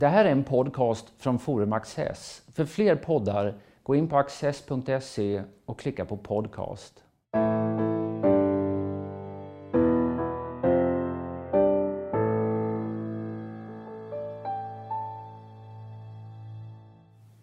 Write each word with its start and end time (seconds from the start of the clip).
Det 0.00 0.08
här 0.08 0.24
är 0.24 0.32
en 0.32 0.44
podcast 0.44 1.12
från 1.16 1.38
Forum 1.38 1.72
Access. 1.72 2.42
För 2.54 2.64
fler 2.64 2.96
poddar, 2.96 3.54
gå 3.82 3.94
in 3.94 4.08
på 4.08 4.16
access.se 4.16 5.42
och 5.64 5.78
klicka 5.78 6.04
på 6.04 6.16
podcast. 6.16 7.04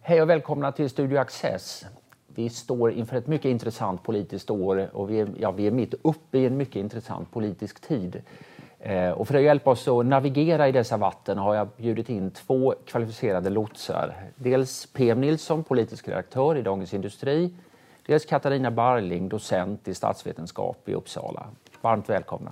Hej 0.02 0.22
och 0.22 0.30
välkomna 0.30 0.72
till 0.72 0.90
Studio 0.90 1.18
Access. 1.18 1.86
Vi 2.28 2.50
står 2.50 2.92
inför 2.92 3.18
ett 3.18 3.28
mycket 3.28 3.50
intressant 3.50 4.04
politiskt 4.04 4.50
år 4.50 4.90
och 4.94 5.10
vi 5.10 5.20
är, 5.20 5.30
ja, 5.40 5.52
vi 5.52 5.68
är 5.68 5.72
mitt 5.72 5.94
uppe 6.02 6.38
i 6.38 6.46
en 6.46 6.58
mycket 6.58 6.76
intressant 6.76 7.32
politisk 7.32 7.88
tid. 7.88 8.22
Eh, 8.86 9.12
och 9.12 9.28
för 9.28 9.36
att 9.36 9.42
hjälpa 9.42 9.72
oss 9.72 9.88
att 9.88 10.06
navigera 10.06 10.68
i 10.68 10.72
dessa 10.72 10.98
vatten 10.98 11.38
har 11.38 11.56
jag 11.56 11.68
bjudit 11.78 12.10
in 12.10 12.32
två 12.32 12.76
kvalificerade 12.86 13.50
lotsar. 13.50 14.16
Dels 14.36 14.86
PM 14.86 15.22
Nilsson, 15.22 15.64
politisk 15.64 16.08
redaktör 16.08 16.58
i 16.58 16.62
Dagens 16.62 16.94
Industri. 16.94 17.54
Dels 18.06 18.26
Katarina 18.26 18.72
Barling, 18.72 19.30
docent 19.30 19.88
i 19.88 19.94
statsvetenskap 19.94 20.90
i 20.90 20.94
Uppsala. 20.94 21.46
Varmt 21.82 22.10
välkomna. 22.10 22.52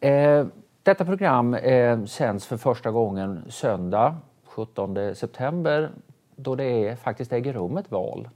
Eh, 0.00 0.46
detta 0.82 1.04
program 1.04 1.54
eh, 1.54 2.04
sänds 2.04 2.46
för 2.46 2.56
första 2.56 2.90
gången 2.90 3.44
söndag 3.48 4.16
17 4.44 5.14
september 5.14 5.90
då 6.36 6.54
det 6.54 6.64
är, 6.64 6.96
faktiskt 6.96 7.32
äger 7.32 7.52
rum 7.52 7.76
ett 7.76 7.90
val, 7.90 8.28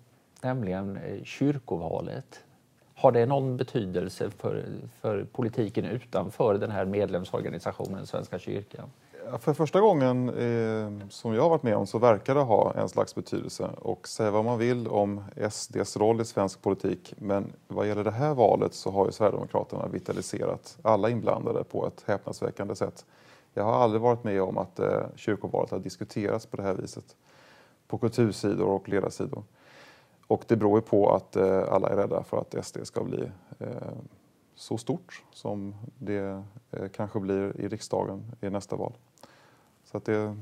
nämligen 0.43 0.97
eh, 0.97 1.25
kyrkovalet. 1.25 2.44
Har 2.95 3.13
det 3.13 3.27
någon 3.27 3.57
betydelse 3.57 4.31
för, 4.31 4.65
för 5.01 5.25
politiken 5.25 5.85
utanför 5.85 6.55
den 6.55 6.71
här 6.71 6.85
medlemsorganisationen 6.85 8.07
Svenska 8.07 8.39
kyrkan? 8.39 8.91
För 9.41 9.53
första 9.53 9.81
gången 9.81 10.29
eh, 10.29 11.09
som 11.09 11.35
jag 11.35 11.43
har 11.43 11.51
varit 11.51 11.63
med 11.63 11.77
om 11.77 11.87
så 11.87 11.99
verkar 11.99 12.35
det 12.35 12.41
ha 12.41 12.75
en 12.75 12.89
slags 12.89 13.15
betydelse. 13.15 13.71
Och 13.79 14.09
säga 14.09 14.31
vad 14.31 14.45
man 14.45 14.59
vill 14.59 14.89
om 14.89 15.25
SDs 15.51 15.97
roll 15.97 16.21
i 16.21 16.25
svensk 16.25 16.63
politik 16.63 17.15
men 17.19 17.53
vad 17.69 17.89
gäller 17.89 18.05
det 18.05 18.11
här 18.11 18.35
valet 18.35 18.75
så 18.75 18.91
har 18.91 19.07
ju 19.07 19.13
Sverigedemokraterna 19.13 19.87
vitaliserat 19.87 20.79
alla 20.83 21.11
inblandade 21.11 21.65
på 21.65 21.87
ett 21.87 22.05
häpnadsväckande 22.07 22.75
sätt. 22.75 23.05
Jag 23.55 23.65
har 23.65 23.73
aldrig 23.73 24.03
varit 24.03 24.25
med 24.25 24.43
om 24.43 24.59
att 24.59 24.79
eh, 24.79 25.03
kyrkovalet 25.17 25.71
har 25.71 25.79
diskuterats 25.79 26.47
på 26.47 26.57
det 26.57 26.63
här 26.63 26.75
viset 26.75 27.17
på 27.89 27.99
kultursidor 27.99 28.69
och 28.69 28.89
ledarsidor. 28.89 29.43
Och 30.27 30.45
det 30.47 30.57
beror 30.57 30.79
ju 30.79 30.83
på 30.83 31.15
att 31.15 31.37
eh, 31.37 31.73
alla 31.73 31.89
är 31.89 31.97
rädda 31.97 32.23
för 32.23 32.39
att 32.39 32.65
SD 32.65 32.79
ska 32.83 33.05
bli 33.05 33.31
eh, 33.59 33.69
så 34.55 34.79
stort 34.79 35.23
som 35.33 35.75
det 35.99 36.43
eh, 36.71 36.89
kanske 36.93 37.21
blir 37.21 37.61
i 37.61 37.69
riksdagen 37.69 38.33
i 38.41 38.51
nästa 38.51 38.77
val. 38.77 38.93
Så 39.85 39.97
att 39.97 40.05
det 40.05 40.37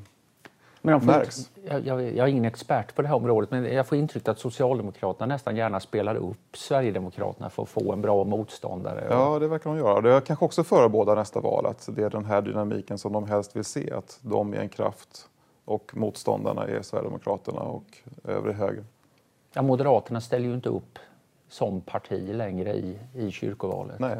men 0.85 1.01
de 1.01 1.07
märks. 1.07 1.51
Jag, 1.65 1.87
jag, 1.87 2.03
jag, 2.03 2.19
är 2.19 2.27
ingen 2.27 2.45
expert 2.45 2.95
på 2.95 3.03
det 3.03 3.09
här 3.09 3.15
området 3.15 3.51
men 3.51 3.65
jag 3.65 3.87
får 3.87 3.99
intrycket 3.99 4.29
att 4.29 4.39
Socialdemokraterna 4.39 5.27
nästan 5.27 5.57
gärna 5.57 5.81
spelar 5.81 6.15
upp 6.15 6.57
Sverigedemokraterna 6.57 7.51
för 7.51 7.63
att 7.63 7.69
få 7.69 7.93
en 7.93 8.01
bra 8.01 8.25
motståndare. 8.25 9.07
Ja, 9.11 9.39
det 9.39 9.49
verkar 9.49 9.71
de 9.71 9.79
göra. 9.79 10.01
Det 10.01 10.21
kanske 10.27 10.45
också 10.45 10.65
förebådar 10.65 11.17
nästa 11.17 11.41
val 11.41 11.67
att 11.67 11.89
det 11.93 12.03
är 12.03 12.11
den 12.11 12.25
här 12.25 12.43
dynamiken 12.43 12.99
som 12.99 13.13
de 13.13 13.29
helst 13.29 13.57
vill 13.57 13.65
se, 13.65 13.93
att 13.93 14.19
de 14.23 14.55
är 14.55 14.59
en 14.59 14.69
kraft 14.69 15.29
och 15.65 15.97
motståndarna 15.97 16.67
är 16.67 16.83
Sverigedemokraterna 16.83 17.61
och 17.61 17.99
övrig 18.25 18.55
höger. 18.55 18.85
Ja, 19.53 19.63
Moderaterna 19.63 20.21
ställer 20.21 20.49
ju 20.49 20.55
inte 20.55 20.69
upp 20.69 20.99
som 21.49 21.81
parti 21.81 22.35
längre 22.35 22.75
i, 22.75 22.99
i 23.15 23.31
kyrkovalet. 23.31 23.99
Nej. 23.99 24.17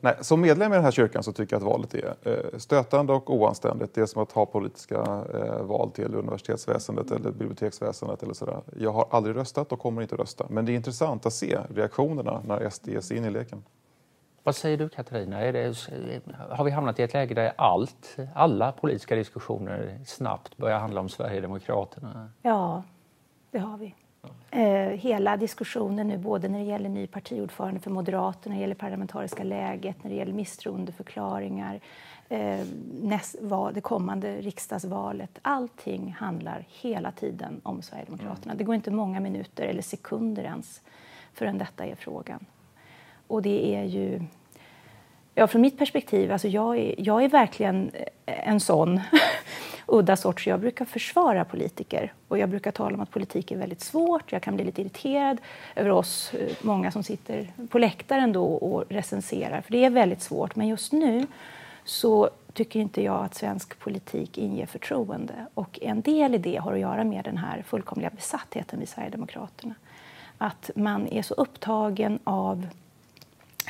Nej. 0.00 0.16
Som 0.20 0.40
medlem 0.40 0.72
i 0.72 0.74
den 0.74 0.84
här 0.84 0.90
kyrkan 0.90 1.22
så 1.22 1.32
tycker 1.32 1.56
jag 1.56 1.60
att 1.60 1.68
valet 1.68 1.94
är 1.94 2.14
eh, 2.22 2.58
stötande 2.58 3.12
och 3.12 3.34
oanständigt. 3.34 3.94
Det 3.94 4.00
är 4.00 4.06
som 4.06 4.22
att 4.22 4.32
ha 4.32 4.46
politiska 4.46 5.24
eh, 5.34 5.62
val 5.62 5.90
till 5.90 6.14
universitetsväsendet 6.14 7.10
eller 7.10 7.30
biblioteksväsendet 7.30 8.22
eller 8.22 8.34
sådär. 8.34 8.60
Jag 8.78 8.92
har 8.92 9.06
aldrig 9.10 9.36
röstat 9.36 9.72
och 9.72 9.78
kommer 9.78 10.02
inte 10.02 10.16
rösta. 10.16 10.46
Men 10.48 10.64
det 10.64 10.72
är 10.72 10.74
intressant 10.74 11.26
att 11.26 11.32
se 11.32 11.58
reaktionerna 11.74 12.42
när 12.46 12.70
SD 12.70 12.88
ger 12.88 13.00
sig 13.00 13.16
in 13.16 13.24
i 13.24 13.30
leken. 13.30 13.64
Vad 14.42 14.56
säger 14.56 14.76
du 14.76 14.88
Katarina? 14.88 15.40
Det, 15.52 15.74
har 16.50 16.64
vi 16.64 16.70
hamnat 16.70 16.98
i 16.98 17.02
ett 17.02 17.12
läge 17.12 17.34
där 17.34 17.52
allt, 17.56 18.16
alla 18.34 18.72
politiska 18.72 19.14
diskussioner 19.16 20.00
snabbt 20.06 20.56
börjar 20.56 20.78
handla 20.78 21.00
om 21.00 21.08
Sverigedemokraterna? 21.08 22.30
Ja, 22.42 22.82
det 23.50 23.58
har 23.58 23.78
vi. 23.78 23.94
Eh, 24.50 24.88
hela 24.88 25.36
diskussionen 25.36 26.08
nu, 26.08 26.18
både 26.18 26.48
när 26.48 26.58
det 26.58 26.64
gäller 26.64 26.88
ny 26.88 27.06
partiordförande 27.06 27.80
för 27.80 27.90
Moderaterna, 27.90 28.52
när 28.52 28.56
det 28.56 28.60
gäller 28.60 28.74
parlamentariska 28.74 29.44
läget, 29.44 30.04
när 30.04 30.10
det 30.10 30.16
gäller 30.16 30.32
misstroendeförklaringar, 30.32 31.80
eh, 32.28 32.66
näst, 33.02 33.36
vad, 33.40 33.74
det 33.74 33.80
kommande 33.80 34.40
riksdagsvalet. 34.40 35.38
Allting 35.42 36.16
handlar 36.18 36.66
hela 36.68 37.12
tiden 37.12 37.60
om 37.62 37.82
Sverigedemokraterna. 37.82 38.54
Det 38.54 38.64
går 38.64 38.74
inte 38.74 38.90
många 38.90 39.20
minuter 39.20 39.64
eller 39.64 39.82
sekunder 39.82 40.42
ens 40.42 40.80
förrän 41.34 41.58
detta 41.58 41.84
är 41.84 41.94
frågan. 41.94 42.46
Och 43.26 43.42
det 43.42 43.74
är 43.76 43.84
ju... 43.84 44.22
Ja, 45.34 45.46
från 45.46 45.60
mitt 45.60 45.78
perspektiv, 45.78 46.32
alltså 46.32 46.48
jag, 46.48 46.78
är, 46.78 46.94
jag 46.98 47.24
är 47.24 47.28
verkligen 47.28 47.90
en 48.26 48.60
sån 48.60 49.00
udda 49.88 50.16
sort, 50.16 50.40
så 50.40 50.50
jag 50.50 50.60
brukar 50.60 50.84
försvara 50.84 51.44
politiker. 51.44 52.12
Och 52.28 52.38
jag 52.38 52.48
brukar 52.48 52.70
tala 52.70 52.94
om 52.94 53.00
att 53.00 53.10
politik 53.10 53.50
är 53.50 53.56
väldigt 53.56 53.80
svårt. 53.80 54.32
Jag 54.32 54.42
kan 54.42 54.54
bli 54.54 54.64
lite 54.64 54.80
irriterad 54.80 55.40
över 55.76 55.90
oss, 55.90 56.34
eh, 56.34 56.56
många 56.62 56.90
som 56.90 57.02
sitter 57.02 57.52
på 57.68 57.78
läktaren 57.78 58.32
då 58.32 58.44
och 58.44 58.84
recenserar, 58.88 59.60
för 59.60 59.72
det 59.72 59.84
är 59.84 59.90
väldigt 59.90 60.22
svårt. 60.22 60.56
Men 60.56 60.68
just 60.68 60.92
nu 60.92 61.26
så 61.84 62.30
tycker 62.52 62.80
inte 62.80 63.02
jag 63.02 63.24
att 63.24 63.34
svensk 63.34 63.78
politik 63.78 64.38
inger 64.38 64.66
förtroende. 64.66 65.46
Och 65.54 65.78
en 65.82 66.00
del 66.00 66.34
i 66.34 66.38
det 66.38 66.56
har 66.56 66.72
att 66.72 66.80
göra 66.80 67.04
med 67.04 67.24
den 67.24 67.36
här 67.36 67.62
fullkomliga 67.62 68.10
besattheten 68.10 68.78
vid 68.78 68.88
Sverigedemokraterna. 68.88 69.74
Att 70.38 70.70
man 70.74 71.08
är 71.08 71.22
så 71.22 71.34
upptagen 71.34 72.18
av 72.24 72.66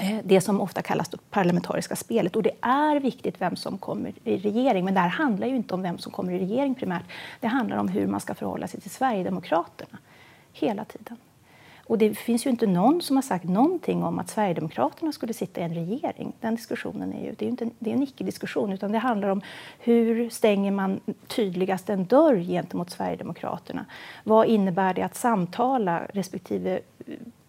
Eh, 0.01 0.19
det 0.25 0.41
som 0.41 0.61
ofta 0.61 0.83
kallas 0.83 1.09
det 1.09 1.19
parlamentariska 1.31 1.97
spelet. 1.97 2.37
Och 2.37 2.43
det 2.43 2.53
är 2.61 3.01
viktigt 3.01 3.41
vem 3.41 3.57
som 3.57 3.79
kommer 3.79 4.13
i 4.25 4.37
regering, 4.37 4.85
men 4.85 4.95
det 4.95 5.01
här 5.01 5.09
handlar 5.09 5.47
ju 5.47 5.57
inte 5.57 5.75
om 5.75 5.83
vem 5.83 5.99
som 5.99 6.13
kommer 6.13 6.33
i 6.33 6.39
regering 6.39 6.75
primärt. 6.75 7.05
Det 7.41 7.47
handlar 7.47 7.77
om 7.77 7.89
hur 7.89 8.07
man 8.07 8.21
ska 8.21 8.35
förhålla 8.35 8.69
sig 8.69 8.81
till 8.81 8.91
Sverigedemokraterna 8.91 9.99
hela 10.53 10.85
tiden. 10.85 11.17
Och 11.89 11.99
det 11.99 12.15
finns 12.15 12.47
ju 12.47 12.51
inte 12.51 12.67
någon 12.67 13.03
som 13.03 13.17
har 13.17 13.23
sagt 13.23 13.45
någonting 13.45 14.05
om 14.05 14.19
att 14.19 14.31
Sverigedemokraterna 14.31 15.13
skulle 15.13 15.33
sitta 15.33 15.61
i 15.61 15.65
en 15.65 15.75
regering. 15.75 16.33
Den 16.41 16.55
diskussionen 16.55 17.13
är 17.13 17.25
ju, 17.25 17.35
det 17.39 17.45
är 17.45 17.47
ju 17.47 17.51
inte, 17.51 17.71
det 17.79 17.91
är 17.91 17.95
en 17.95 18.03
icke-diskussion, 18.03 18.73
utan 18.73 18.93
det 18.93 18.99
handlar 18.99 19.29
om 19.29 19.43
hur 19.79 20.31
stänger 20.31 20.71
man 20.71 21.01
tydligast 21.27 21.91
en 21.91 22.05
dörr 22.05 22.37
gentemot 22.37 22.91
Sverigedemokraterna? 22.91 23.85
Vad 24.25 24.47
innebär 24.47 24.95
det 24.95 25.03
att 25.03 25.17
samtala 25.17 26.03
respektive 26.13 26.81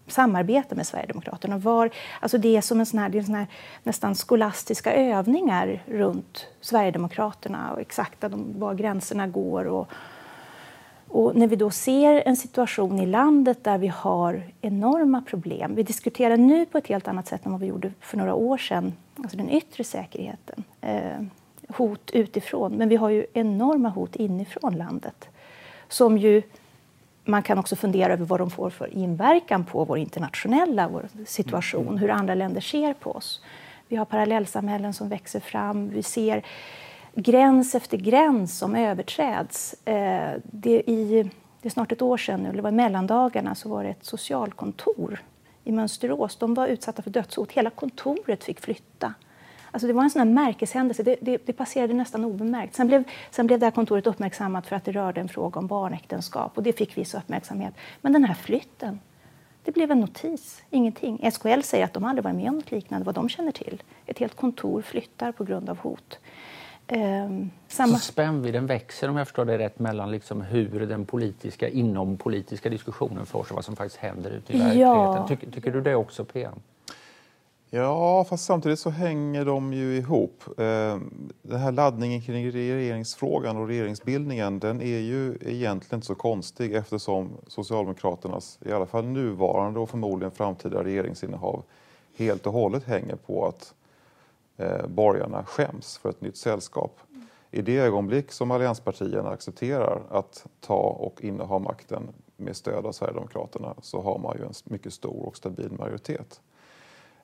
samarbete 0.10 0.76
med 0.76 0.88
Sverigedemokraterna. 0.88 1.58
Var, 1.58 1.90
alltså 2.20 2.38
det 2.38 2.58
är 2.58 2.62
som 2.62 2.80
en 2.80 2.86
sån 2.86 3.00
här, 3.00 3.10
det 3.10 3.18
är 3.18 3.24
sån 3.24 3.36
här 3.36 3.48
nästan 3.84 4.16
skolastiska 4.16 4.94
övningar 4.94 5.84
runt 5.86 6.48
Sverigedemokraterna 6.62 7.74
och 7.74 7.82
exakt 7.82 8.24
var 8.56 8.74
gränserna 8.74 9.28
går. 9.28 9.66
Och, 9.66 9.88
och 11.08 11.36
när 11.36 11.48
vi 11.48 11.56
då 11.56 11.72
ser 11.72 12.24
en 12.26 12.36
situation 12.36 13.00
i 13.00 13.06
landet 13.06 13.64
där 13.64 13.78
vi 13.78 13.88
har 13.88 14.44
enorma 14.62 15.22
problem. 15.22 15.76
Vi 15.76 15.84
diskuterar 15.84 16.38
nu 16.38 16.66
på 16.66 16.78
ett 16.78 16.88
helt 16.88 17.08
annat 17.08 17.28
sätt 17.28 17.46
än 17.46 17.52
vad 17.52 17.62
vi 17.62 17.68
gjorde 17.68 17.92
för 18.00 18.18
några 18.18 18.34
år 18.34 18.58
sedan, 18.58 18.94
alltså 19.16 19.38
den 19.38 19.50
yttre 19.50 19.84
säkerheten. 19.84 20.64
Eh, 20.82 21.22
hot 21.70 22.12
utifrån, 22.12 22.74
men 22.74 22.90
vi 22.90 22.96
har 22.96 23.10
ju 23.10 23.26
enorma 23.34 23.90
hot 23.90 24.16
inifrån 24.16 24.78
landet 24.78 25.30
som 25.90 26.18
ju 26.18 26.42
man 27.30 27.44
kan 27.44 27.58
också 27.58 27.76
fundera 27.76 28.14
över 28.14 28.26
vad 28.26 28.40
de 28.40 28.50
får 28.50 28.70
för 28.70 28.94
inverkan 28.94 29.66
på 29.66 29.86
vår 29.86 29.98
internationella 29.98 30.88
vår 30.88 31.08
situation, 31.26 31.88
mm. 31.88 31.98
hur 31.98 32.10
andra 32.10 32.36
länder 32.36 32.62
ser 32.62 32.94
på 32.94 33.12
oss. 33.12 33.42
Vi 33.88 33.96
har 33.96 34.06
parallellsamhällen 34.06 34.94
som 34.94 35.10
växer 35.10 35.40
fram. 35.40 35.90
Vi 35.90 36.04
ser 36.04 36.46
gräns 37.16 37.76
efter 37.76 37.98
gräns 37.98 38.58
som 38.58 38.76
överträds. 38.76 39.76
Eh, 39.86 40.32
det, 40.44 40.90
i, 40.90 41.30
det 41.62 41.68
är 41.68 41.72
snart 41.72 41.92
ett 41.92 42.02
år 42.02 42.18
sedan 42.18 42.44
nu, 42.44 42.52
det 42.52 42.62
var 42.62 42.70
i 42.70 42.74
mellandagarna, 42.74 43.56
så 43.56 43.70
var 43.70 43.84
det 43.84 43.90
ett 43.90 44.06
socialkontor 44.06 45.22
i 45.64 45.72
Mönsterås. 45.72 46.36
De 46.36 46.54
var 46.54 46.68
utsatta 46.68 47.02
för 47.02 47.10
dödshot. 47.10 47.52
Hela 47.52 47.70
kontoret 47.70 48.44
fick 48.44 48.60
flytta. 48.60 49.14
Alltså 49.72 49.88
det 49.88 49.94
var 49.94 50.04
en 50.04 50.10
sån 50.10 50.20
här 50.20 50.26
märkeshändelse. 50.46 51.04
Det, 51.04 51.16
det, 51.22 51.38
det, 51.46 51.54
passerade 51.54 51.94
nästan 51.94 52.26
obemärkt. 52.26 52.76
Sen 52.76 52.88
blev, 52.88 53.04
sen 53.32 53.48
blev 53.48 53.60
det 53.60 53.66
här 53.66 53.72
kontoret 53.72 54.08
uppmärksammat 54.08 54.68
för 54.68 54.76
att 54.76 54.86
det 54.86 54.92
rörde 54.92 55.22
en 55.22 55.30
fråga 55.30 55.60
om 55.60 55.68
barnäktenskap 55.68 56.58
och 56.58 56.64
det 56.64 56.74
fick 56.74 56.98
viss 56.98 57.14
uppmärksamhet. 57.14 57.74
Men 58.02 58.14
den 58.14 58.24
här 58.24 58.34
flytten, 58.34 59.00
det 59.64 59.72
blev 59.72 59.92
en 59.92 60.00
notis, 60.00 60.64
ingenting. 60.70 61.32
SKL 61.32 61.62
säger 61.62 61.86
att 61.86 61.94
de 61.94 62.04
aldrig 62.04 62.24
varit 62.24 62.36
med 62.36 62.50
om 62.50 62.56
något 62.56 62.72
liknande, 62.72 63.06
vad 63.06 63.16
de 63.16 63.30
känner 63.30 63.52
till. 63.52 63.84
Ett 64.06 64.20
helt 64.20 64.36
kontor 64.36 64.82
flyttar 64.82 65.32
på 65.32 65.44
grund 65.44 65.70
av 65.70 65.78
hot. 65.78 66.20
Um, 66.92 67.52
samma... 67.68 67.94
Så 67.94 68.00
spännvidden 68.00 68.66
växer 68.66 69.10
om 69.10 69.18
jag 69.18 69.28
förstår 69.28 69.46
det 69.46 69.58
rätt 69.58 69.80
mellan 69.80 70.12
liksom 70.12 70.42
hur 70.42 70.86
den 70.86 71.06
politiska, 71.06 71.70
inompolitiska 71.70 72.70
diskussionen 72.70 73.26
förs 73.26 73.50
och 73.50 73.56
vad 73.56 73.66
som 73.66 73.76
faktiskt 73.76 73.98
händer 73.98 74.32
ute 74.32 74.54
i 74.54 74.58
verkligheten. 74.58 74.80
Ja. 74.82 75.28
Tycker, 75.28 75.52
tycker 75.52 75.72
du 75.72 75.82
det 75.82 75.96
också 75.96 76.26
PM? 76.26 76.60
Ja, 77.72 78.24
fast 78.24 78.46
samtidigt 78.46 78.80
så 78.80 78.90
hänger 78.90 79.46
de 79.46 79.74
ju 79.74 79.98
ihop. 79.98 80.44
Ehm, 80.58 81.30
den 81.42 81.60
här 81.60 81.72
laddningen 81.72 82.22
kring 82.22 82.52
regeringsfrågan 82.52 83.58
och 83.58 83.68
regeringsbildningen 83.68 84.60
den 84.60 84.82
är 84.82 85.00
ju 85.00 85.38
egentligen 85.42 85.98
inte 85.98 86.08
så 86.08 86.16
konstig 86.16 86.76
eftersom 86.76 87.30
Socialdemokraternas, 87.48 88.60
i 88.66 88.72
alla 88.72 88.86
fall 88.86 89.06
nuvarande 89.06 89.80
och 89.80 89.90
förmodligen 89.90 90.32
framtida 90.32 90.84
regeringsinnehav 90.84 91.64
helt 92.18 92.48
och 92.48 92.54
hållet 92.54 92.84
hänger 92.84 93.16
på 93.16 93.48
att 93.48 93.74
eh, 94.58 94.88
borgarna 94.88 95.44
skäms 95.44 95.98
för 95.98 96.10
ett 96.10 96.22
nytt 96.22 96.38
sällskap. 96.38 97.00
I 97.52 97.62
det 97.62 97.78
ögonblick 97.78 98.32
som 98.32 98.52
allianspartierna 98.52 99.30
accepterar 99.30 100.02
att 100.10 100.46
ta 100.60 100.98
och 101.00 101.24
inneha 101.24 101.60
makten 101.60 102.10
med 102.38 102.56
stöd 102.56 102.86
av 102.86 102.92
Sverigedemokraterna 102.92 103.76
så 103.82 104.02
har 104.02 104.20
man 104.20 104.38
ju 104.38 104.46
en 104.46 104.54
mycket 104.64 104.94
stor 104.94 105.26
och 105.26 105.38
stabil 105.38 105.72
majoritet. 105.72 106.42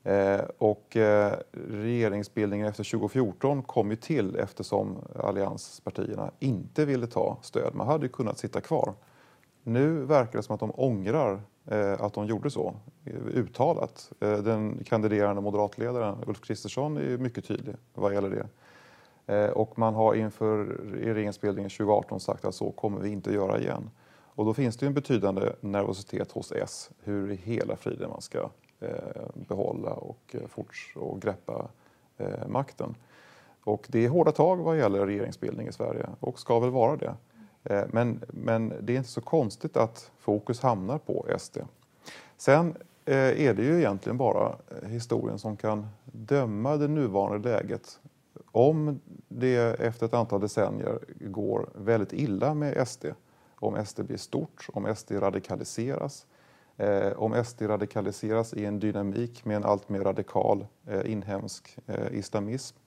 Eh, 0.05 0.41
och 0.57 0.97
eh, 0.97 1.33
regeringsbildningen 1.51 2.67
efter 2.67 2.83
2014 2.83 3.63
kom 3.63 3.89
ju 3.89 3.95
till 3.95 4.35
eftersom 4.35 4.97
allianspartierna 5.19 6.31
inte 6.39 6.85
ville 6.85 7.07
ta 7.07 7.37
stöd. 7.41 7.75
Man 7.75 7.87
hade 7.87 8.07
kunnat 8.07 8.37
sitta 8.37 8.61
kvar. 8.61 8.93
Nu 9.63 10.05
verkar 10.05 10.37
det 10.37 10.43
som 10.43 10.53
att 10.53 10.59
de 10.59 10.71
ångrar 10.75 11.41
eh, 11.65 12.01
att 12.01 12.13
de 12.13 12.25
gjorde 12.25 12.49
så, 12.49 12.75
uttalat. 13.33 14.11
Den 14.19 14.83
kandiderande 14.83 15.41
moderatledaren 15.41 16.17
Ulf 16.27 16.41
Kristersson 16.41 16.97
är 16.97 17.17
mycket 17.17 17.45
tydlig 17.45 17.75
vad 17.93 18.13
gäller 18.13 18.29
det. 18.29 19.51
Och 19.51 19.79
man 19.79 19.93
har 19.93 20.15
inför 20.15 20.65
regeringsbildningen 21.03 21.69
2018 21.69 22.19
sagt 22.19 22.45
att 22.45 22.55
så 22.55 22.71
kommer 22.71 22.99
vi 22.99 23.09
inte 23.09 23.33
göra 23.33 23.59
igen. 23.59 23.89
Och 24.35 24.45
då 24.45 24.53
finns 24.53 24.77
det 24.77 24.85
en 24.85 24.93
betydande 24.93 25.51
nervositet 25.61 26.31
hos 26.31 26.51
S 26.51 26.89
hur 27.03 27.31
i 27.31 27.35
hela 27.35 27.75
friden 27.75 28.09
man 28.09 28.21
ska 28.21 28.49
Eh, 28.85 29.21
behålla 29.33 29.93
och, 29.93 30.35
eh, 30.41 30.47
forts 30.47 30.93
och 30.95 31.21
greppa 31.21 31.67
eh, 32.17 32.47
makten. 32.47 32.95
Och 33.63 33.85
det 33.89 34.05
är 34.05 34.09
hårda 34.09 34.31
tag 34.31 34.57
vad 34.57 34.77
gäller 34.77 35.05
regeringsbildning 35.05 35.67
i 35.67 35.71
Sverige 35.71 36.09
och 36.19 36.39
ska 36.39 36.59
väl 36.59 36.69
vara 36.69 36.95
det. 36.95 37.15
Men, 37.91 38.21
men 38.27 38.73
det 38.81 38.93
är 38.93 38.97
inte 38.97 39.09
så 39.09 39.21
konstigt 39.21 39.77
att 39.77 40.11
fokus 40.19 40.61
hamnar 40.61 40.97
på 40.97 41.25
SD. 41.37 41.57
Sen 42.37 42.77
är 43.05 43.53
det 43.53 43.63
ju 43.63 43.77
egentligen 43.77 44.17
bara 44.17 44.55
historien 44.83 45.39
som 45.39 45.57
kan 45.57 45.87
döma 46.03 46.77
det 46.77 46.87
nuvarande 46.87 47.49
läget. 47.49 47.99
Om 48.51 48.99
det 49.27 49.79
efter 49.79 50.05
ett 50.05 50.13
antal 50.13 50.41
decennier 50.41 50.99
går 51.19 51.69
väldigt 51.75 52.13
illa 52.13 52.53
med 52.53 52.87
SD, 52.87 53.05
om 53.55 53.85
SD 53.85 54.01
blir 54.01 54.17
stort, 54.17 54.67
om 54.73 54.95
SD 54.95 55.11
radikaliseras, 55.11 56.25
Eh, 56.77 57.11
om 57.17 57.43
SD 57.43 57.61
radikaliseras 57.61 58.53
i 58.53 58.65
en 58.65 58.79
dynamik 58.79 59.45
med 59.45 59.57
en 59.57 59.63
allt 59.63 59.89
mer 59.89 59.99
radikal 59.99 60.65
eh, 60.87 61.11
inhemsk 61.11 61.77
eh, 61.87 62.17
islamism 62.17 62.77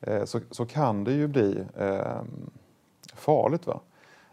eh, 0.00 0.24
så, 0.24 0.40
så, 0.50 0.66
kan 0.66 1.04
det 1.04 1.12
ju 1.12 1.28
bli 1.28 1.64
eh, 1.76 2.22
farligt. 3.14 3.66
Va? 3.66 3.80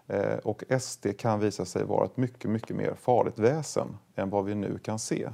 Eh, 0.07 0.37
och 0.37 0.63
SD 0.79 1.07
kan 1.17 1.39
visa 1.39 1.65
sig 1.65 1.83
vara 1.83 2.05
ett 2.05 2.17
mycket, 2.17 2.51
mycket 2.51 2.75
mer 2.75 2.93
farligt 2.93 3.39
väsen 3.39 3.97
än 4.15 4.29
vad 4.29 4.45
vi 4.45 4.55
nu 4.55 4.77
kan 4.77 4.99
se. 4.99 5.29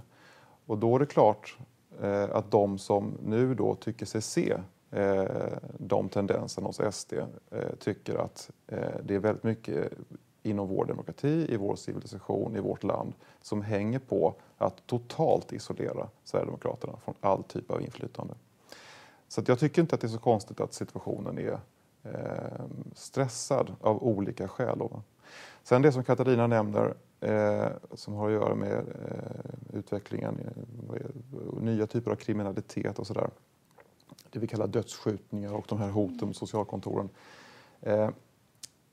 Och 0.65 0.77
då 0.77 0.95
är 0.95 0.99
det 0.99 1.05
klart 1.05 1.57
eh, 2.01 2.29
att 2.31 2.51
de 2.51 2.77
som 2.77 3.17
nu 3.23 3.55
då 3.55 3.75
tycker 3.75 4.05
sig 4.05 4.21
se 4.21 4.57
eh, 4.91 5.25
de 5.77 6.09
tendenserna 6.09 6.67
hos 6.67 6.95
SD 6.95 7.13
tycker 7.79 8.15
att 8.15 8.49
det 9.03 9.15
är 9.15 9.19
väldigt 9.19 9.43
mycket 9.43 9.93
inom 10.43 10.67
vår 10.67 10.85
demokrati, 10.85 11.45
i 11.49 11.57
vår 11.57 11.75
civilisation, 11.75 12.55
i 12.55 12.59
vårt 12.59 12.83
land 12.83 13.13
som 13.41 13.61
hänger 13.61 13.99
på 13.99 14.35
att 14.57 14.88
totalt 14.88 15.53
isolera 15.53 16.09
Sverigedemokraterna 16.23 16.93
från 17.03 17.15
all 17.21 17.43
typ 17.43 17.71
av 17.71 17.81
inflytande. 17.81 18.33
Så 19.27 19.43
jag 19.47 19.59
tycker 19.59 19.81
inte 19.81 19.95
att 19.95 20.01
det 20.01 20.07
är 20.07 20.09
så 20.09 20.19
konstigt 20.19 20.59
att 20.59 20.73
situationen 20.73 21.38
är 21.38 21.59
eh, 22.03 22.65
stressad 22.95 23.75
av 23.81 24.03
olika 24.03 24.47
skäl. 24.47 24.81
Sen 25.63 25.81
det 25.81 25.91
som 25.91 26.03
Katarina 26.03 26.47
nämner 26.47 26.93
eh, 27.19 27.67
som 27.93 28.13
har 28.13 28.27
att 28.27 28.33
göra 28.33 28.55
med 28.55 28.77
eh, 28.77 29.77
utvecklingen, 29.77 30.39
eh, 30.95 31.61
nya 31.61 31.88
typer 31.88 32.11
av 32.11 32.15
kriminalitet 32.15 32.99
och 32.99 33.07
sådär. 33.07 33.29
Det 34.29 34.39
vi 34.39 34.47
kallar 34.47 34.67
dödsskjutningar 34.67 35.53
och 35.53 35.65
de 35.69 35.79
här 35.79 35.89
hoten 35.89 36.27
mot 36.27 36.38
socialkontoren. 36.38 37.09
Eh, 37.81 38.09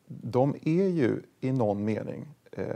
de 0.08 0.54
är 0.64 0.88
ju 0.88 1.22
i 1.40 1.52
någon 1.52 1.84
mening 1.84 2.28
eh, 2.52 2.66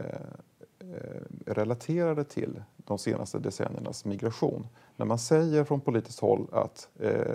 eh, 0.79 1.20
relaterade 1.46 2.25
till 2.25 2.62
de 2.76 2.99
senaste 2.99 3.38
decenniernas 3.38 4.05
migration. 4.05 4.67
När 4.96 5.06
man 5.06 5.19
säger 5.19 5.64
från 5.64 5.81
politiskt 5.81 6.20
håll 6.20 6.46
att 6.52 6.88
eh, 7.00 7.34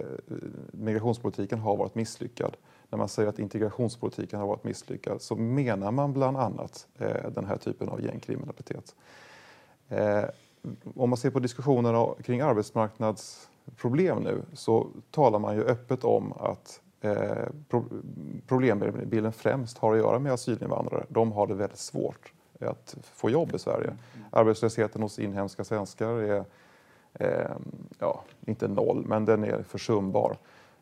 migrationspolitiken 0.71 1.59
har 1.59 1.77
varit 1.77 1.95
misslyckad, 1.95 2.57
när 2.89 2.97
man 2.97 3.09
säger 3.09 3.29
att 3.29 3.39
integrationspolitiken 3.39 4.39
har 4.39 4.47
varit 4.47 4.63
misslyckad, 4.63 5.21
så 5.21 5.35
menar 5.35 5.91
man 5.91 6.13
bland 6.13 6.37
annat 6.37 6.87
eh, 6.97 7.31
den 7.35 7.45
här 7.45 7.57
typen 7.57 7.89
av 7.89 8.01
gängkriminalitet. 8.01 8.95
Eh, 9.89 10.23
om 10.95 11.09
man 11.09 11.17
ser 11.17 11.29
på 11.29 11.39
diskussionerna 11.39 12.07
kring 12.23 12.41
arbetsmarknadsproblem 12.41 14.23
nu 14.23 14.41
så 14.53 14.87
talar 15.11 15.39
man 15.39 15.55
ju 15.55 15.63
öppet 15.63 16.03
om 16.03 16.33
att 16.33 16.81
Eh, 17.01 17.47
problembilden 18.47 19.31
främst 19.31 19.77
har 19.77 19.93
att 19.93 19.99
göra 19.99 20.19
med 20.19 20.31
asylinvandrare. 20.31 21.05
De 21.09 21.31
har 21.31 21.47
det 21.47 21.53
väldigt 21.53 21.79
svårt 21.79 22.33
att 22.59 22.95
få 23.13 23.29
jobb 23.29 23.55
i 23.55 23.59
Sverige. 23.59 23.93
Arbetslösheten 24.31 25.01
hos 25.01 25.19
inhemska 25.19 25.63
svenskar 25.63 26.07
är 26.07 26.45
eh, 27.13 27.51
ja, 27.99 28.23
inte 28.45 28.67
noll, 28.67 29.05
men 29.05 29.25
den 29.25 29.43
är 29.43 29.63
försumbar. 29.63 30.37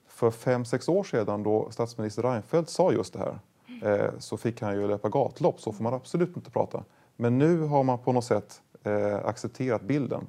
För 0.07 0.31
fem, 0.31 0.65
sex 0.65 0.89
år 0.89 1.03
sedan 1.03 1.43
då 1.43 1.67
statsminister 1.71 2.23
Reinfeldt 2.23 2.69
sa 2.69 2.91
just 2.91 3.13
det 3.13 3.19
här 3.19 3.39
eh, 3.83 4.09
så 4.19 4.37
fick 4.37 4.61
han 4.61 4.75
ju 4.75 4.87
löpa 4.87 5.09
gatlopp, 5.09 5.59
så 5.61 5.73
får 5.73 5.83
man 5.83 5.93
absolut 5.93 6.37
inte 6.37 6.51
prata. 6.51 6.83
Men 7.15 7.37
nu 7.37 7.61
har 7.61 7.83
man 7.83 7.99
på 7.99 8.11
något 8.11 8.25
sätt 8.25 8.61
eh, 8.83 9.25
accepterat 9.25 9.81
bilden. 9.81 10.27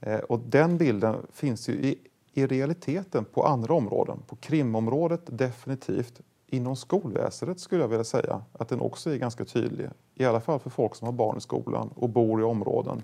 Eh, 0.00 0.18
och 0.18 0.40
den 0.40 0.78
bilden 0.78 1.26
finns 1.32 1.68
ju 1.68 1.72
i 1.72 1.98
i 2.36 2.46
realiteten 2.46 3.24
på 3.24 3.42
andra 3.42 3.74
områden. 3.74 4.22
På 4.26 4.36
krimområdet 4.36 5.20
definitivt. 5.26 6.20
Inom 6.46 6.76
skolväsendet 6.76 7.60
skulle 7.60 7.80
jag 7.82 7.88
vilja 7.88 8.04
säga 8.04 8.42
att 8.52 8.68
den 8.68 8.80
också 8.80 9.10
är 9.10 9.16
ganska 9.16 9.44
tydlig. 9.44 9.88
I 10.14 10.24
alla 10.24 10.40
fall 10.40 10.58
för 10.58 10.70
folk 10.70 10.94
som 10.94 11.06
har 11.06 11.12
barn 11.12 11.36
i 11.36 11.40
skolan 11.40 11.90
och 11.94 12.08
bor 12.08 12.40
i 12.40 12.44
områden 12.44 13.02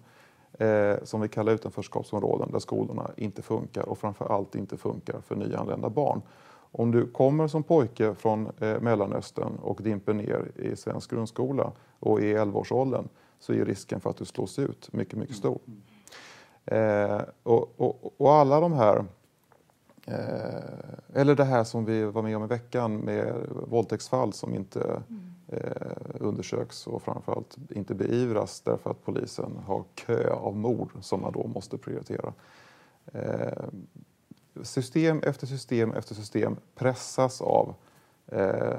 eh, 0.52 0.94
som 1.02 1.20
vi 1.20 1.28
kallar 1.28 1.52
utanförskapsområden 1.52 2.50
där 2.52 2.58
skolorna 2.58 3.10
inte 3.16 3.42
funkar 3.42 3.82
och 3.82 3.98
framför 3.98 4.24
allt 4.24 4.54
inte 4.54 4.76
funkar 4.76 5.20
för 5.20 5.36
nyanlända 5.36 5.90
barn. 5.90 6.22
Om 6.72 6.90
du 6.90 7.06
kommer 7.06 7.48
som 7.48 7.62
pojke 7.62 8.14
från 8.14 8.46
eh, 8.60 8.80
Mellanöstern 8.80 9.56
och 9.62 9.82
dimper 9.82 10.14
ner 10.14 10.52
i 10.56 10.76
svensk 10.76 11.10
grundskola 11.10 11.72
och 11.98 12.20
är 12.20 12.24
i 12.24 12.34
11-årsåldern 12.34 13.08
så 13.38 13.52
är 13.52 13.64
risken 13.64 14.00
för 14.00 14.10
att 14.10 14.16
du 14.16 14.24
slås 14.24 14.58
ut 14.58 14.92
mycket, 14.92 15.18
mycket 15.18 15.36
stor. 15.36 15.58
Eh, 16.64 17.20
och, 17.42 17.72
och, 17.76 18.20
och 18.20 18.32
alla 18.32 18.60
de 18.60 18.72
här 18.72 19.04
Eh, 20.06 21.14
eller 21.14 21.34
det 21.34 21.44
här 21.44 21.64
som 21.64 21.84
vi 21.84 22.04
var 22.04 22.22
med 22.22 22.36
om 22.36 22.44
i 22.44 22.46
veckan 22.46 22.96
med 22.96 23.34
våldtäktsfall 23.48 24.32
som 24.32 24.54
inte 24.54 24.80
mm. 24.80 25.34
eh, 25.48 25.92
undersöks 26.20 26.86
och 26.86 27.02
framförallt 27.02 27.56
inte 27.70 27.94
beivras 27.94 28.60
därför 28.60 28.90
att 28.90 29.04
polisen 29.04 29.56
har 29.66 29.84
kö 29.94 30.30
av 30.32 30.56
mord 30.56 30.90
som 31.00 31.20
man 31.20 31.32
då 31.32 31.46
måste 31.46 31.78
prioritera. 31.78 32.32
Eh, 33.12 33.64
system 34.62 35.20
efter 35.22 35.46
system 35.46 35.92
efter 35.92 36.14
system 36.14 36.56
pressas 36.74 37.40
av 37.40 37.74
eh, 38.26 38.78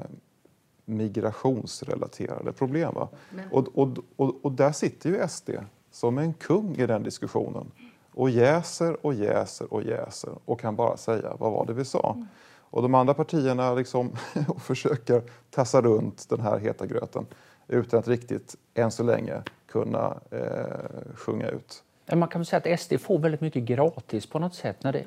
migrationsrelaterade 0.86 2.54
problem. 2.54 2.96
Men... 3.30 3.52
Och, 3.52 3.78
och, 3.78 3.98
och, 4.16 4.46
och 4.46 4.52
där 4.52 4.72
sitter 4.72 5.10
ju 5.10 5.28
SD 5.28 5.50
som 5.92 6.18
en 6.18 6.34
kung 6.34 6.76
i 6.76 6.88
den 6.88 7.04
diskussionen 7.04 7.72
och 8.14 8.30
jäser 8.30 9.06
och 9.06 9.14
jäser 9.14 9.74
och 9.74 9.84
jäser 9.84 10.32
och 10.46 10.60
kan 10.60 10.76
bara 10.76 10.98
säga 10.98 11.34
vad 11.40 11.52
var 11.52 11.66
det 11.66 11.74
vi 11.74 11.86
sa. 11.86 12.14
Mm. 12.16 12.28
Och 12.74 12.82
de 12.82 12.96
andra 12.96 13.14
partierna 13.14 13.74
liksom 13.74 14.16
försöker 14.60 15.22
tassa 15.50 15.82
runt 15.82 16.30
den 16.30 16.42
här 16.42 16.60
heta 16.60 16.86
gröten 16.86 17.26
utan 17.68 18.00
att 18.00 18.08
riktigt, 18.08 18.56
än 18.74 18.92
så 18.92 19.04
länge, 19.04 19.42
kunna 19.68 20.18
eh, 20.32 21.16
sjunga 21.16 21.48
ut. 21.48 21.84
Man 22.14 22.28
kan 22.28 22.42
väl 22.42 22.46
säga 22.46 22.74
att 22.74 22.80
SD 22.80 22.94
får 23.00 23.20
väldigt 23.20 23.42
mycket 23.42 23.64
gratis 23.64 24.26
på 24.26 24.40
något 24.40 24.56
sätt. 24.56 24.84
När 24.84 24.92
det, 24.92 25.04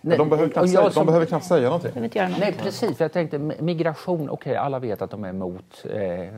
när, 0.00 0.18
de, 0.18 0.28
behöver 0.28 0.48
knappt, 0.48 0.68
säga, 0.68 0.90
som, 0.90 1.00
de 1.00 1.06
behöver 1.06 1.26
knappt 1.26 1.44
säga 1.44 1.70
någonting. 1.70 2.10
Nej, 2.14 2.56
precis. 2.58 2.96
För 2.96 3.04
jag 3.04 3.12
tänkte 3.12 3.38
migration, 3.38 4.30
okej, 4.30 4.50
okay, 4.50 4.54
alla 4.54 4.78
vet 4.78 5.02
att 5.02 5.10
de 5.10 5.24
är 5.24 5.28
emot, 5.28 5.84
eh, 5.90 6.28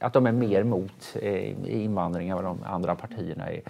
att 0.00 0.12
de 0.12 0.26
är 0.26 0.32
mer 0.32 0.60
emot 0.60 1.16
eh, 1.22 1.82
invandring 1.82 2.28
än 2.28 2.36
vad 2.36 2.44
de 2.44 2.58
andra 2.64 2.94
partierna 2.94 3.50
är. 3.50 3.60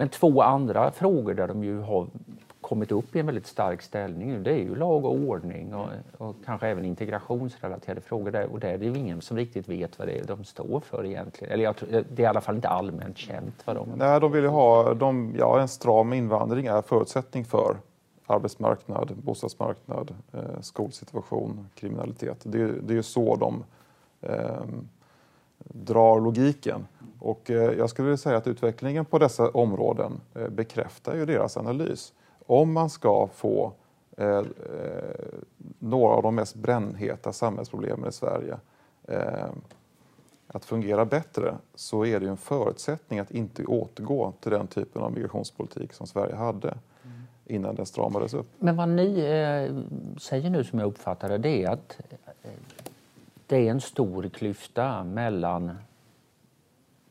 Men 0.00 0.08
två 0.08 0.42
andra 0.42 0.90
frågor 0.90 1.34
där 1.34 1.48
de 1.48 1.64
ju 1.64 1.80
har 1.80 2.06
kommit 2.60 2.92
upp 2.92 3.16
i 3.16 3.20
en 3.20 3.26
väldigt 3.26 3.46
stark 3.46 3.82
ställning 3.82 4.32
nu, 4.32 4.42
det 4.42 4.50
är 4.50 4.58
ju 4.58 4.74
lag 4.74 5.04
och 5.04 5.14
ordning 5.14 5.74
och, 5.74 5.88
och 6.18 6.36
kanske 6.44 6.68
även 6.68 6.84
integrationsrelaterade 6.84 8.00
frågor. 8.00 8.30
Där, 8.30 8.52
och 8.52 8.60
där 8.60 8.68
är 8.68 8.78
det 8.78 8.86
ingen 8.86 9.20
som 9.20 9.36
riktigt 9.36 9.68
vet 9.68 9.98
vad 9.98 10.08
det 10.08 10.18
är 10.18 10.24
de 10.24 10.44
står 10.44 10.80
för 10.80 11.06
egentligen. 11.06 11.52
Eller 11.52 11.64
jag, 11.64 11.74
det 11.90 12.18
är 12.18 12.20
i 12.20 12.26
alla 12.26 12.40
fall 12.40 12.54
inte 12.54 12.68
allmänt 12.68 13.18
känt 13.18 13.62
vad 13.64 13.76
de... 13.76 13.88
Nej, 13.96 14.20
de 14.20 14.32
vill 14.32 14.42
ju 14.42 14.48
ha, 14.48 14.94
de, 14.94 15.34
ja, 15.38 15.60
en 15.60 15.68
stram 15.68 16.12
invandring 16.12 16.66
är 16.66 16.82
förutsättning 16.82 17.44
för 17.44 17.76
arbetsmarknad, 18.26 19.12
bostadsmarknad, 19.16 20.14
eh, 20.32 20.60
skolsituation, 20.60 21.68
kriminalitet. 21.74 22.38
Det, 22.42 22.66
det 22.66 22.92
är 22.92 22.96
ju 22.96 23.02
så 23.02 23.36
de 23.36 23.64
eh, 24.20 24.62
drar 25.58 26.20
logiken. 26.20 26.86
Och 27.20 27.50
eh, 27.50 27.72
jag 27.72 27.90
skulle 27.90 28.06
vilja 28.06 28.16
säga 28.16 28.36
att 28.36 28.46
utvecklingen 28.46 29.04
på 29.04 29.18
dessa 29.18 29.48
områden 29.48 30.20
eh, 30.34 30.48
bekräftar 30.48 31.16
ju 31.16 31.26
deras 31.26 31.56
analys. 31.56 32.12
Om 32.46 32.72
man 32.72 32.90
ska 32.90 33.28
få 33.34 33.72
eh, 34.16 34.42
några 35.78 36.14
av 36.14 36.22
de 36.22 36.34
mest 36.34 36.54
brännheta 36.54 37.32
samhällsproblemen 37.32 38.08
i 38.08 38.12
Sverige 38.12 38.58
att 40.46 40.64
fungera 40.64 41.04
bättre 41.04 41.54
så 41.74 42.06
är 42.06 42.20
det 42.20 42.28
en 42.28 42.36
förutsättning 42.36 43.18
att 43.18 43.30
inte 43.30 43.64
återgå 43.64 44.32
till 44.40 44.50
den 44.50 44.66
typen 44.66 45.02
av 45.02 45.12
migrationspolitik 45.12 45.92
som 45.92 46.06
Sverige 46.06 46.34
hade 46.34 46.78
innan 47.44 47.74
den 47.74 47.86
stramades 47.86 48.34
upp. 48.34 48.46
Men 48.58 48.76
vad 48.76 48.88
ni 48.88 49.14
säger 50.20 50.50
nu 50.50 50.64
som 50.64 50.78
jag 50.78 50.88
uppfattar 50.88 51.28
det, 51.28 51.38
det 51.38 51.64
är 51.64 51.70
att 51.70 51.98
det 53.46 53.56
är 53.56 53.70
en 53.70 53.80
stor 53.80 54.28
klyfta 54.28 55.04
mellan 55.04 55.72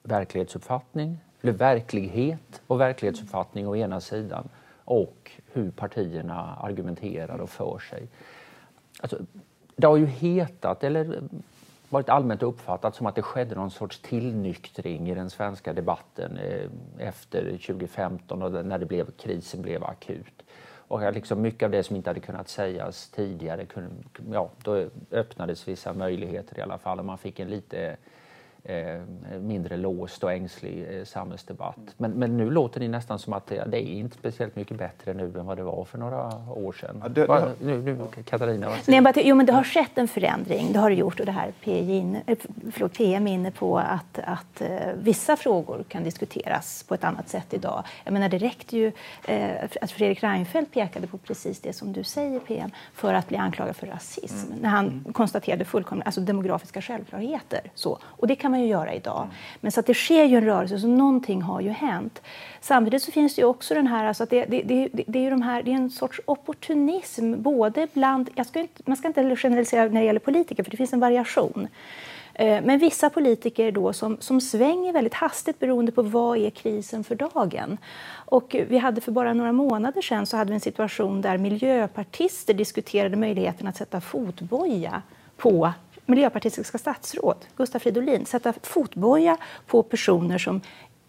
verklighetsuppfattning, 0.09 1.19
eller 1.41 1.53
verklighet 1.53 2.61
och 2.67 2.79
verklighetsuppfattning 2.79 3.67
å 3.67 3.75
ena 3.75 4.01
sidan 4.01 4.49
och 4.85 5.31
hur 5.53 5.71
partierna 5.71 6.55
argumenterar 6.55 7.39
och 7.39 7.49
för 7.49 7.79
sig. 7.79 8.07
Alltså, 9.01 9.17
det 9.75 9.87
har 9.87 9.97
ju 9.97 10.05
hetat, 10.05 10.83
eller 10.83 11.21
varit 11.89 12.09
allmänt 12.09 12.43
uppfattat 12.43 12.95
som 12.95 13.05
att 13.05 13.15
det 13.15 13.21
skedde 13.21 13.55
någon 13.55 13.71
sorts 13.71 13.99
tillnyktring 13.99 15.09
i 15.09 15.15
den 15.15 15.29
svenska 15.29 15.73
debatten 15.73 16.37
eh, 16.37 16.69
efter 17.07 17.43
2015 17.43 18.41
och 18.41 18.65
när 18.65 18.77
det 18.77 18.85
blev, 18.85 19.11
krisen 19.11 19.61
blev 19.61 19.83
akut. 19.83 20.43
Och 20.89 21.13
liksom 21.13 21.41
mycket 21.41 21.65
av 21.65 21.71
det 21.71 21.83
som 21.83 21.95
inte 21.95 22.09
hade 22.09 22.19
kunnat 22.19 22.49
sägas 22.49 23.09
tidigare, 23.09 23.65
kunde, 23.65 23.89
ja, 24.31 24.49
då 24.63 24.89
öppnades 25.11 25.67
vissa 25.67 25.93
möjligheter 25.93 26.59
i 26.59 26.61
alla 26.61 26.77
fall 26.77 26.99
och 26.99 27.05
man 27.05 27.17
fick 27.17 27.39
en 27.39 27.49
lite 27.49 27.97
mindre 29.41 29.77
låst 29.77 30.23
och 30.23 30.31
ängslig 30.31 30.87
eh, 30.89 31.03
samhällsdebatt. 31.03 31.77
Men, 31.97 32.11
men 32.11 32.37
nu 32.37 32.51
låter 32.51 32.79
det 32.79 32.87
nästan 32.87 33.19
som 33.19 33.33
att 33.33 33.47
det, 33.47 33.63
det, 33.67 33.77
är 33.77 33.93
inte 33.93 34.17
speciellt 34.17 34.55
mycket 34.55 34.77
bättre 34.77 35.13
nu 35.13 35.33
än 35.39 35.45
vad 35.45 35.57
det 35.57 35.63
var 35.63 35.85
för 35.85 35.97
några 35.97 36.31
år 36.49 36.73
sedan. 36.73 36.99
Ja, 37.03 37.09
det, 37.09 37.25
Va, 37.25 37.49
nu, 37.61 37.81
nu, 37.81 37.97
Katarina, 38.25 38.71
Nej, 38.87 39.01
bara, 39.01 39.13
jo, 39.15 39.35
men 39.35 39.45
det 39.45 39.53
har 39.53 39.63
skett 39.63 39.97
en 39.97 40.07
förändring, 40.07 40.73
det 40.73 40.79
har 40.79 40.89
det 40.89 40.95
gjort 40.95 41.19
och 41.19 41.25
det 41.25 41.31
här 41.31 41.53
PM, 41.63 42.17
eh, 42.25 42.37
förlåt, 42.71 42.93
PM 42.97 43.27
inne 43.27 43.51
på 43.51 43.77
att, 43.77 44.19
att 44.23 44.61
vissa 44.95 45.35
frågor 45.35 45.83
kan 45.87 46.03
diskuteras 46.03 46.83
på 46.87 46.93
ett 46.93 47.03
annat 47.03 47.29
sätt 47.29 47.53
idag. 47.53 47.83
Jag 48.03 48.13
menar, 48.13 48.29
det 48.29 48.37
räckte 48.37 48.77
ju 48.77 48.91
att 49.81 49.91
Fredrik 49.91 50.23
Reinfeldt 50.23 50.73
pekade 50.73 51.07
på 51.07 51.17
precis 51.17 51.59
det 51.59 51.73
som 51.73 51.93
du 51.93 52.03
säger 52.03 52.39
PM 52.39 52.71
för 52.93 53.13
att 53.13 53.27
bli 53.27 53.37
anklagad 53.37 53.75
för 53.75 53.87
rasism 53.87 54.47
mm. 54.47 54.59
när 54.59 54.69
han 54.69 54.87
mm. 54.87 55.13
konstaterade 55.13 55.65
fullkomligt 55.65 56.05
alltså 56.05 56.21
demografiska 56.21 56.81
självklarheter. 56.81 57.71
Så. 57.75 57.99
Och 58.03 58.27
det 58.27 58.35
kan 58.35 58.48
kan 58.49 58.51
man 58.51 58.61
ju 58.61 58.67
göra 58.67 58.93
idag. 58.93 59.27
Men 59.61 59.71
så 59.71 59.79
att 59.79 59.85
det 59.85 59.93
sker 59.93 60.23
ju 60.23 60.37
en 60.37 60.45
rörelse, 60.45 60.79
så 60.79 60.87
någonting 60.87 61.41
har 61.41 61.61
ju 61.61 61.69
hänt. 61.69 62.21
Samtidigt 62.61 63.03
så 63.03 63.11
finns 63.11 63.35
det 63.35 63.41
ju 63.41 63.45
också 63.45 63.73
den 63.73 63.87
här, 63.87 64.05
alltså 64.05 64.23
att 64.23 64.29
det, 64.29 64.45
det, 64.45 64.61
det, 64.61 64.89
det 65.07 65.19
är 65.19 65.23
ju 65.23 65.29
de 65.29 65.41
här, 65.41 65.63
det 65.63 65.71
är 65.71 65.75
en 65.75 65.89
sorts 65.89 66.21
opportunism 66.25 67.41
både 67.41 67.87
bland, 67.93 68.29
jag 68.35 68.45
ska 68.45 68.59
inte, 68.59 68.81
man 68.85 68.97
ska 68.97 69.07
inte 69.07 69.35
generalisera 69.35 69.85
när 69.85 70.01
det 70.01 70.05
gäller 70.05 70.19
politiker 70.19 70.63
för 70.63 70.71
det 70.71 70.77
finns 70.77 70.93
en 70.93 70.99
variation. 70.99 71.67
Eh, 72.33 72.61
men 72.63 72.79
vissa 72.79 73.09
politiker 73.09 73.71
då 73.71 73.93
som, 73.93 74.17
som 74.19 74.41
svänger 74.41 74.93
väldigt 74.93 75.13
hastigt 75.13 75.59
beroende 75.59 75.91
på 75.91 76.01
vad 76.01 76.37
är 76.37 76.49
krisen 76.49 77.03
för 77.03 77.15
dagen. 77.15 77.77
Och 78.31 78.55
vi 78.69 78.77
hade 78.77 79.01
för 79.01 79.11
bara 79.11 79.33
några 79.33 79.51
månader 79.51 80.01
sedan 80.01 80.25
så 80.25 80.37
hade 80.37 80.49
vi 80.49 80.55
en 80.55 80.61
situation 80.61 81.21
där 81.21 81.37
miljöpartister 81.37 82.53
diskuterade 82.53 83.15
möjligheten 83.15 83.67
att 83.67 83.77
sätta 83.77 84.01
fotboja 84.01 85.01
på 85.37 85.71
miljöpartistiska 86.09 86.77
statsråd, 86.77 87.45
Gustav 87.55 87.79
Fridolin, 87.79 88.25
sätta 88.25 88.53
fotboja 88.63 89.37
på 89.67 89.83
personer 89.83 90.37
som 90.37 90.61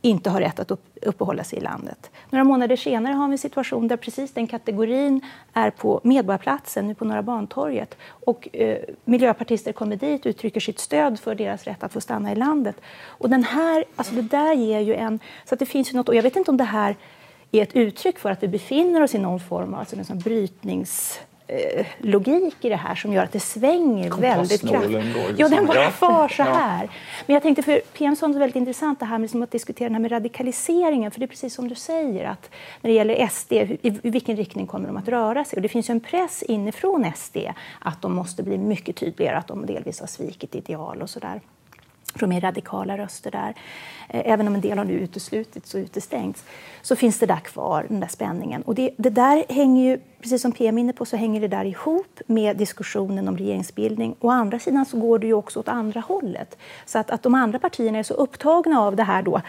inte 0.02 0.30
har 0.30 0.40
rätt 0.40 0.60
att 0.60 0.70
uppehålla 1.02 1.44
sig 1.44 1.58
i 1.58 1.62
landet. 1.62 2.10
Några 2.30 2.44
månader 2.44 2.76
senare 2.76 3.14
har 3.14 3.28
vi 3.28 3.32
en 3.32 3.38
situation 3.38 3.88
där 3.88 3.96
precis 3.96 4.34
den 4.34 4.46
kategorin 4.46 5.20
är 5.52 5.70
på 5.70 6.00
Medborgarplatsen, 6.04 6.88
nu 6.88 6.94
på 6.94 7.04
Norra 7.04 7.22
Bantorget. 7.22 7.96
Och 8.08 8.48
eh, 8.52 8.78
miljöpartister 9.04 9.72
kommer 9.72 9.96
dit 9.96 10.20
och 10.20 10.30
uttrycker 10.30 10.60
sitt 10.60 10.78
stöd 10.78 11.20
för 11.20 11.34
deras 11.34 11.64
rätt 11.64 11.82
att 11.82 11.92
få 11.92 12.00
stanna 12.00 12.32
i 12.32 12.34
landet. 12.34 12.76
Och 13.04 13.30
den 13.30 13.44
här, 13.44 13.84
alltså 13.96 14.14
det 14.14 14.22
där 14.22 14.54
ger 14.54 14.80
ju 14.80 14.94
en... 14.94 15.20
Så 15.44 15.54
att 15.54 15.58
det 15.58 15.66
finns 15.66 15.92
ju 15.92 15.96
något, 15.96 16.08
och 16.08 16.14
jag 16.14 16.22
vet 16.22 16.36
inte 16.36 16.50
om 16.50 16.56
det 16.56 16.64
här 16.64 16.96
är 17.52 17.62
ett 17.62 17.76
uttryck 17.76 18.18
för 18.18 18.30
att 18.30 18.42
vi 18.42 18.48
befinner 18.48 19.02
oss 19.02 19.14
i 19.14 19.18
någon 19.18 19.40
form 19.40 19.74
av 19.74 19.80
alltså 19.80 20.12
en 20.12 20.18
brytnings 20.18 21.20
Eh, 21.50 21.86
logik 21.98 22.64
i 22.64 22.68
det 22.68 22.76
här 22.76 22.94
som 22.94 23.12
gör 23.12 23.24
att 23.24 23.32
det 23.32 23.40
svänger 23.40 24.10
väldigt 24.10 24.68
kraftigt. 24.68 24.92
Liksom. 24.92 25.34
Ja, 25.36 25.48
den 25.48 25.66
bara 25.66 25.90
far 25.90 26.28
så 26.28 26.42
här. 26.42 26.84
Ja. 26.84 26.90
Men 27.26 27.34
jag 27.34 27.42
tänkte, 27.42 27.62
för 27.62 27.80
PM 27.80 28.16
sa 28.16 28.26
väldigt 28.26 28.56
intressant 28.56 29.00
det 29.00 29.06
här 29.06 29.18
med 29.18 29.42
att 29.42 29.50
diskutera 29.50 29.88
det 29.88 29.94
här 29.94 30.00
med 30.00 30.12
radikaliseringen. 30.12 31.10
För 31.10 31.20
det 31.20 31.24
är 31.24 31.28
precis 31.28 31.54
som 31.54 31.68
du 31.68 31.74
säger, 31.74 32.24
att 32.24 32.50
när 32.80 32.90
det 32.90 32.94
gäller 32.94 33.28
SD, 33.28 33.52
i 33.52 34.00
vilken 34.02 34.36
riktning 34.36 34.66
kommer 34.66 34.86
de 34.86 34.96
att 34.96 35.08
röra 35.08 35.44
sig? 35.44 35.56
Och 35.56 35.62
det 35.62 35.68
finns 35.68 35.90
ju 35.90 35.92
en 35.92 36.00
press 36.00 36.42
inifrån 36.42 37.12
SD 37.16 37.36
att 37.78 38.02
de 38.02 38.14
måste 38.14 38.42
bli 38.42 38.58
mycket 38.58 38.96
tydligare, 38.96 39.36
att 39.36 39.46
de 39.46 39.66
delvis 39.66 40.00
har 40.00 40.06
svikit 40.06 40.54
ideal 40.54 41.02
och 41.02 41.10
sådär 41.10 41.40
från 42.18 42.28
mer 42.28 42.40
radikala 42.40 42.98
röster 42.98 43.30
där. 43.30 43.54
Eh, 44.08 44.32
även 44.32 44.48
om 44.48 44.54
en 44.54 44.60
del 44.60 44.78
har 44.78 44.84
nu 44.84 44.92
uteslutits 44.92 45.74
och 45.74 45.78
utestängts 45.78 46.44
så 46.82 46.96
finns 46.96 47.18
det 47.18 47.26
där 47.26 47.40
kvar, 47.40 47.86
den 47.88 48.00
där 48.00 48.08
spänningen. 48.08 48.62
Och 48.62 48.74
det, 48.74 48.90
det 48.96 49.10
där 49.10 49.44
hänger 49.48 49.90
ju, 49.90 50.00
precis 50.20 50.42
som 50.42 50.52
PM 50.52 50.78
inne 50.78 50.92
på, 50.92 51.04
så 51.04 51.16
hänger 51.16 51.40
det 51.40 51.48
där 51.48 51.64
ihop 51.64 52.20
med 52.26 52.56
diskussionen 52.56 53.28
om 53.28 53.36
regeringsbildning. 53.36 54.16
Å 54.20 54.30
andra 54.30 54.58
sidan 54.58 54.86
så 54.86 54.98
går 54.98 55.18
det 55.18 55.26
ju 55.26 55.34
också 55.34 55.60
åt 55.60 55.68
andra 55.68 56.00
hållet. 56.00 56.58
Så 56.86 56.98
att, 56.98 57.10
att 57.10 57.22
de 57.22 57.34
andra 57.34 57.58
partierna 57.58 57.98
är 57.98 58.02
så 58.02 58.14
upptagna 58.14 58.80
av 58.80 58.96
det 58.96 59.02
här 59.02 59.22
då, 59.22 59.40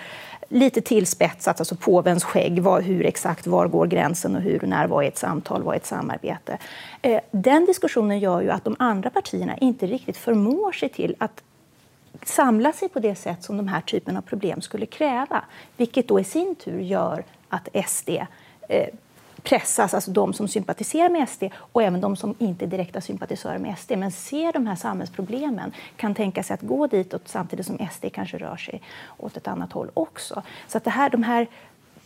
lite 0.51 0.81
tillspetsat, 0.81 1.59
alltså 1.59 1.75
påvens 1.75 2.23
skägg, 2.23 2.59
vad, 2.59 2.83
hur 2.83 3.05
exakt, 3.05 3.47
var 3.47 3.67
går 3.67 3.87
gränsen 3.87 4.35
och 4.35 4.41
hur 4.41 4.61
och 4.61 4.69
när, 4.69 4.87
vad 4.87 5.03
är 5.03 5.07
ett 5.07 5.17
samtal, 5.17 5.63
vad 5.63 5.75
är 5.75 5.79
ett 5.79 5.85
samarbete? 5.85 6.57
Eh, 7.01 7.19
den 7.31 7.65
diskussionen 7.65 8.19
gör 8.19 8.41
ju 8.41 8.49
att 8.49 8.63
de 8.63 8.75
andra 8.79 9.09
partierna 9.09 9.57
inte 9.57 9.85
riktigt 9.85 10.17
förmår 10.17 10.71
sig 10.71 10.89
till 10.89 11.15
att 11.19 11.43
samla 12.23 12.73
sig 12.73 12.89
på 12.89 12.99
det 12.99 13.15
sätt 13.15 13.43
som 13.43 13.57
de 13.57 13.67
här 13.67 13.81
typen 13.81 14.17
av 14.17 14.21
problem 14.21 14.61
skulle 14.61 14.85
kräva. 14.85 15.43
Vilket 15.77 16.07
då 16.07 16.19
i 16.19 16.23
sin 16.23 16.55
tur 16.55 16.79
gör 16.79 17.23
att 17.49 17.69
SD 17.87 18.09
eh, 18.69 18.87
pressas, 19.43 19.93
alltså 19.93 20.11
de 20.11 20.33
som 20.33 20.47
sympatiserar 20.47 21.09
med 21.09 21.29
SD 21.29 21.43
och 21.55 21.83
även 21.83 22.01
de 22.01 22.15
som 22.15 22.35
inte 22.37 22.65
är 22.65 22.67
direkta 22.67 23.01
sympatisörer 23.01 23.57
med 23.57 23.79
SD 23.79 23.91
men 23.97 24.11
ser 24.11 24.53
de 24.53 24.67
här 24.67 24.75
samhällsproblemen 24.75 25.71
kan 25.95 26.15
tänka 26.15 26.43
sig 26.43 26.53
att 26.53 26.61
gå 26.61 26.87
ditåt 26.87 27.21
samtidigt 27.25 27.65
som 27.65 27.87
SD 27.91 28.05
kanske 28.13 28.37
rör 28.37 28.57
sig 28.57 28.81
åt 29.17 29.37
ett 29.37 29.47
annat 29.47 29.71
håll 29.71 29.91
också. 29.93 30.43
Så 30.67 30.77
att 30.77 30.83
det 30.83 30.89
här, 30.89 31.09
de 31.09 31.23
här 31.23 31.47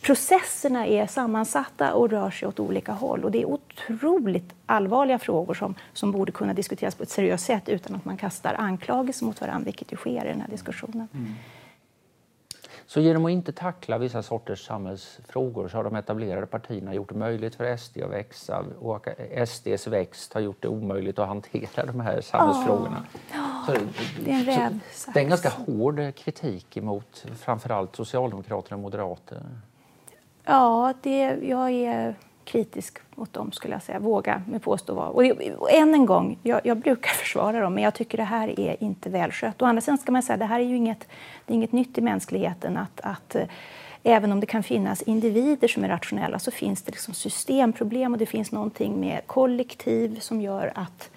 processerna 0.06 0.86
är 0.86 1.06
sammansatta 1.06 1.94
och 1.94 2.10
rör 2.10 2.30
sig 2.30 2.48
åt 2.48 2.60
olika 2.60 2.92
håll. 2.92 3.24
Och 3.24 3.30
det 3.30 3.42
är 3.42 3.44
otroligt 3.44 4.54
allvarliga 4.66 5.18
frågor 5.18 5.54
som, 5.54 5.74
som 5.92 6.12
borde 6.12 6.32
kunna 6.32 6.54
diskuteras 6.54 6.94
på 6.94 7.02
ett 7.02 7.10
seriöst 7.10 7.46
sätt 7.46 7.68
utan 7.68 7.96
att 7.96 8.04
man 8.04 8.16
kastar 8.16 8.54
anklagelser 8.58 9.26
mot 9.26 9.40
varandra, 9.40 9.64
vilket 9.64 9.92
ju 9.92 9.96
sker 9.96 10.24
i 10.24 10.28
den 10.28 10.40
här 10.40 10.48
diskussionen. 10.48 11.08
Mm. 11.14 11.34
Så 12.86 13.00
genom 13.00 13.24
att 13.24 13.30
inte 13.30 13.52
tackla 13.52 13.98
vissa 13.98 14.22
sorters 14.22 14.66
samhällsfrågor 14.66 15.68
så 15.68 15.76
har 15.76 15.84
de 15.84 15.96
etablerade 15.96 16.46
partierna 16.46 16.94
gjort 16.94 17.08
det 17.08 17.14
möjligt 17.14 17.54
för 17.54 17.76
SD 17.76 17.98
att 18.02 18.10
växa 18.10 18.64
och 18.80 19.08
SDs 19.46 19.86
växt 19.86 20.34
har 20.34 20.40
gjort 20.40 20.62
det 20.62 20.68
omöjligt 20.68 21.18
att 21.18 21.28
hantera 21.28 21.86
de 21.86 22.00
här 22.00 22.20
samhällsfrågorna. 22.20 23.06
Oh, 23.32 23.66
så, 23.66 23.72
det 24.24 24.30
är 24.30 24.34
en 24.34 24.44
rävsax. 24.44 25.14
Det 25.14 25.20
är 25.20 25.24
en 25.24 25.28
ganska 25.28 25.48
hård 25.48 26.14
kritik 26.16 26.76
mot 26.76 27.26
framförallt 27.38 27.96
Socialdemokraterna 27.96 28.76
och 28.76 28.82
Moderaterna. 28.82 29.40
Ja, 30.46 30.94
det, 31.02 31.38
jag 31.42 31.70
är 31.70 32.14
kritisk 32.44 32.98
mot 33.14 33.32
dem, 33.32 33.52
skulle 33.52 33.74
jag 33.74 33.82
säga. 33.82 33.98
Våga 33.98 34.42
med 34.48 34.62
påstå 34.62 34.94
vara. 34.94 35.08
Och, 35.08 35.22
och 35.58 35.72
än 35.72 35.94
en 35.94 36.06
gång, 36.06 36.38
jag, 36.42 36.60
jag, 36.64 36.76
brukar 36.76 37.10
försvara 37.14 37.60
dem, 37.60 37.74
men 37.74 37.84
jag 37.84 37.94
tycker 37.94 38.18
det 38.18 38.24
här 38.24 38.60
är 38.60 38.82
inte 38.82 39.10
välskött. 39.10 39.62
Å 39.62 39.64
andra 39.64 39.80
sidan 39.80 39.98
ska 39.98 40.12
man 40.12 40.22
säga, 40.22 40.36
det 40.36 40.44
här 40.44 40.60
är 40.60 40.64
ju 40.64 40.76
inget, 40.76 41.08
det 41.46 41.52
är 41.52 41.54
inget 41.54 41.72
nytt 41.72 41.98
i 41.98 42.00
mänskligheten 42.00 42.76
att, 42.76 43.00
att 43.00 43.34
eh, 43.34 43.46
även 44.02 44.32
om 44.32 44.40
det 44.40 44.46
kan 44.46 44.62
finnas 44.62 45.02
individer 45.02 45.68
som 45.68 45.84
är 45.84 45.88
rationella 45.88 46.38
så 46.38 46.50
finns 46.50 46.82
det 46.82 46.90
liksom 46.90 47.14
systemproblem 47.14 48.12
och 48.12 48.18
det 48.18 48.26
finns 48.26 48.52
någonting 48.52 49.00
med 49.00 49.20
kollektiv 49.26 50.20
som 50.20 50.40
gör 50.40 50.72
att 50.74 51.10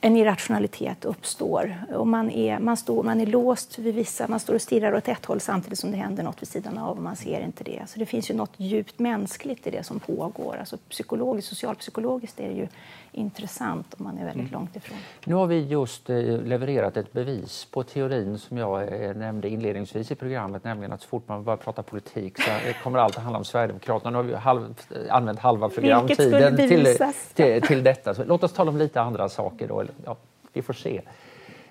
en 0.00 0.16
irrationalitet 0.16 1.04
uppstår. 1.04 1.74
Och 1.94 2.06
man, 2.06 2.30
är, 2.30 2.58
man, 2.58 2.76
står, 2.76 3.02
man 3.02 3.20
är 3.20 3.26
låst 3.26 3.78
vid 3.78 3.94
vissa, 3.94 4.28
man 4.28 4.40
står 4.40 4.54
och 4.54 4.62
stirrar 4.62 4.94
åt 4.94 5.08
ett 5.08 5.26
håll 5.26 5.40
samtidigt 5.40 5.78
som 5.78 5.90
det 5.90 5.96
händer 5.96 6.22
något 6.22 6.42
vid 6.42 6.48
sidan 6.48 6.78
av 6.78 6.96
och 6.96 7.02
man 7.02 7.16
ser 7.16 7.40
inte 7.40 7.64
det. 7.64 7.82
Så 7.86 7.98
det 7.98 8.06
finns 8.06 8.30
ju 8.30 8.34
något 8.34 8.52
djupt 8.56 8.98
mänskligt 8.98 9.66
i 9.66 9.70
det 9.70 9.82
som 9.82 10.00
pågår. 10.00 10.56
Alltså 10.56 10.76
psykologiskt, 10.76 11.48
socialpsykologiskt 11.48 12.40
är 12.40 12.48
det 12.48 12.54
ju 12.54 12.68
intressant 13.12 13.94
om 13.98 14.04
man 14.04 14.18
är 14.18 14.24
väldigt 14.24 14.48
mm. 14.48 14.52
långt 14.52 14.76
ifrån. 14.76 14.98
Nu 15.24 15.34
har 15.34 15.46
vi 15.46 15.66
just 15.66 16.10
eh, 16.10 16.16
levererat 16.42 16.96
ett 16.96 17.12
bevis 17.12 17.64
på 17.70 17.82
teorin 17.82 18.38
som 18.38 18.56
jag 18.56 19.04
eh, 19.04 19.14
nämnde 19.16 19.48
inledningsvis 19.48 20.10
i 20.10 20.14
programmet, 20.14 20.64
nämligen 20.64 20.92
att 20.92 21.02
så 21.02 21.08
fort 21.08 21.28
man 21.28 21.44
börjar 21.44 21.56
prata 21.56 21.82
politik 21.82 22.42
så 22.42 22.50
kommer 22.82 22.98
allt 22.98 23.16
att 23.16 23.22
handla 23.22 23.38
om 23.38 23.44
Sverigedemokraterna. 23.44 24.10
Nu 24.10 24.16
har 24.16 24.22
vi 24.22 24.34
halv, 24.34 24.74
använt 25.08 25.38
halva 25.38 25.68
programtiden 25.68 26.56
till, 26.56 26.96
till, 27.34 27.62
till 27.62 27.82
detta. 27.82 28.14
Så 28.14 28.24
låt 28.24 28.44
oss 28.44 28.52
tala 28.52 28.70
om 28.70 28.76
lite 28.76 29.00
andra 29.00 29.28
saker 29.28 29.68
då. 29.68 29.84
Ja, 30.04 30.16
vi 30.52 30.62
får 30.62 30.72
se. 30.72 31.02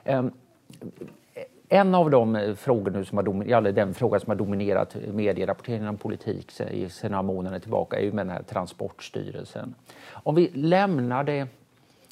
Um, 0.05 0.31
en 1.69 1.95
av 1.95 2.09
de 2.09 2.35
eh, 2.35 2.55
frågor 2.55 2.91
nu 2.91 3.05
som 3.05 3.17
har 3.17 3.43
eller 3.57 3.71
den 3.71 3.93
fråga 3.93 4.19
som 4.19 4.29
har 4.29 4.35
dominerat 4.35 4.95
medierapporteringen 5.13 5.88
om 5.88 5.97
politik 5.97 6.51
sedan 6.51 7.11
några 7.11 7.21
månader 7.21 7.59
tillbaka 7.59 7.99
är 7.99 8.03
ju 8.03 8.11
med 8.11 8.25
den 8.25 8.35
här 8.35 8.43
Transportstyrelsen. 8.43 9.75
Om 10.11 10.35
vi 10.35 10.51
lämnar 10.53 11.23
det, 11.23 11.47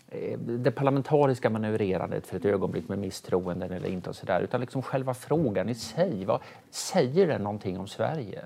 eh, 0.10 0.40
det 0.40 0.72
parlamentariska 0.72 1.50
manövrerandet 1.50 2.28
för 2.28 2.38
ett 2.38 2.46
ögonblick 2.46 2.90
med 2.90 3.00
misstroenden 3.00 3.72
eller 3.72 3.90
inte 3.90 4.10
och 4.10 4.16
sådär, 4.16 4.42
utan 4.42 4.62
liksom 4.62 4.82
själva 4.82 5.14
frågan 5.14 5.70
i 5.70 5.76
sig. 5.76 6.26
Vad, 6.26 6.42
säger 6.72 7.28
den 7.28 7.42
någonting 7.42 7.80
om 7.80 7.88
Sverige 7.88 8.42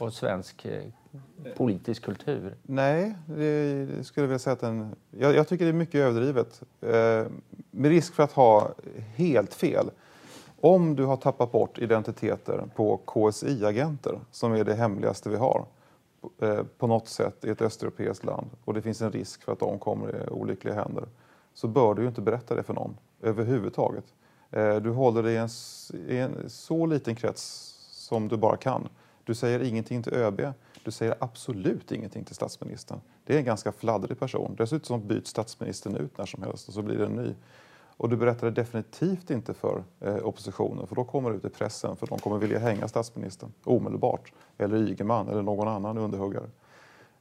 och 0.00 0.12
svensk 0.12 0.64
eh, 0.64 0.82
politisk 1.56 2.02
kultur? 2.02 2.54
Nej, 2.62 3.14
det 3.26 4.06
skulle 4.06 4.24
jag 4.24 4.28
vilja 4.28 4.38
säga 4.38 4.52
att 4.52 4.60
den... 4.60 4.94
Jag, 5.10 5.34
jag 5.34 5.48
tycker 5.48 5.64
det 5.64 5.70
är 5.70 5.72
mycket 5.72 5.94
överdrivet. 5.94 6.62
Eh, 6.80 7.26
med 7.70 7.90
risk 7.90 8.14
för 8.14 8.22
att 8.22 8.32
ha 8.32 8.74
helt 9.16 9.54
fel. 9.54 9.90
Om 10.64 10.96
du 10.96 11.04
har 11.04 11.16
tappat 11.16 11.52
bort 11.52 11.78
identiteter 11.78 12.68
på 12.76 13.00
KSI-agenter, 13.06 14.20
som 14.30 14.52
är 14.52 14.64
det 14.64 14.74
hemligaste 14.74 15.30
vi 15.30 15.36
har, 15.36 15.66
eh, 16.40 16.62
på 16.78 16.86
något 16.86 17.08
sätt 17.08 17.44
i 17.44 17.50
ett 17.50 17.62
östeuropeiskt 17.62 18.24
land 18.24 18.46
och 18.64 18.74
det 18.74 18.82
finns 18.82 19.02
en 19.02 19.12
risk 19.12 19.42
för 19.42 19.52
att 19.52 19.58
de 19.58 19.78
kommer 19.78 20.24
i 20.24 20.28
olyckliga 20.30 20.74
händer 20.74 21.04
så 21.54 21.68
bör 21.68 21.94
du 21.94 22.02
ju 22.02 22.08
inte 22.08 22.20
berätta 22.20 22.54
det 22.54 22.62
för 22.62 22.74
någon 22.74 22.96
överhuvudtaget. 23.22 24.04
Eh, 24.50 24.76
du 24.76 24.90
håller 24.90 25.22
dig 25.22 25.34
i 25.34 25.36
en, 25.36 25.48
i 26.08 26.16
en 26.16 26.50
så 26.50 26.86
liten 26.86 27.16
krets 27.16 27.42
som 27.90 28.28
du 28.28 28.36
bara 28.36 28.56
kan. 28.56 28.88
Du 29.24 29.34
säger 29.34 29.60
ingenting 29.60 30.02
till 30.02 30.14
ÖB, 30.14 30.40
du 30.84 30.90
säger 30.90 31.14
absolut 31.20 31.92
ingenting 31.92 32.24
till 32.24 32.34
statsministern. 32.34 33.00
Det 33.24 33.34
är 33.34 33.38
en 33.38 33.44
ganska 33.44 33.72
fladdrig 33.72 34.18
person. 34.18 34.54
Dessutom 34.58 35.06
byts 35.06 35.30
statsministern 35.30 35.96
ut 35.96 36.18
när 36.18 36.26
som 36.26 36.42
helst 36.42 36.68
och 36.68 36.74
så 36.74 36.82
blir 36.82 36.98
det 36.98 37.06
en 37.06 37.16
ny. 37.16 37.34
Och 37.96 38.08
du 38.08 38.16
berättar 38.16 38.46
det 38.46 38.50
definitivt 38.50 39.30
inte 39.30 39.54
för 39.54 39.84
eh, 40.00 40.26
oppositionen 40.26 40.86
för 40.86 40.96
då 40.96 41.04
kommer 41.04 41.30
det 41.30 41.36
ut 41.36 41.44
i 41.44 41.48
pressen 41.48 41.96
för 41.96 42.06
de 42.06 42.18
kommer 42.18 42.38
vilja 42.38 42.58
hänga 42.58 42.88
statsministern 42.88 43.52
omedelbart. 43.64 44.32
Eller 44.58 44.76
Ygeman 44.76 45.28
eller 45.28 45.42
någon 45.42 45.68
annan 45.68 45.98
underhuggare. 45.98 46.46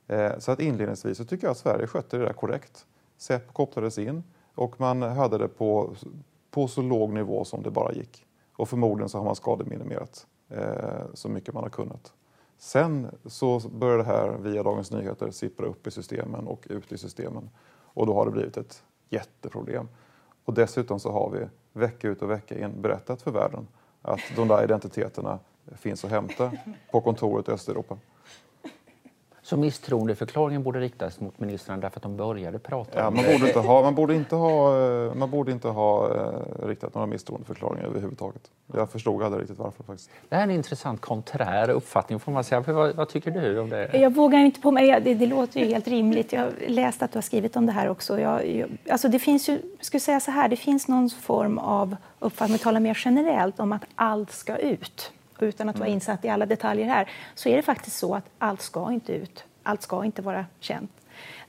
Eh, 0.07 0.39
så 0.39 0.51
att 0.51 0.59
inledningsvis 0.59 1.17
så 1.17 1.25
tycker 1.25 1.47
jag 1.47 1.51
att 1.51 1.57
Sverige 1.57 1.87
skötte 1.87 2.17
det 2.17 2.25
där 2.25 2.33
korrekt. 2.33 2.85
Säpo 3.17 3.53
kopplades 3.53 3.97
in 3.97 4.23
och 4.55 4.79
man 4.79 5.01
hade 5.01 5.37
det 5.37 5.47
på, 5.47 5.95
på 6.51 6.67
så 6.67 6.81
låg 6.81 7.13
nivå 7.13 7.45
som 7.45 7.63
det 7.63 7.71
bara 7.71 7.93
gick. 7.93 8.25
Och 8.55 8.69
förmodligen 8.69 9.09
så 9.09 9.17
har 9.17 9.25
man 9.25 9.35
skademinimerat 9.35 10.27
eh, 10.49 11.05
så 11.13 11.29
mycket 11.29 11.53
man 11.53 11.63
har 11.63 11.69
kunnat. 11.69 12.13
Sen 12.57 13.07
så 13.25 13.59
börjar 13.59 13.97
det 13.97 14.03
här 14.03 14.37
via 14.37 14.63
Dagens 14.63 14.91
Nyheter 14.91 15.31
sippra 15.31 15.65
upp 15.65 15.87
i 15.87 15.91
systemen 15.91 16.47
och 16.47 16.67
ut 16.69 16.91
i 16.91 16.97
systemen. 16.97 17.49
Och 17.93 18.05
då 18.05 18.13
har 18.13 18.25
det 18.25 18.31
blivit 18.31 18.57
ett 18.57 18.83
jätteproblem. 19.09 19.87
Och 20.45 20.53
dessutom 20.53 20.99
så 20.99 21.11
har 21.11 21.29
vi 21.29 21.47
vecka 21.73 22.07
ut 22.07 22.21
och 22.21 22.29
vecka 22.29 22.59
in 22.59 22.81
berättat 22.81 23.21
för 23.21 23.31
världen 23.31 23.67
att 24.01 24.19
de 24.35 24.47
där 24.47 24.63
identiteterna 24.63 25.39
finns 25.75 26.05
att 26.05 26.11
hämta 26.11 26.51
på 26.91 27.01
kontoret 27.01 27.47
i 27.47 27.51
Östeuropa. 27.51 27.97
Så 29.45 29.57
misstroendeförklaringen 29.57 30.63
borde 30.63 30.79
riktas 30.79 31.19
mot 31.19 31.39
ministrarna 31.39 31.81
därför 31.81 31.99
att 31.99 32.03
de 32.03 32.17
började 32.17 32.59
prata 32.59 32.99
ja, 32.99 33.09
man 33.09 33.23
borde 33.23 33.47
inte 33.47 33.59
ha, 33.59 33.81
man 33.81 33.95
borde 33.95 34.15
inte 34.15 34.35
ha, 34.35 34.79
eh, 34.81 35.15
man 35.15 35.29
borde 35.29 35.51
inte 35.51 35.67
ha 35.67 36.15
eh, 36.15 36.67
riktat 36.67 36.93
några 36.93 37.07
misstroendeförklaringar 37.07 37.85
överhuvudtaget. 37.85 38.41
Jag 38.73 38.89
förstod 38.89 39.23
aldrig 39.23 39.41
riktigt 39.41 39.59
varför. 39.59 39.83
faktiskt. 39.83 40.09
Det 40.29 40.35
här 40.35 40.41
är 40.41 40.47
en 40.47 40.55
intressant 40.55 41.01
konträr 41.01 41.69
uppfattning 41.69 42.19
får 42.19 42.31
man 42.31 42.43
säga. 42.43 42.61
Vad, 42.61 42.95
vad, 42.95 43.09
tycker 43.09 43.31
du 43.31 43.59
om 43.59 43.69
det? 43.69 43.89
Jag 43.93 44.13
vågar 44.13 44.39
inte 44.39 44.61
på 44.61 44.71
mig. 44.71 45.01
Det, 45.01 45.13
det 45.13 45.25
låter 45.25 45.59
ju 45.59 45.65
helt 45.65 45.87
rimligt. 45.87 46.33
Jag 46.33 46.41
har 46.41 46.51
läst 46.67 47.03
att 47.03 47.11
du 47.11 47.17
har 47.17 47.21
skrivit 47.21 47.55
om 47.55 47.65
det 47.65 47.71
här 47.71 47.89
också. 47.89 48.19
Jag, 48.19 48.47
jag, 48.47 48.69
alltså 48.89 49.07
det 49.07 49.19
finns 49.19 49.49
ju, 49.49 49.61
ska 49.79 49.99
säga 49.99 50.19
så 50.19 50.31
här, 50.31 50.49
det 50.49 50.55
finns 50.55 50.87
någon 50.87 51.09
form 51.09 51.57
av 51.57 51.95
uppfattning, 52.19 52.57
tala 52.57 52.79
mer 52.79 53.01
generellt, 53.05 53.59
om 53.59 53.71
att 53.71 53.83
allt 53.95 54.31
ska 54.31 54.57
ut 54.57 55.11
utan 55.43 55.69
att 55.69 55.75
vara 55.75 55.87
mm. 55.87 55.93
insatt 55.93 56.25
i 56.25 56.29
alla 56.29 56.45
detaljer 56.45 56.85
här, 56.85 57.09
så 57.35 57.49
är 57.49 57.55
det 57.55 57.61
faktiskt 57.61 57.97
så 57.97 58.15
att 58.15 58.25
allt 58.37 58.61
ska 58.61 58.91
inte 58.91 59.13
ut. 59.13 59.43
Allt 59.63 59.81
ska 59.81 60.05
inte 60.05 60.21
vara 60.21 60.45
känt. 60.59 60.91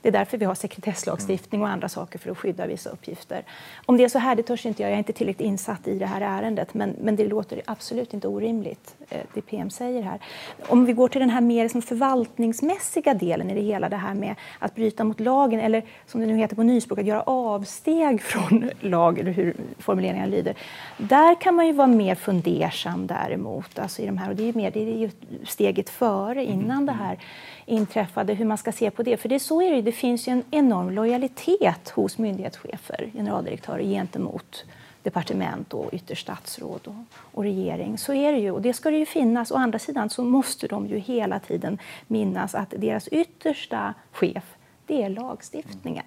Det 0.05 0.09
är 0.09 0.11
därför 0.11 0.37
vi 0.37 0.45
har 0.45 0.55
sekretesslagstiftning 0.55 1.61
och 1.61 1.69
andra 1.69 1.89
saker 1.89 2.19
för 2.19 2.31
att 2.31 2.37
skydda 2.37 2.67
vissa 2.67 2.89
uppgifter. 2.89 3.43
Om 3.85 3.97
det 3.97 4.03
är 4.03 4.09
så 4.09 4.19
här, 4.19 4.35
det 4.35 4.43
törs 4.43 4.65
inte 4.65 4.81
jag. 4.81 4.89
Jag 4.89 4.93
är 4.93 4.97
inte 4.97 5.13
tillräckligt 5.13 5.47
insatt 5.47 5.87
i 5.87 5.99
det 5.99 6.05
här 6.05 6.21
ärendet, 6.21 6.73
men, 6.73 6.95
men 7.01 7.15
det 7.15 7.27
låter 7.27 7.61
absolut 7.65 8.13
inte 8.13 8.27
orimligt, 8.27 8.95
eh, 9.09 9.21
det 9.33 9.41
PM 9.41 9.69
säger 9.69 10.01
här. 10.01 10.19
Om 10.67 10.85
vi 10.85 10.93
går 10.93 11.07
till 11.07 11.21
den 11.21 11.29
här 11.29 11.41
mer 11.41 11.63
liksom 11.63 11.81
förvaltningsmässiga 11.81 13.13
delen 13.13 13.49
i 13.49 13.53
det 13.55 13.61
hela, 13.61 13.89
det 13.89 13.95
här 13.95 14.13
med 14.13 14.35
att 14.59 14.75
bryta 14.75 15.03
mot 15.03 15.19
lagen, 15.19 15.59
eller 15.59 15.83
som 16.05 16.21
det 16.21 16.27
nu 16.27 16.37
heter 16.37 16.55
på 16.55 16.63
nyspråk, 16.63 16.99
att 16.99 17.05
göra 17.05 17.21
avsteg 17.21 18.21
från 18.21 18.69
lag, 18.79 19.19
eller 19.19 19.31
hur 19.31 19.55
formuleringen 19.79 20.29
lyder. 20.29 20.55
Där 20.97 21.41
kan 21.41 21.55
man 21.55 21.67
ju 21.67 21.73
vara 21.73 21.87
mer 21.87 22.15
fundersam 22.15 23.07
däremot, 23.07 23.79
alltså 23.79 24.01
i 24.01 24.05
de 24.05 24.17
här, 24.17 24.29
och 24.29 24.35
det 24.35 24.49
är, 24.49 24.53
mer, 24.53 24.71
det 24.71 24.79
är 24.79 24.97
ju 24.97 25.09
steget 25.43 25.89
före, 25.89 26.45
innan 26.45 26.85
det 26.85 26.91
här 26.91 27.17
inträffade, 27.65 28.33
hur 28.33 28.45
man 28.45 28.57
ska 28.57 28.71
se 28.71 28.91
på 28.91 29.03
det. 29.03 29.17
För 29.17 29.29
det, 29.29 29.39
så 29.39 29.61
är 29.61 29.71
det, 29.71 29.81
det 29.81 29.91
finns 29.91 30.27
ju 30.27 30.31
en 30.31 30.43
enorm 30.51 30.89
lojalitet 30.89 31.89
hos 31.89 32.17
myndighetschefer, 32.17 33.11
generaldirektörer 33.13 33.83
gentemot 33.83 34.65
departement 35.03 35.73
och 35.73 35.93
ytterst 35.93 36.21
statsråd 36.21 36.81
och, 36.87 37.19
och, 37.19 37.43
regering. 37.43 37.97
Så 37.97 38.13
är 38.13 38.31
det 38.31 38.39
ju 38.39 38.51
och 38.51 38.61
det 38.61 38.73
ska 38.73 38.91
det 38.91 38.97
ju 38.97 39.05
finnas. 39.05 39.51
Å 39.51 39.55
andra 39.55 39.79
sidan 39.79 40.09
så 40.09 40.23
måste 40.23 40.67
de 40.67 40.87
ju 40.87 40.97
hela 40.97 41.39
tiden 41.39 41.77
minnas 42.07 42.55
att 42.55 42.73
deras 42.77 43.07
yttersta 43.07 43.93
chef, 44.11 44.55
det 44.85 45.03
är 45.03 45.09
lagstiftningen. 45.09 46.05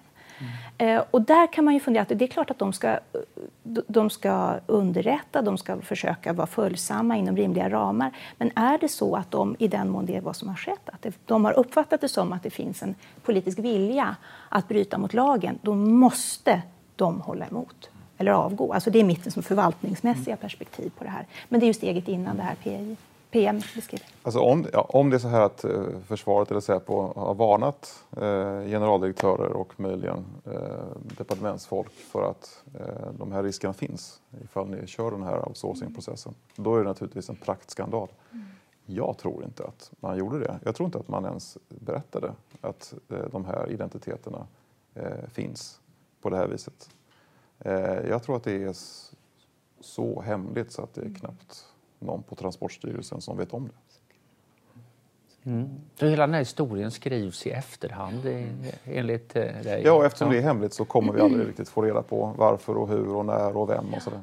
Eh, 0.77 1.03
och 1.11 1.21
där 1.21 1.53
kan 1.53 1.65
man 1.65 1.73
ju 1.73 1.79
fundera, 1.79 2.01
att 2.01 2.09
det 2.09 2.25
är 2.25 2.27
klart 2.27 2.51
att 2.51 2.59
de 2.59 2.73
ska, 2.73 2.89
eh, 2.89 2.97
de 3.63 4.09
ska 4.09 4.59
underrätta, 4.67 5.41
de 5.41 5.57
ska 5.57 5.81
försöka 5.81 6.33
vara 6.33 6.47
följsamma 6.47 7.17
inom 7.17 7.37
rimliga 7.37 7.69
ramar. 7.69 8.11
Men 8.37 8.51
är 8.55 8.77
det 8.77 8.89
så 8.89 9.15
att 9.15 9.31
de, 9.31 9.55
i 9.59 9.67
den 9.67 9.89
mån 9.89 10.05
det 10.05 10.15
är 10.15 10.21
vad 10.21 10.35
som 10.35 10.49
har 10.49 10.55
skett, 10.55 10.89
att 10.89 11.05
de 11.25 11.45
har 11.45 11.59
uppfattat 11.59 12.01
det 12.01 12.09
som 12.09 12.33
att 12.33 12.43
det 12.43 12.49
finns 12.49 12.83
en 12.83 12.95
politisk 13.23 13.59
vilja 13.59 14.15
att 14.49 14.67
bryta 14.67 14.97
mot 14.97 15.13
lagen, 15.13 15.59
då 15.61 15.75
måste 15.75 16.61
de 16.95 17.21
hålla 17.21 17.45
emot 17.45 17.89
eller 18.17 18.31
avgå. 18.31 18.73
Alltså 18.73 18.89
det 18.89 18.99
är 18.99 19.03
mitt 19.03 19.33
som 19.33 19.43
förvaltningsmässiga 19.43 20.35
perspektiv 20.35 20.91
på 20.97 21.03
det 21.03 21.09
här. 21.09 21.25
Men 21.49 21.59
det 21.59 21.65
är 21.65 21.67
ju 21.67 21.73
steget 21.73 22.07
innan 22.07 22.37
det 22.37 22.43
här 22.43 22.55
PI. 22.55 22.97
PM 23.31 23.61
beskriver. 23.75 24.07
Alltså 24.23 24.39
om, 24.39 24.65
ja, 24.73 24.81
om 24.81 25.09
det 25.09 25.17
är 25.17 25.19
så 25.19 25.27
här 25.27 25.41
att 25.41 25.63
eh, 25.63 25.83
försvaret 26.07 26.51
eller 26.51 26.61
Säpo 26.61 27.13
har 27.15 27.35
varnat 27.35 28.03
eh, 28.11 28.69
generaldirektörer 28.69 29.49
och 29.49 29.79
möjligen 29.79 30.25
eh, 30.45 30.51
departementsfolk 31.17 31.91
för 31.91 32.29
att 32.29 32.63
eh, 32.79 33.11
de 33.19 33.31
här 33.31 33.43
riskerna 33.43 33.73
finns 33.73 34.21
ifall 34.43 34.69
ni 34.69 34.87
kör 34.87 35.11
den 35.11 35.23
här 35.23 35.47
outsourcingprocessen, 35.47 36.35
då 36.55 36.75
är 36.75 36.79
det 36.79 36.85
naturligtvis 36.85 37.29
en 37.29 37.35
praktskandal. 37.35 38.07
Mm. 38.31 38.45
Jag 38.85 39.17
tror 39.17 39.43
inte 39.43 39.63
att 39.63 39.91
man 39.99 40.17
gjorde 40.17 40.39
det. 40.39 40.59
Jag 40.65 40.75
tror 40.75 40.85
inte 40.85 40.97
att 40.97 41.07
man 41.07 41.25
ens 41.25 41.57
berättade 41.67 42.33
att 42.61 42.93
eh, 43.09 43.25
de 43.31 43.45
här 43.45 43.71
identiteterna 43.71 44.47
eh, 44.93 45.29
finns 45.31 45.79
på 46.21 46.29
det 46.29 46.37
här 46.37 46.47
viset. 46.47 46.89
jag 48.09 48.23
tror 48.23 48.35
att 48.35 48.43
det 48.43 48.63
är 48.63 48.75
så 49.79 50.21
hemligt 50.21 50.71
så 50.71 50.81
att 50.81 50.93
det 50.93 51.01
är 51.01 51.13
knappt 51.13 51.68
någon 51.99 52.23
på 52.23 52.35
Transportstyrelsen 52.35 53.21
som 53.21 53.37
vet 53.37 53.53
om 53.53 53.67
det. 53.67 53.73
Mm. 55.49 55.69
Så 55.99 56.05
hela 56.05 56.27
den 56.27 56.33
här 56.33 56.41
historien 56.41 56.91
skrivs 56.91 57.47
i 57.47 57.49
efterhand 57.49 58.25
enligt 58.83 59.35
eh, 59.35 59.41
dig? 59.41 59.81
Ja, 59.85 60.05
eftersom 60.05 60.29
det 60.29 60.37
är 60.37 60.41
hemligt 60.41 60.73
så 60.73 60.85
kommer 60.85 61.13
vi 61.13 61.21
aldrig 61.21 61.47
riktigt 61.47 61.69
få 61.69 61.81
reda 61.81 62.01
på 62.01 62.33
varför 62.37 62.77
och 62.77 62.87
hur 62.87 63.15
och 63.15 63.25
när 63.25 63.57
och 63.57 63.69
vem 63.69 63.93
och 63.93 64.01
sådär. 64.01 64.21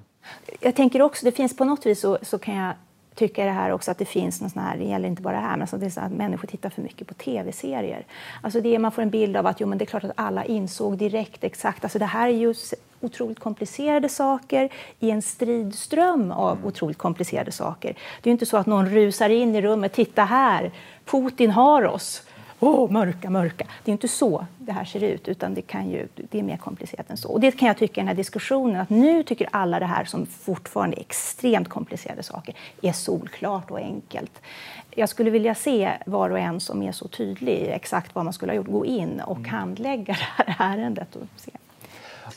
Jag 0.60 0.74
tänker 0.76 1.02
också, 1.02 1.26
det 1.26 1.32
finns 1.32 1.56
på 1.56 1.64
något 1.64 1.86
vis 1.86 2.00
så, 2.00 2.18
så 2.22 2.38
kan 2.38 2.56
jag 2.56 2.74
tycka 3.14 3.44
det 3.44 3.50
här 3.50 3.70
också 3.70 3.90
att 3.90 3.98
det 3.98 4.04
finns 4.04 4.40
någon 4.40 4.50
sån 4.50 4.62
här, 4.62 4.76
det 4.76 4.84
gäller 4.84 5.08
inte 5.08 5.22
bara 5.22 5.34
det 5.34 5.40
här, 5.40 5.50
men 5.50 5.60
alltså 5.60 5.76
det 5.76 5.86
är 5.86 5.90
så 5.90 6.00
att 6.00 6.12
människor 6.12 6.48
tittar 6.48 6.70
för 6.70 6.82
mycket 6.82 7.08
på 7.08 7.14
tv-serier. 7.14 8.06
Alltså 8.42 8.60
det 8.60 8.78
man 8.78 8.92
får 8.92 9.02
en 9.02 9.10
bild 9.10 9.36
av 9.36 9.46
att 9.46 9.60
jo, 9.60 9.66
men 9.66 9.78
det 9.78 9.84
är 9.84 9.86
klart 9.86 10.04
att 10.04 10.12
alla 10.14 10.44
insåg 10.44 10.98
direkt 10.98 11.44
exakt, 11.44 11.84
alltså 11.84 11.98
det 11.98 12.04
här 12.04 12.28
är 12.28 12.32
ju 12.32 12.54
otroligt 13.00 13.40
komplicerade 13.40 14.08
saker 14.08 14.68
i 15.00 15.10
en 15.10 15.22
stridström 15.22 16.32
av 16.32 16.56
mm. 16.56 16.68
otroligt 16.68 16.98
komplicerade 16.98 17.52
saker. 17.52 17.96
Det 18.22 18.30
är 18.30 18.32
inte 18.32 18.46
så 18.46 18.56
att 18.56 18.66
någon 18.66 18.88
rusar 18.88 19.28
in 19.28 19.54
i 19.54 19.62
rummet, 19.62 19.92
titta 19.92 20.24
här, 20.24 20.72
Putin 21.04 21.50
har 21.50 21.84
oss 21.84 22.22
åh, 22.60 22.90
mörka, 22.90 23.30
mörka. 23.30 23.66
Det 23.84 23.90
är 23.90 23.92
inte 23.92 24.08
så 24.08 24.46
det 24.58 24.72
här 24.72 24.84
ser 24.84 25.02
ut, 25.02 25.28
utan 25.28 25.54
det, 25.54 25.62
kan 25.62 25.90
ju, 25.90 26.08
det 26.14 26.38
är 26.38 26.42
mer 26.42 26.56
komplicerat 26.56 27.10
än 27.10 27.16
så. 27.16 27.28
Och 27.28 27.40
det 27.40 27.52
kan 27.52 27.68
jag 27.68 27.76
tycka 27.76 28.00
i 28.00 28.02
den 28.02 28.08
här 28.08 28.14
diskussionen, 28.14 28.80
att 28.80 28.90
nu 28.90 29.22
tycker 29.22 29.48
alla 29.52 29.80
det 29.80 29.86
här 29.86 30.04
som 30.04 30.26
fortfarande 30.26 30.96
är 30.96 31.00
extremt 31.00 31.68
komplicerade 31.68 32.22
saker 32.22 32.54
är 32.82 32.92
solklart 32.92 33.70
och 33.70 33.78
enkelt. 33.78 34.42
Jag 34.90 35.08
skulle 35.08 35.30
vilja 35.30 35.54
se 35.54 35.92
var 36.06 36.30
och 36.30 36.38
en 36.38 36.60
som 36.60 36.82
är 36.82 36.92
så 36.92 37.08
tydlig 37.08 37.68
exakt 37.68 38.14
vad 38.14 38.24
man 38.24 38.32
skulle 38.32 38.52
ha 38.52 38.56
gjort, 38.56 38.66
gå 38.66 38.86
in 38.86 39.20
och 39.20 39.38
mm. 39.38 39.50
handlägga 39.50 40.16
det 40.46 40.52
här 40.52 40.76
ärendet 40.78 41.16
och 41.16 41.26
se. 41.36 41.50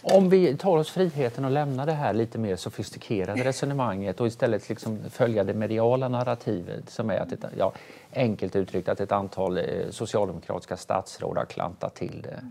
Om 0.02 0.30
vi 0.30 0.58
tar 0.58 0.78
oss 0.78 0.90
friheten 0.90 1.46
att 1.46 1.52
lämna 1.52 1.86
det 1.86 1.92
här 1.92 2.14
lite 2.14 2.38
mer 2.38 2.56
sofistikerade 2.56 3.44
resonemanget 3.44 4.22
och 4.22 4.28
istället 4.28 4.70
liksom 4.70 5.00
följa 5.10 5.44
det 5.44 5.54
mediala 5.54 6.08
narrativet 6.08 6.90
som 6.90 7.10
är 7.10 7.20
att 7.20 7.32
ett, 7.32 7.46
ja, 7.58 7.74
enkelt 8.14 8.56
uttryckt 8.56 8.90
att 8.90 9.00
ett 9.00 9.12
antal 9.12 9.58
eh, 9.58 9.64
socialdemokratiska 9.90 10.78
statsråd 10.78 11.38
har 11.38 11.46
klantat 11.46 11.96
till 11.96 12.22
det. 12.22 12.44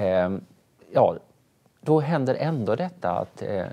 Eh, 0.00 0.30
ja, 0.92 1.16
då 1.80 2.00
händer 2.00 2.34
ändå 2.34 2.76
detta 2.76 3.10
att 3.10 3.42
eh, 3.42 3.66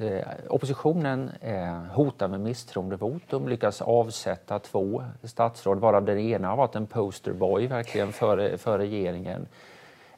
eh 0.00 0.26
oppositionen 0.48 1.30
eh, 1.40 1.78
hotar 1.92 2.28
med 2.28 2.40
misstroendevotum, 2.40 3.48
lyckas 3.48 3.82
avsätta 3.82 4.58
två 4.58 5.04
statsråd 5.22 5.78
varav 5.78 6.04
den 6.04 6.18
ena 6.18 6.48
har 6.48 6.56
varit 6.56 6.76
en 6.76 6.86
posterboy 6.86 7.66
verkligen 7.66 8.12
för, 8.12 8.56
för 8.56 8.78
regeringen. 8.78 9.46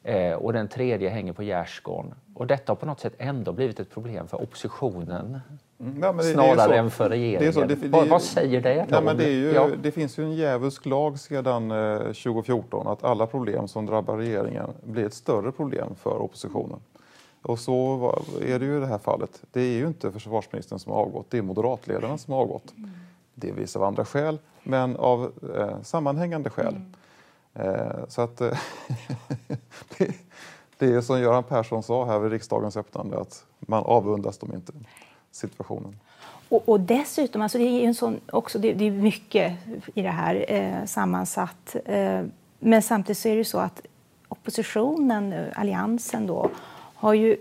Eh, 0.09 0.33
och 0.33 0.53
den 0.53 0.67
tredje 0.67 1.09
hänger 1.09 1.33
på 1.33 1.43
gärdsgården. 1.43 2.13
Och 2.33 2.47
detta 2.47 2.71
har 2.71 2.75
på 2.75 2.85
något 2.85 2.99
sätt 2.99 3.13
ändå 3.17 3.53
blivit 3.53 3.79
ett 3.79 3.89
problem 3.91 4.27
för 4.27 4.41
oppositionen 4.41 5.39
mm, 5.79 5.99
ja, 6.01 6.13
det, 6.13 6.23
snarare 6.23 6.71
det 6.71 6.77
än 6.77 6.91
för 6.91 7.09
regeringen. 7.09 7.67
Det 7.67 7.75
det, 7.75 7.87
vad, 7.87 8.07
vad, 8.07 8.21
säger 8.21 8.61
det? 8.61 8.85
Nej, 8.89 9.03
men 9.03 9.17
det, 9.17 9.29
ju, 9.29 9.51
ja. 9.51 9.69
det 9.81 9.91
finns 9.91 10.19
ju 10.19 10.23
en 10.23 10.31
djävulsk 10.35 10.85
lag 10.85 11.19
sedan 11.19 11.71
eh, 11.71 11.97
2014 11.97 12.87
att 12.87 13.03
alla 13.03 13.27
problem 13.27 13.67
som 13.67 13.85
drabbar 13.85 14.17
regeringen 14.17 14.69
blir 14.83 15.05
ett 15.05 15.13
större 15.13 15.51
problem 15.51 15.95
för 15.95 16.21
oppositionen. 16.21 16.79
Och 17.41 17.59
så 17.59 18.15
är 18.41 18.59
det 18.59 18.65
ju 18.65 18.77
i 18.77 18.79
det 18.79 18.87
här 18.87 18.97
fallet. 18.97 19.41
Det 19.51 19.61
är 19.61 19.77
ju 19.77 19.87
inte 19.87 20.11
försvarsministern 20.11 20.79
som 20.79 20.91
har 20.91 20.99
avgått, 20.99 21.25
det 21.29 21.37
är 21.37 21.41
moderatledarna 21.41 22.17
som 22.17 22.33
har 22.33 22.41
avgått. 22.41 22.73
Delvis 23.35 23.75
av 23.75 23.83
andra 23.83 24.05
skäl, 24.05 24.39
men 24.63 24.95
av 24.95 25.31
eh, 25.57 25.81
sammanhängande 25.81 26.49
skäl. 26.49 26.75
Mm. 26.75 26.93
Eh, 27.53 28.07
så 28.07 28.21
att 28.21 28.41
eh, 28.41 28.59
det 30.77 30.85
är 30.93 31.01
som 31.01 31.21
Göran 31.21 31.43
Persson 31.43 31.83
sa 31.83 32.05
här 32.05 32.19
vid 32.19 32.31
riksdagens 32.31 32.77
öppnande 32.77 33.19
att 33.19 33.45
man 33.59 33.83
avundas 33.83 34.37
dem 34.37 34.53
inte 34.53 34.73
situationen. 35.31 35.99
Och, 36.49 36.69
och 36.69 36.79
dessutom, 36.79 37.41
alltså 37.41 37.57
det 37.57 37.63
är 37.63 37.87
en 37.87 37.95
sån, 37.95 38.19
också, 38.31 38.59
det, 38.59 38.73
det 38.73 38.87
är 38.87 38.91
mycket 38.91 39.53
i 39.93 40.01
det 40.01 40.09
här 40.09 40.45
eh, 40.47 40.85
sammansatt. 40.85 41.75
Eh, 41.85 42.21
men 42.59 42.81
samtidigt 42.81 43.17
så 43.17 43.29
är 43.29 43.35
det 43.35 43.45
så 43.45 43.59
att 43.59 43.81
oppositionen, 44.27 45.33
alliansen 45.55 46.27
då, 46.27 46.49
har 46.95 47.13
ju 47.13 47.37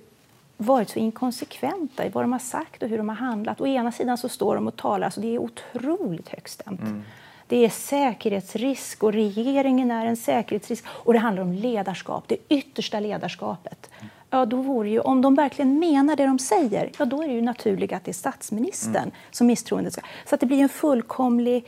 varit 0.56 0.88
så 0.88 0.98
inkonsekventa 0.98 2.06
i 2.06 2.08
vad 2.08 2.24
de 2.24 2.32
har 2.32 2.38
sagt 2.38 2.82
och 2.82 2.88
hur 2.88 2.98
de 2.98 3.08
har 3.08 3.16
handlat. 3.16 3.60
Å 3.60 3.66
ena 3.66 3.92
sidan 3.92 4.18
så 4.18 4.28
står 4.28 4.54
de 4.54 4.66
och 4.66 4.76
talar, 4.76 5.04
alltså 5.04 5.20
det 5.20 5.34
är 5.34 5.38
otroligt 5.38 6.28
högstämt. 6.28 6.80
Mm. 6.80 7.02
Det 7.48 7.64
är 7.64 7.68
säkerhetsrisk 7.68 9.02
och 9.02 9.12
regeringen 9.12 9.90
är 9.90 10.06
en 10.06 10.16
säkerhetsrisk. 10.16 10.84
Och 10.88 11.12
det 11.12 11.18
handlar 11.18 11.42
om 11.42 11.52
ledarskap, 11.52 12.24
det 12.26 12.36
yttersta 12.48 13.00
ledarskapet. 13.00 13.90
Ja, 14.30 14.46
då 14.46 14.56
vore 14.56 14.88
ju, 14.88 15.00
om 15.00 15.22
de 15.22 15.34
verkligen 15.34 15.78
menar 15.78 16.16
det 16.16 16.26
de 16.26 16.38
säger, 16.38 16.90
ja, 16.98 17.04
då 17.04 17.22
är 17.22 17.28
det 17.28 17.34
ju 17.34 17.42
naturligt 17.42 17.92
att 17.92 18.04
det 18.04 18.10
är 18.10 18.12
statsministern 18.12 19.02
mm. 19.02 19.10
som 19.30 19.46
misstroendet 19.46 19.92
ska... 19.92 20.02
Så 20.26 20.34
att 20.34 20.40
det 20.40 20.46
blir 20.46 20.58
en 20.58 20.68
fullkomlig 20.68 21.64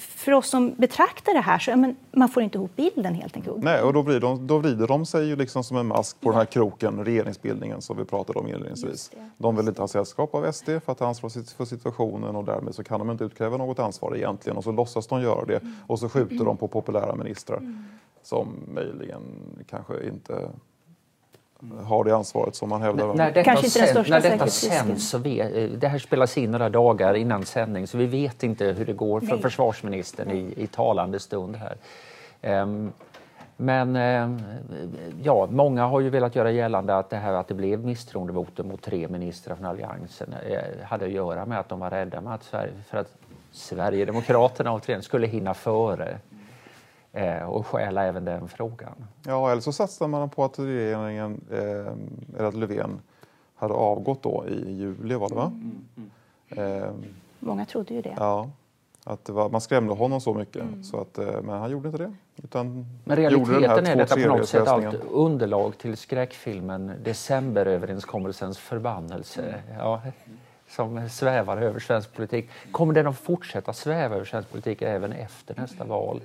för 0.00 0.32
oss 0.32 0.48
som 0.48 0.74
betraktar 0.74 1.34
det 1.34 1.40
här 1.40 1.58
så 1.58 1.76
men, 1.76 1.96
man 2.12 2.28
får 2.28 2.42
inte 2.42 2.58
ihop 2.58 2.76
bilden 2.76 3.14
helt 3.14 3.36
enkelt. 3.36 3.62
Nej, 3.62 3.82
och 3.82 3.92
då, 3.92 4.02
blir 4.02 4.20
de, 4.20 4.46
då 4.46 4.58
vrider 4.58 4.86
de 4.86 5.06
sig 5.06 5.28
ju 5.28 5.36
liksom 5.36 5.64
som 5.64 5.76
en 5.76 5.86
mask 5.86 6.20
på 6.20 6.28
ja. 6.28 6.32
den 6.32 6.38
här 6.38 6.44
kroken, 6.44 7.04
regeringsbildningen 7.04 7.82
som 7.82 7.96
vi 7.96 8.04
pratade 8.04 8.38
om 8.38 8.46
inledningsvis. 8.46 9.10
De 9.36 9.56
vill 9.56 9.68
inte 9.68 9.82
ha 9.82 9.88
sällskap 9.88 10.34
av 10.34 10.52
SD 10.52 10.66
för 10.84 10.92
att 10.92 10.98
ta 10.98 11.06
ansvar 11.06 11.56
för 11.56 11.64
situationen 11.64 12.36
och 12.36 12.44
därmed 12.44 12.74
så 12.74 12.84
kan 12.84 12.98
de 12.98 13.10
inte 13.10 13.24
utkräva 13.24 13.56
något 13.56 13.78
ansvar 13.78 14.16
egentligen 14.16 14.56
och 14.56 14.64
så 14.64 14.72
låtsas 14.72 15.06
de 15.06 15.22
göra 15.22 15.44
det 15.44 15.56
mm. 15.56 15.74
och 15.86 15.98
så 15.98 16.08
skjuter 16.08 16.34
mm. 16.34 16.44
de 16.44 16.56
på 16.56 16.68
populära 16.68 17.14
ministrar 17.14 17.56
mm. 17.56 17.84
som 18.22 18.48
möjligen 18.74 19.22
kanske 19.70 19.94
inte 20.08 20.50
har 21.84 22.04
det 22.04 22.16
ansvaret 22.16 22.54
som 22.54 22.68
man 22.68 22.82
hävdar. 22.82 23.14
När 23.14 23.26
detta, 23.26 23.44
Kanske 23.44 23.66
inte 23.66 23.78
den 23.78 23.88
största 23.88 24.14
när 24.14 24.30
detta 24.30 24.46
sänds, 24.46 25.08
så 25.08 25.18
vet, 25.18 25.56
eh, 25.56 25.62
det 25.62 25.88
här 25.88 25.98
spelas 25.98 26.38
in 26.38 26.50
några 26.50 26.68
dagar 26.68 27.14
innan 27.14 27.44
sändning 27.44 27.86
så 27.86 27.98
vi 27.98 28.06
vet 28.06 28.42
inte 28.42 28.64
hur 28.64 28.84
det 28.84 28.92
går 28.92 29.20
för 29.20 29.26
Nej. 29.26 29.42
försvarsministern 29.42 30.30
i, 30.30 30.54
i 30.56 30.66
talande 30.66 31.18
stund 31.18 31.56
här. 31.56 31.76
Um, 32.62 32.92
men 33.60 33.96
um, 33.96 34.40
ja, 35.22 35.48
många 35.50 35.86
har 35.86 36.00
ju 36.00 36.10
velat 36.10 36.36
göra 36.36 36.50
gällande 36.50 36.96
att 36.96 37.10
det 37.10 37.16
här 37.16 37.32
att 37.32 37.48
det 37.48 37.54
blev 37.54 37.84
misstroendevotum 37.84 38.68
mot 38.68 38.82
tre 38.82 39.08
ministrar 39.08 39.56
från 39.56 39.66
Alliansen 39.66 40.34
eh, 40.46 40.84
hade 40.84 41.04
att 41.04 41.10
göra 41.10 41.46
med 41.46 41.60
att 41.60 41.68
de 41.68 41.80
var 41.80 41.90
rädda 41.90 42.20
med 42.20 42.34
att 42.34 42.42
Sverige, 42.42 42.72
för 42.88 42.98
att 42.98 43.14
Sverigedemokraterna 43.52 44.72
återigen 44.72 45.02
skulle 45.02 45.26
hinna 45.26 45.54
före 45.54 46.18
och 47.46 47.66
stjäla 47.66 48.04
även 48.04 48.24
den 48.24 48.48
frågan. 48.48 48.94
Ja, 49.26 49.50
eller 49.50 49.60
så 49.60 49.72
satsade 49.72 50.10
man 50.10 50.30
på 50.30 50.44
att 50.44 50.58
regeringen, 50.58 51.40
eh, 51.50 52.38
eller 52.38 52.48
att 52.48 52.54
Löfven 52.54 53.00
hade 53.54 53.74
avgått 53.74 54.22
då 54.22 54.44
i 54.48 54.72
juli 54.72 55.14
var 55.14 55.28
det 55.28 55.34
va? 55.34 55.52
Mm, 55.54 55.86
mm, 55.96 56.10
mm. 56.50 56.82
Eh, 56.82 56.90
Många 57.38 57.66
trodde 57.66 57.94
ju 57.94 58.02
det. 58.02 58.14
Ja, 58.16 58.50
att 59.04 59.28
var, 59.28 59.50
man 59.50 59.60
skrämde 59.60 59.94
honom 59.94 60.20
så 60.20 60.34
mycket. 60.34 60.62
Mm. 60.62 60.84
Så 60.84 61.00
att, 61.00 61.18
eh, 61.18 61.42
men 61.42 61.60
han 61.60 61.70
gjorde 61.70 61.88
inte 61.88 62.02
det. 62.02 62.12
Utan 62.36 62.86
men 63.04 63.16
realiteten 63.16 63.86
är 63.86 63.96
detta 63.96 64.14
på 64.14 64.28
något 64.28 64.48
sätt 64.48 64.68
allt 64.68 64.94
underlag 65.10 65.78
till 65.78 65.96
skräckfilmen 65.96 66.92
Decemberöverenskommelsens 67.04 68.58
förbannelse. 68.58 69.42
Mm. 69.42 69.78
Ja, 69.78 70.02
som 70.68 71.08
svävar 71.08 71.56
över 71.56 71.80
svensk 71.80 72.14
politik. 72.14 72.50
Kommer 72.72 72.94
den 72.94 73.06
att 73.06 73.18
fortsätta 73.18 73.72
sväva 73.72 74.14
över 74.14 74.24
svensk 74.24 74.50
politik 74.50 74.82
även 74.82 75.12
efter 75.12 75.54
nästa 75.60 75.84
val? 75.84 76.20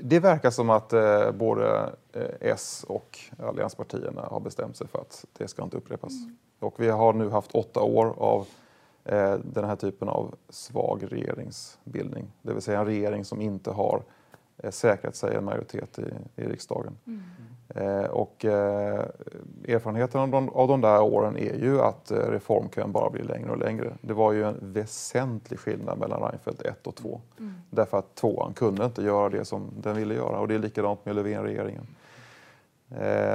Det 0.00 0.20
verkar 0.20 0.50
som 0.50 0.70
att 0.70 0.92
eh, 0.92 1.32
både 1.32 1.92
eh, 2.12 2.22
S 2.40 2.84
och 2.88 3.18
allianspartierna 3.38 4.22
har 4.22 4.40
bestämt 4.40 4.76
sig 4.76 4.86
för 4.88 4.98
att 4.98 5.24
det 5.32 5.48
ska 5.48 5.62
inte 5.62 5.76
upprepas. 5.76 6.12
Mm. 6.12 6.36
Och 6.58 6.74
vi 6.80 6.88
har 6.88 7.12
nu 7.12 7.30
haft 7.30 7.52
åtta 7.52 7.80
år 7.80 8.14
av 8.18 8.46
eh, 9.04 9.34
den 9.44 9.64
här 9.64 9.76
typen 9.76 10.08
av 10.08 10.34
svag 10.48 11.04
regeringsbildning. 11.12 12.32
Det 12.42 12.52
vill 12.52 12.62
säga 12.62 12.80
en 12.80 12.86
regering 12.86 13.24
som 13.24 13.40
inte 13.40 13.70
har 13.70 14.02
eh, 14.58 14.70
säkrat 14.70 15.16
sig 15.16 15.36
en 15.36 15.44
majoritet 15.44 15.98
i, 15.98 16.02
i 16.42 16.44
riksdagen. 16.44 16.98
Mm. 17.06 17.22
Eh, 17.74 18.04
och 18.04 18.44
eh, 18.44 19.04
erfarenheten 19.68 20.20
av 20.20 20.68
de, 20.68 20.80
där 20.80 21.02
åren 21.02 21.36
är 21.36 21.54
ju 21.54 21.80
att 21.80 22.10
eh, 22.10 22.16
reformkön 22.16 22.92
bara 22.92 23.10
blir 23.10 23.22
längre 23.22 23.50
och 23.50 23.58
längre. 23.58 23.92
Det 24.00 24.14
var 24.14 24.32
ju 24.32 24.44
en 24.44 24.58
väsentlig 24.60 25.58
skillnad 25.58 25.98
mellan 25.98 26.22
Reinfeldt 26.22 26.62
1 26.62 26.86
och 26.86 26.94
2. 26.94 27.20
Mm. 27.38 27.54
Därför 27.70 27.98
att 27.98 28.14
tvåan 28.14 28.54
kunde 28.54 28.84
inte 28.84 29.02
göra 29.02 29.28
det 29.28 29.44
som 29.44 29.70
den 29.80 29.96
ville 29.96 30.14
göra 30.14 30.38
och 30.38 30.48
det 30.48 30.54
är 30.54 30.58
likadant 30.58 31.06
med 31.06 31.14
Löfven-regeringen. 31.14 31.86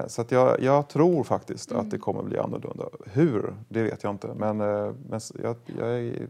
Så 0.08 0.22
att 0.22 0.32
jag, 0.32 0.62
jag, 0.62 0.88
tror 0.88 1.24
faktiskt 1.24 1.72
mm. 1.72 1.86
att 1.86 1.92
det 1.92 1.98
kommer 1.98 2.24
bli 2.24 2.38
annorlunda. 2.38 2.86
Hur, 3.06 3.54
det 3.70 3.84
vet 3.84 4.04
jag 4.04 4.14
inte. 4.14 4.28
Men, 4.36 4.58
men 4.58 5.20
jag, 5.44 5.56
jag, 5.78 5.90
är 5.90 6.28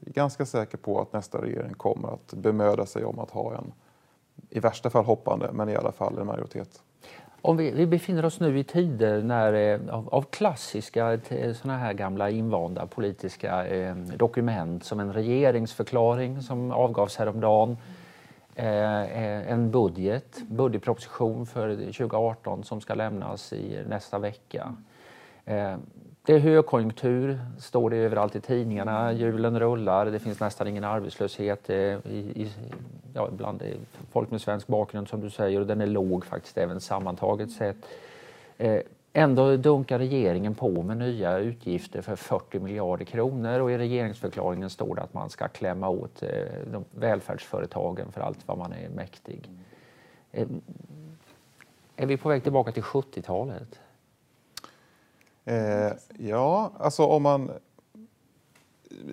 ganska 0.00 0.46
säker 0.46 0.78
på 0.78 1.00
att 1.00 1.12
nästa 1.12 1.42
regering 1.42 1.74
kommer 1.74 2.08
att 2.08 2.34
bemöda 2.34 2.86
sig 2.86 3.04
om 3.04 3.18
att 3.18 3.30
ha 3.30 3.54
en, 3.54 3.72
i 4.50 4.60
värsta 4.60 4.90
fall 4.90 5.04
hoppande, 5.04 5.52
men 5.52 5.68
i 5.68 5.76
alla 5.76 5.92
fall 5.92 6.18
en 6.18 6.26
majoritet. 6.26 6.82
Om 7.40 7.56
vi, 7.56 7.70
vi, 7.70 7.86
befinner 7.86 8.24
oss 8.24 8.40
nu 8.40 8.58
i 8.58 8.64
tider 8.64 9.22
när, 9.22 9.52
eh, 9.52 9.94
av, 9.94 10.08
av 10.08 10.22
klassiska 10.22 11.12
eh, 11.28 11.52
såna 11.52 11.78
här 11.78 11.92
gamla 11.92 12.30
invanda 12.30 12.86
politiska 12.86 13.66
eh, 13.66 13.96
dokument 13.96 14.84
som 14.84 15.00
en 15.00 15.12
regeringsförklaring 15.12 16.42
som 16.42 16.72
avgavs 16.72 17.16
häromdagen, 17.16 17.76
eh, 18.54 19.02
eh 19.02 19.52
en 19.52 19.70
budget, 19.70 20.42
budgetproposition 20.48 21.46
för 21.46 21.76
2018 21.76 22.64
som 22.64 22.80
ska 22.80 22.94
lämnas 22.94 23.52
i 23.52 23.84
nästa 23.88 24.18
vecka. 24.18 24.76
Eh, 25.44 25.76
det 26.26 26.34
är 26.34 26.38
högkonjunktur, 26.38 27.40
står 27.58 27.90
det 27.90 27.96
överallt 27.96 28.36
i 28.36 28.40
tidningarna. 28.40 29.12
Hjulen 29.12 29.60
rullar, 29.60 30.06
det 30.06 30.18
finns 30.18 30.40
nästan 30.40 30.68
ingen 30.68 30.84
arbetslöshet 30.84 31.70
i, 31.70 31.74
i, 32.34 32.52
ja, 33.14 33.28
bland 33.30 33.62
folk 34.12 34.30
med 34.30 34.40
svensk 34.40 34.66
bakgrund 34.66 35.08
som 35.08 35.20
du 35.20 35.30
säger 35.30 35.60
och 35.60 35.66
den 35.66 35.80
är 35.80 35.86
låg 35.86 36.24
faktiskt 36.24 36.58
även 36.58 36.80
sammantaget 36.80 37.50
sett. 37.50 37.76
Eh, 38.58 38.80
ändå 39.12 39.56
dunkar 39.56 39.98
regeringen 39.98 40.54
på 40.54 40.82
med 40.82 40.96
nya 40.96 41.38
utgifter 41.38 42.02
för 42.02 42.16
40 42.16 42.58
miljarder 42.58 43.04
kronor 43.04 43.60
och 43.60 43.72
i 43.72 43.78
regeringsförklaringen 43.78 44.70
står 44.70 44.94
det 44.94 45.02
att 45.02 45.14
man 45.14 45.30
ska 45.30 45.48
klämma 45.48 45.88
åt 45.88 46.22
eh, 46.22 46.28
de 46.72 46.84
välfärdsföretagen 46.90 48.12
för 48.12 48.20
allt 48.20 48.38
vad 48.46 48.58
man 48.58 48.72
är 48.72 48.88
mäktig. 48.88 49.50
Eh, 50.32 50.46
är 51.96 52.06
vi 52.06 52.16
på 52.16 52.28
väg 52.28 52.42
tillbaka 52.42 52.72
till 52.72 52.82
70-talet? 52.82 53.80
Eh, 55.46 55.92
ja, 56.18 56.72
alltså 56.78 57.04
om 57.04 57.22
man... 57.22 57.50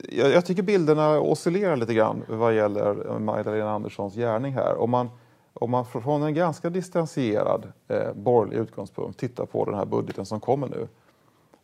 Jag, 0.10 0.32
jag, 0.32 0.46
tycker 0.46 0.64
bilderna 0.64 1.20
oscillerar 1.20 1.76
lite 1.76 1.94
grann 1.94 2.24
vad 2.28 2.56
gäller 2.56 3.12
eh, 3.12 3.20
Magdalena 3.20 3.72
Anderssons 3.72 4.16
gärning 4.16 4.54
här. 4.54 4.82
Om 4.82 4.92
man, 4.92 5.10
om 5.54 5.72
man 5.72 5.86
från 5.86 6.24
en 6.24 6.34
ganska 6.34 6.70
distanserad 6.70 7.72
eh, 7.88 8.14
borgerlig 8.14 8.58
utgångspunkt 8.58 9.20
tittar 9.20 9.46
på 9.46 9.66
den 9.66 9.76
här 9.76 9.86
budgeten 9.86 10.26
som 10.26 10.40
kommer 10.40 10.68
nu. 10.68 10.88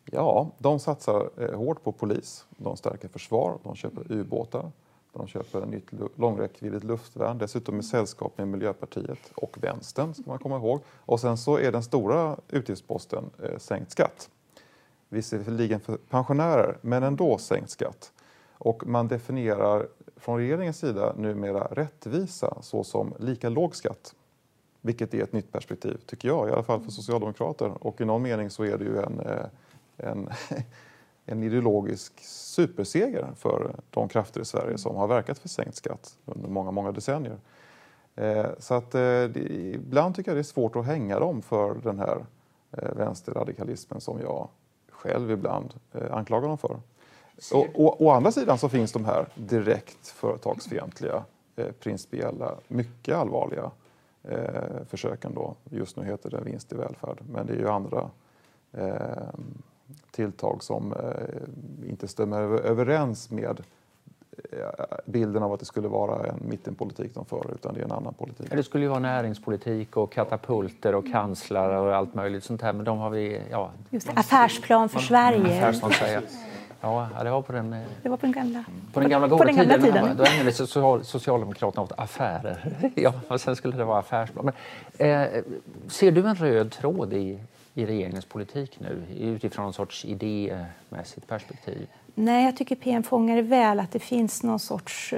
Ja, 0.06 0.52
de 0.58 0.80
satsar 0.80 1.30
eh, 1.38 1.58
hårt 1.58 1.84
på 1.84 1.92
polis, 1.92 2.46
de 2.50 2.78
stärker 2.78 3.08
försvar, 3.08 3.58
de 3.64 3.76
köper 3.76 4.12
ubåtar, 4.12 4.72
de 5.14 5.28
köper 5.28 5.62
ett 5.62 5.70
nytt 5.70 5.88
långräckviddigt 6.16 6.84
luftvärn, 6.84 7.38
dessutom 7.38 7.80
i 7.80 7.84
sällskap 7.84 8.38
med 8.38 8.48
Miljöpartiet 8.48 9.20
och 9.36 9.58
Vänstern 9.64 10.14
ska 10.14 10.24
man 10.26 10.40
komma 10.40 10.58
ihåg. 10.58 10.82
Och 10.90 11.20
sen 11.20 11.38
så 11.38 11.58
är 11.58 11.72
den 11.72 11.84
stora 11.84 12.38
utgiftsposten 12.48 13.30
eh, 13.44 13.58
sänkt 13.58 13.92
skatt. 13.92 14.30
Visserligen 15.10 15.80
för 15.80 15.98
pensionärer, 15.98 16.78
men 16.82 17.04
ändå 17.04 17.38
sänkt 17.38 17.70
skatt. 17.70 18.14
Och 18.54 18.88
man 18.88 19.08
definierar 19.08 19.88
från 20.16 20.38
regeringens 20.38 20.78
sida 20.78 21.14
numera 21.18 21.68
rättvisa 21.72 22.58
såsom 22.62 23.14
lika 23.20 23.50
låg 23.50 23.76
skatt. 23.76 24.16
Vilket 24.82 25.14
är 25.14 25.24
ett 25.24 25.34
nytt 25.34 25.52
perspektiv, 25.52 25.98
tycker 26.06 26.28
jag, 26.28 26.50
i 26.50 26.52
alla 26.52 26.64
fall 26.64 26.82
för 26.82 26.92
socialdemokrater. 26.92 27.84
Och 27.84 28.02
i 28.02 28.06
någon 28.06 28.22
mening 28.22 28.50
så 28.50 28.64
är 28.64 28.78
det 28.78 28.84
ju 28.84 28.98
en, 28.98 29.20
eh, 29.20 29.46
en, 29.98 30.30
en 31.26 31.44
ideologisk 31.44 32.14
superseger 32.24 33.28
för 33.36 33.76
de 33.90 34.10
krafter 34.10 34.42
i 34.42 34.46
Sverige 34.46 34.78
som 34.78 34.96
har 34.96 35.08
verkat 35.08 35.40
för 35.40 35.50
sänkt 35.50 35.76
skatt 35.76 36.18
under 36.26 36.50
många, 36.50 36.72
många 36.72 36.92
decennier. 36.92 37.38
Eh, 38.16 38.46
så 38.58 38.74
att 38.74 38.96
eh, 38.96 39.00
det, 39.02 39.40
ibland 39.74 40.16
tycker 40.16 40.32
jag 40.32 40.36
det 40.36 40.42
är 40.42 40.44
svårt 40.44 40.76
att 40.76 40.86
hänga 40.86 41.20
dem 41.20 41.42
för 41.42 41.76
den 41.84 42.00
här 42.00 42.26
vänsterradikalismen 42.72 44.02
som 44.02 44.20
jag 44.20 44.50
själv 45.00 45.32
ibland 45.32 45.74
anklagar 46.12 46.48
dem 46.48 46.58
för. 46.58 46.80
Och, 47.54 47.86
och, 47.86 48.02
å 48.02 48.12
andra 48.12 48.32
sidan 48.32 48.58
så 48.58 48.70
finns 48.70 48.92
de 48.92 49.06
här 49.06 49.28
direkt 49.36 50.08
företagsfientliga, 50.08 51.24
eh, 51.56 51.72
principiella, 51.80 52.56
mycket 52.68 53.16
allvarliga 53.16 53.72
eh, 54.24 54.86
försöken 54.88 55.34
då. 55.34 55.56
Just 55.70 55.98
nu 55.98 56.04
heter 56.04 56.30
det 56.30 56.42
vinst 56.42 56.72
i 56.72 56.76
välfärd, 56.76 57.18
men 57.30 57.46
det 57.48 57.54
är 57.54 57.58
ju 57.58 57.70
andra 57.70 58.10
eh, 58.72 59.30
tilltag 60.12 60.64
som 60.64 60.94
eh, 60.94 61.90
inte 61.90 62.08
stämmer 62.08 62.42
överens 62.42 63.32
med 63.32 63.60
eh, 63.60 63.66
bilden 65.06 65.44
av 65.44 65.54
att 65.54 65.60
det 65.60 65.66
skulle 65.66 65.88
vara 65.88 66.30
en 66.30 66.50
mittenpolitik 66.50 67.16
de 67.16 67.26
för, 67.26 67.54
utan 67.54 67.74
det 67.74 67.80
är 67.80 67.86
en 67.86 67.92
annan 67.92 68.14
politik. 68.14 68.48
Det 68.52 68.64
skulle 68.64 68.84
ju 68.84 68.90
vara 68.90 69.00
näringspolitik 69.00 69.98
och 69.98 70.12
katapulter 70.12 70.96
och 70.96 71.12
kanslar 71.12 71.70
och 71.70 71.96
allt 71.96 72.14
möjligt 72.14 72.44
sånt 72.44 72.62
här, 72.62 72.74
men 72.74 72.86
de 72.86 72.98
har 72.98 73.10
vi... 73.10 73.42
Ja. 73.52 73.72
Just 73.90 74.08
det, 74.08 74.14
affärsplan 74.16 74.90
för 74.90 75.00
Sverige. 75.00 75.58
Affärsplan, 75.58 75.92
säger. 75.92 76.22
Ja, 76.82 77.10
det 77.24 77.30
var 77.30 77.42
på 77.42 77.52
den, 77.52 77.74
eh, 77.74 77.80
det 78.04 78.10
var 78.10 78.18
på 78.18 78.26
den 78.26 78.34
gamla, 78.34 78.64
på 78.94 79.00
den 79.00 79.10
gamla 79.10 79.28
goda 79.28 79.44
den 79.46 79.56
gamla 79.56 79.74
tiden. 79.74 79.94
tiden. 79.94 80.18
Då 80.18 80.24
ägnade 80.24 80.52
sig 80.52 80.68
social, 80.68 81.04
Socialdemokraterna 81.04 81.84
åt 81.84 81.92
affärer. 81.98 82.92
ja, 82.96 83.14
och 83.28 83.42
sen 83.42 83.56
skulle 83.56 83.78
det 83.78 83.84
vara 83.84 84.00
affärsplan. 84.00 84.52
Men, 84.98 85.24
eh, 85.24 85.44
ser 85.88 86.12
du 86.12 86.28
en 86.28 86.36
röd 86.36 86.72
tråd 86.72 87.14
i, 87.14 87.40
i 87.74 87.86
regeringens 87.86 88.26
politik 88.26 88.80
nu 88.80 89.04
utifrån 89.20 89.64
någon 89.64 89.74
sorts 89.74 90.06
idémässigt 90.06 91.28
perspektiv? 91.28 91.88
Nej, 92.20 92.46
jag 92.46 92.56
tycker 92.56 92.76
PM 92.76 93.04
fångar 93.04 93.42
väl 93.42 93.80
att 93.80 93.92
det 93.92 94.00
finns 94.00 94.44
någon 94.44 94.60
sorts... 94.60 95.14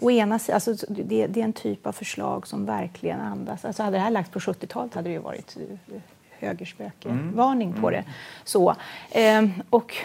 Å 0.00 0.10
ena 0.10 0.38
alltså, 0.52 0.74
det, 0.88 1.26
det, 1.26 1.40
är 1.40 1.44
en 1.44 1.52
typ 1.52 1.86
av 1.86 1.92
förslag 1.92 2.46
som 2.46 2.66
verkligen 2.66 3.20
andas... 3.20 3.64
Alltså, 3.64 3.82
hade 3.82 3.96
det 3.96 4.00
här 4.00 4.10
lagts 4.10 4.30
på 4.30 4.38
70-talet 4.38 4.94
hade 4.94 5.08
det 5.08 5.12
ju 5.12 5.18
varit 5.18 5.56
uh, 5.56 5.98
högerspöke-varning 6.30 7.68
mm. 7.68 7.80
på 7.80 7.90
det. 7.90 8.04
Så, 8.44 8.74
eh, 9.10 9.44
och 9.70 9.96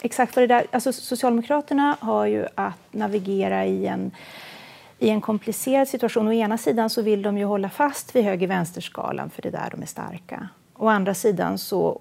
exakt 0.00 0.36
vad 0.36 0.42
det 0.42 0.54
där... 0.54 0.66
Alltså 0.70 0.92
Socialdemokraterna 0.92 1.96
har 2.00 2.26
ju 2.26 2.46
att 2.54 2.74
navigera 2.90 3.66
i 3.66 3.86
en, 3.86 4.10
i 4.98 5.10
en 5.10 5.20
komplicerad 5.20 5.88
situation. 5.88 6.28
Å 6.28 6.32
ena 6.32 6.58
sidan 6.58 6.90
så 6.90 7.02
vill 7.02 7.22
de 7.22 7.38
ju 7.38 7.44
hålla 7.44 7.68
fast 7.70 8.16
vid 8.16 8.24
höger-vänster-skalan 8.24 9.30
för 9.30 9.42
det 9.42 9.48
är 9.48 9.52
där 9.52 9.68
de 9.70 9.82
är 9.82 9.86
starka. 9.86 10.48
Å 10.74 10.88
andra 10.88 11.14
sidan 11.14 11.58
så 11.58 12.00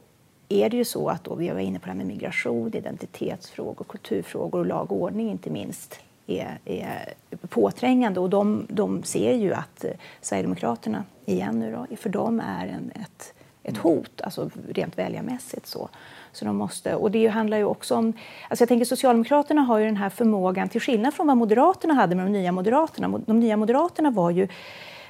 är 0.50 0.70
det 0.70 0.78
ju 0.78 0.86
så 0.86 1.10
att 1.10 1.24
då, 1.24 1.36
vi 1.36 1.50
var 1.50 1.60
inne 1.60 1.80
på 1.80 1.86
det 1.86 1.92
här 1.92 1.98
med 1.98 2.08
migration, 2.08 2.74
identitetsfrågor, 2.74 3.86
kulturfrågor 3.90 4.60
och 4.60 4.66
lag 4.66 4.92
och 4.92 5.02
ordning 5.02 5.32
inte 5.32 5.50
minst 5.50 6.00
är, 6.28 6.60
är 6.66 7.14
påträngande. 7.50 8.20
Och 8.20 8.30
de, 8.30 8.66
de 8.70 9.04
ser 9.04 9.34
ju 9.34 9.54
att 9.54 9.84
eh, 9.84 9.92
Sverigedemokraterna, 10.22 11.04
igen 11.26 11.60
nu 11.60 11.72
då, 11.72 11.96
för 11.96 12.10
dem 12.10 12.40
är 12.40 12.68
en, 12.68 12.92
ett, 12.96 13.34
ett 13.64 13.78
hot, 13.78 14.22
alltså 14.22 14.50
rent 14.70 14.98
väljarmässigt. 14.98 15.68
Så. 15.68 15.90
Så 16.32 16.46
de 16.46 16.58
måste, 16.58 16.96
och 16.96 17.12
det 17.12 17.28
handlar 17.28 17.58
ju 17.58 17.64
också 17.64 17.96
om... 17.96 18.14
Alltså 18.50 18.62
jag 18.62 18.70
tänker 18.70 18.86
Socialdemokraterna 18.86 19.62
har 19.62 19.80
ju 19.80 19.86
den 19.86 19.98
här 19.98 20.10
förmågan, 20.10 20.70
till 20.70 20.82
skillnad 20.82 21.14
från 21.14 21.28
vad 21.28 21.38
Moderaterna 21.38 21.94
hade 21.94 22.16
med 22.16 22.26
de 22.26 22.32
nya 22.32 22.52
Moderaterna. 22.52 23.22
De 23.26 23.40
nya 23.40 23.58
Moderaterna 23.58 24.12
var 24.12 24.32
ju 24.32 24.48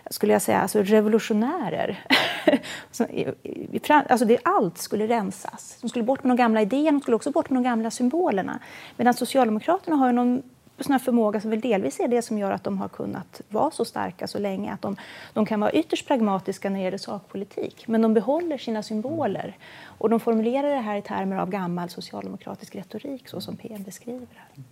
skulle 0.10 0.34
jag 0.34 0.41
säga, 0.41 0.62
alltså 0.62 0.84
revolutionärer. 0.84 2.06
alltså 4.10 4.26
det, 4.26 4.39
allt 4.43 4.78
skulle 4.78 5.08
rensas. 5.08 5.78
De 5.82 5.89
skulle 5.89 6.04
bort 6.04 6.24
med 6.24 6.32
de 6.32 6.38
gamla 6.38 6.62
idéerna, 6.62 6.91
de 6.91 7.02
skulle 7.02 7.15
också 7.15 7.32
bort 7.32 7.50
med 7.50 7.58
de 7.58 7.63
gamla 7.63 7.91
symbolerna. 7.91 8.60
Medan 8.98 9.13
Socialdemokraterna 9.13 9.95
har 9.95 10.08
ju 10.08 10.13
någon 10.13 10.41
sån 10.83 10.91
här 10.91 10.99
förmåga 10.99 11.41
som 11.41 11.49
väl 11.49 11.61
delvis 11.61 11.99
är 11.99 12.07
det 12.07 12.21
som 12.21 12.37
gör 12.37 12.51
att 12.51 12.63
de 12.63 12.77
har 12.77 12.87
kunnat 12.87 13.41
vara 13.49 13.71
så 13.71 13.85
starka 13.85 14.27
så 14.27 14.39
länge. 14.39 14.73
Att 14.73 14.81
de, 14.81 14.95
de 15.33 15.45
kan 15.45 15.59
vara 15.59 15.71
ytterst 15.71 16.07
pragmatiska 16.07 16.69
när 16.69 16.79
det 16.79 16.83
gäller 16.83 16.97
sakpolitik, 16.97 17.87
men 17.87 18.01
de 18.01 18.13
behåller 18.13 18.57
sina 18.57 18.83
symboler. 18.83 19.57
Och 19.83 20.09
de 20.09 20.19
formulerar 20.19 20.69
det 20.69 20.81
här 20.81 20.97
i 20.97 21.01
termer 21.01 21.37
av 21.37 21.49
gammal 21.49 21.89
socialdemokratisk 21.89 22.75
retorik, 22.75 23.27
så 23.27 23.41
som 23.41 23.57
PM 23.57 23.83
beskriver 23.83 24.19
det. 24.19 24.63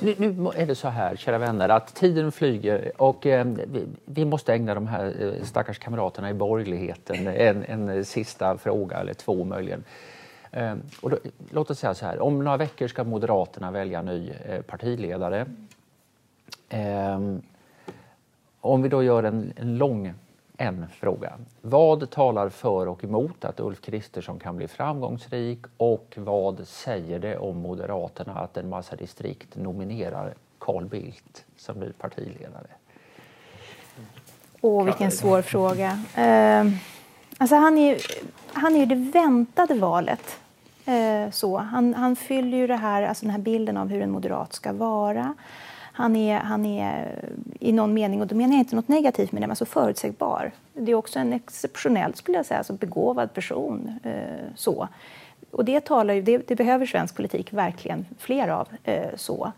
Nu, 0.00 0.14
nu, 0.18 0.50
är 0.54 0.66
det 0.66 0.74
så 0.74 0.88
här, 0.88 1.16
kära 1.16 1.38
vänner, 1.38 1.68
att 1.68 1.94
tiden 1.94 2.32
flyger 2.32 2.92
och 2.96 3.26
eh, 3.26 3.44
vi, 3.44 3.86
vi, 4.04 4.24
måste 4.24 4.52
ägna 4.52 4.74
de 4.74 4.86
här 4.86 5.14
eh, 5.20 5.44
stackars 5.44 5.78
kamraterna 5.78 6.30
i 6.30 6.34
borgerligheten 6.34 7.26
en, 7.26 7.64
en 7.64 8.04
sista 8.04 8.58
fråga, 8.58 8.96
eller 8.96 9.14
två 9.14 9.44
möjligen. 9.44 9.84
Eh, 10.52 10.74
och 11.00 11.10
då, 11.10 11.18
låt 11.50 11.70
oss 11.70 11.78
säga 11.78 11.94
så 11.94 12.06
här, 12.06 12.20
om 12.20 12.44
några 12.44 12.56
veckor 12.56 12.88
ska 12.88 13.04
Moderaterna 13.04 13.70
välja 13.70 14.02
ny 14.02 14.30
eh, 14.30 14.62
partiledare. 14.62 15.46
Eh, 16.68 17.20
om 18.60 18.82
vi 18.82 18.88
då 18.88 19.02
gör 19.02 19.22
en, 19.22 19.52
en 19.56 19.78
lång 19.78 20.14
en 20.60 20.86
fråga. 20.88 21.32
Vad 21.60 22.10
talar 22.10 22.48
för 22.48 22.88
och 22.88 23.04
emot 23.04 23.44
att 23.44 23.60
Ulf 23.60 23.80
Kristersson 23.80 24.38
kan 24.38 24.56
bli 24.56 24.68
framgångsrik 24.68 25.58
och 25.76 26.14
vad 26.16 26.68
säger 26.68 27.18
det 27.18 27.38
om 27.38 27.56
Moderaterna 27.56 28.34
att 28.34 28.56
en 28.56 28.68
massa 28.68 28.96
distrikt 28.96 29.56
nominerar 29.56 30.34
Carl 30.58 30.84
Bildt 30.84 31.44
som 31.56 31.80
ny 31.80 31.92
partiledare? 31.92 32.66
Åh, 34.60 34.84
vilken 34.84 35.10
svår 35.10 35.42
fråga. 35.42 36.04
Uh, 36.18 36.72
alltså 37.40 37.56
han 37.56 37.78
är 37.78 37.92
ju 37.92 37.98
han 38.52 38.74
är 38.74 38.78
ju 38.78 38.86
det 38.86 38.94
väntade 38.94 39.74
valet. 39.74 40.40
Eh, 40.86 41.30
så. 41.30 41.56
Han, 41.56 41.94
han 41.94 42.16
fyller 42.16 42.58
ju 42.58 42.66
det 42.66 42.76
här, 42.76 43.02
alltså 43.02 43.24
den 43.24 43.30
här 43.30 43.40
bilden 43.40 43.76
av 43.76 43.88
hur 43.88 44.02
en 44.02 44.10
moderat 44.10 44.52
ska 44.52 44.72
vara. 44.72 45.34
Han 45.92 46.16
är, 46.16 46.38
han 46.38 46.66
är 46.66 47.18
eh, 47.22 47.68
i 47.68 47.72
någon 47.72 47.94
mening, 47.94 48.20
och 48.20 48.26
då 48.26 48.34
menar 48.34 48.52
jag 48.52 48.60
inte 48.60 48.76
något 48.76 48.88
negativt 48.88 49.32
med 49.32 49.42
det, 49.42 49.46
men 49.46 49.56
så 49.56 49.64
förutsägbar. 49.64 50.50
Det 50.72 50.92
är 50.92 50.94
också 50.94 51.18
en 51.18 51.32
exceptionellt 51.32 52.16
skulle 52.16 52.36
jag 52.36 52.46
säga, 52.46 52.58
alltså 52.58 52.72
begåvad 52.72 53.34
person. 53.34 53.98
Eh, 54.02 54.54
så. 54.54 54.88
Och 55.50 55.64
det, 55.64 55.84
talar 55.84 56.14
ju, 56.14 56.22
det, 56.22 56.48
det, 56.48 56.56
behöver 56.56 56.86
svensk 56.86 57.16
politik 57.16 57.52
verkligen 57.52 58.06
fler 58.18 58.48
av. 58.48 58.68
Eh, 58.84 59.16
så. 59.16 59.52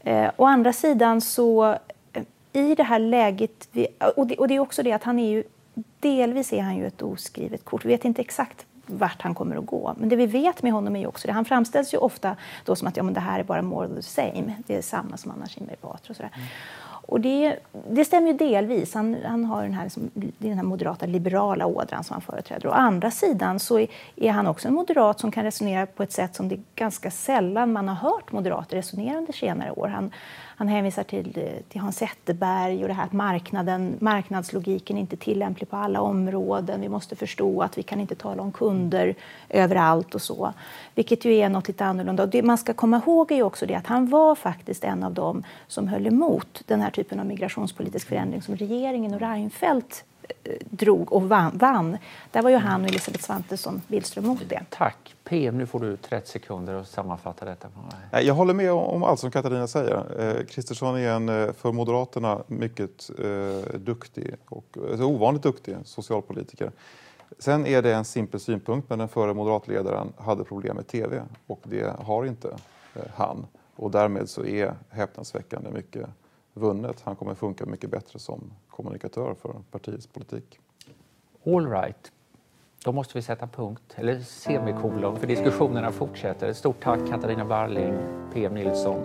Eh, 0.00 0.30
å 0.36 0.44
andra 0.44 0.72
sidan 0.72 1.20
så 1.20 1.76
eh, 2.12 2.22
i 2.52 2.74
det 2.74 2.82
här 2.82 2.98
läget, 2.98 3.68
vi, 3.72 3.86
och, 4.16 4.26
det, 4.26 4.36
och 4.36 4.48
det 4.48 4.54
är 4.54 4.60
också 4.60 4.82
det 4.82 4.92
att 4.92 5.04
han 5.04 5.18
är 5.18 5.30
ju 5.30 5.44
delvis 6.00 6.52
är 6.52 6.62
han 6.62 6.76
ju 6.76 6.86
ett 6.86 7.02
oskrivet 7.02 7.64
kort. 7.64 7.84
Vi 7.84 7.88
vet 7.88 8.04
inte 8.04 8.22
exakt 8.22 8.66
vart 8.86 9.22
han 9.22 9.34
kommer 9.34 9.56
att 9.56 9.66
gå. 9.66 9.94
Men 9.96 10.08
det 10.08 10.16
vi 10.16 10.26
vet 10.26 10.62
med 10.62 10.72
honom 10.72 10.96
är 10.96 11.00
ju 11.00 11.06
också 11.06 11.26
det. 11.26 11.32
Han 11.32 11.44
framställs 11.44 11.94
ju 11.94 11.98
ofta 11.98 12.36
då 12.64 12.76
som 12.76 12.88
att 12.88 12.96
ja, 12.96 13.02
men 13.02 13.14
det 13.14 13.20
här 13.20 13.40
är 13.40 13.44
bara 13.44 13.62
more 13.62 13.88
of 13.88 13.94
the 13.94 14.02
same. 14.02 14.54
Det 14.66 14.76
är 14.76 14.82
samma 14.82 15.16
som 15.16 15.30
Anna 15.30 15.46
Kinberg 15.46 15.76
Batra 15.80 16.10
och 16.10 16.16
sådär. 16.16 16.30
Mm. 16.34 16.46
Och 17.06 17.20
det, 17.20 17.56
det 17.90 18.04
stämmer 18.04 18.26
ju 18.26 18.36
delvis. 18.36 18.94
Han, 18.94 19.16
han 19.24 19.44
har 19.44 19.62
den 19.62 19.72
här, 19.72 19.84
liksom, 19.84 20.10
den 20.14 20.52
här 20.52 20.62
moderata 20.62 21.06
liberala 21.06 21.66
ådran 21.66 22.04
som 22.04 22.14
han 22.14 22.20
företräder. 22.20 22.68
Å 22.68 22.72
andra 22.72 23.10
sidan 23.10 23.60
så 23.60 23.78
är, 23.78 23.88
är, 24.16 24.30
han 24.30 24.46
också 24.46 24.68
en 24.68 24.74
moderat 24.74 25.20
som 25.20 25.30
kan 25.30 25.44
resonera 25.44 25.86
på 25.86 26.02
ett 26.02 26.12
sätt 26.12 26.34
som 26.34 26.48
det 26.48 26.60
ganska 26.74 27.10
sällan 27.10 27.72
man 27.72 27.88
har 27.88 27.94
hört 27.94 28.32
moderater 28.32 28.76
resonera 28.76 29.18
under 29.18 29.32
senare 29.32 29.70
år. 29.70 29.88
Han, 29.88 30.10
han 30.56 30.68
hänvisar 30.68 31.02
till, 31.02 31.50
till 31.68 31.80
Hans 31.80 31.96
Zetterberg 31.96 32.82
och 32.82 32.88
det 32.88 32.94
här 32.94 33.04
att 33.04 33.12
marknaden, 33.12 33.96
marknadslogiken 34.00 34.96
är 34.96 35.00
inte 35.00 35.16
tillämplig 35.16 35.70
på 35.70 35.76
alla 35.76 36.00
områden. 36.00 36.80
Vi 36.80 36.88
måste 36.88 37.16
förstå 37.16 37.62
att 37.62 37.78
vi 37.78 37.82
kan 37.82 38.00
inte 38.00 38.14
tala 38.14 38.42
om 38.42 38.52
kunder 38.52 39.14
överallt 39.48 40.14
och 40.14 40.22
så. 40.22 40.52
Vilket 40.94 41.24
ju 41.24 41.34
är 41.34 41.48
något 41.48 41.68
lite 41.68 41.84
annorlunda. 41.84 42.22
Och 42.22 42.28
det 42.28 42.42
man 42.42 42.58
ska 42.58 42.74
komma 42.74 43.02
ihåg 43.06 43.32
är 43.32 43.36
ju 43.36 43.42
också 43.42 43.66
det 43.66 43.74
att 43.74 43.86
han 43.86 44.08
var 44.08 44.34
faktiskt 44.34 44.84
en 44.84 45.02
av 45.02 45.14
dem 45.14 45.42
som 45.66 45.88
höll 45.88 46.06
emot 46.06 46.62
den 46.66 46.80
här 46.80 46.90
typen 46.90 47.20
av 47.20 47.26
migrationspolitisk 47.26 48.08
förändring 48.08 48.42
som 48.42 48.56
regeringen 48.56 49.14
och 49.14 49.20
Reinfeldt 49.20 50.04
drog 50.60 51.12
och 51.12 51.22
vann, 51.22 51.58
vann. 51.58 51.98
Där 52.30 52.42
var 52.42 52.50
ju 52.50 52.56
han 52.56 52.82
och 52.82 52.88
Elisabeth 52.88 53.24
Svantesson 53.24 53.82
Billström 53.88 54.26
mot 54.26 54.48
det. 54.48 54.62
Tack. 54.70 55.16
PM, 55.24 55.58
nu 55.58 55.66
får 55.66 55.80
du 55.80 55.96
30 55.96 56.30
sekunder 56.30 56.74
att 56.74 56.88
sammanfatta 56.88 57.44
detta. 57.44 57.68
Jag 58.22 58.34
håller 58.34 58.54
med 58.54 58.72
om 58.72 59.02
allt 59.02 59.20
som 59.20 59.30
Katarina 59.30 59.66
säger. 59.66 60.44
Kristersson 60.48 60.96
är 60.96 61.10
en 61.10 61.54
för 61.54 61.72
Moderaterna 61.72 62.42
mycket 62.46 63.10
eh, 63.18 63.78
duktig 63.78 64.34
och 64.46 64.76
alltså 64.90 65.04
ovanligt 65.04 65.42
duktig 65.42 65.76
socialpolitiker. 65.84 66.70
Sen 67.38 67.66
är 67.66 67.82
det 67.82 67.94
en 67.94 68.04
simpel 68.04 68.40
synpunkt, 68.40 68.90
men 68.90 68.98
den 68.98 69.08
förre 69.08 69.34
moderatledaren 69.34 70.12
hade 70.18 70.44
problem 70.44 70.76
med 70.76 70.86
tv 70.86 71.22
och 71.46 71.60
det 71.62 71.96
har 72.00 72.24
inte 72.24 72.48
eh, 72.94 73.02
han. 73.14 73.46
Och 73.76 73.90
därmed 73.90 74.28
så 74.28 74.44
är 74.44 74.74
häpnadsväckande 74.90 75.70
mycket 75.70 76.06
vunnet. 76.54 77.00
Han 77.00 77.16
kommer 77.16 77.34
funka 77.34 77.66
mycket 77.66 77.90
bättre 77.90 78.18
som 78.18 78.52
kommunikatör 78.68 79.34
för 79.34 79.54
partiets 79.70 80.06
politik. 80.06 80.58
All 81.46 81.70
right. 81.70 82.12
Då 82.84 82.92
måste 82.92 83.18
vi 83.18 83.22
sätta 83.22 83.46
punkt, 83.46 83.94
eller 83.94 84.20
semikolon, 84.20 85.16
för 85.16 85.26
diskussionerna 85.26 85.92
fortsätter. 85.92 86.52
Stort 86.52 86.82
tack 86.82 87.00
Katarina 87.10 87.44
Barling, 87.44 87.94
PM 88.32 88.54
Nilsson. 88.54 89.02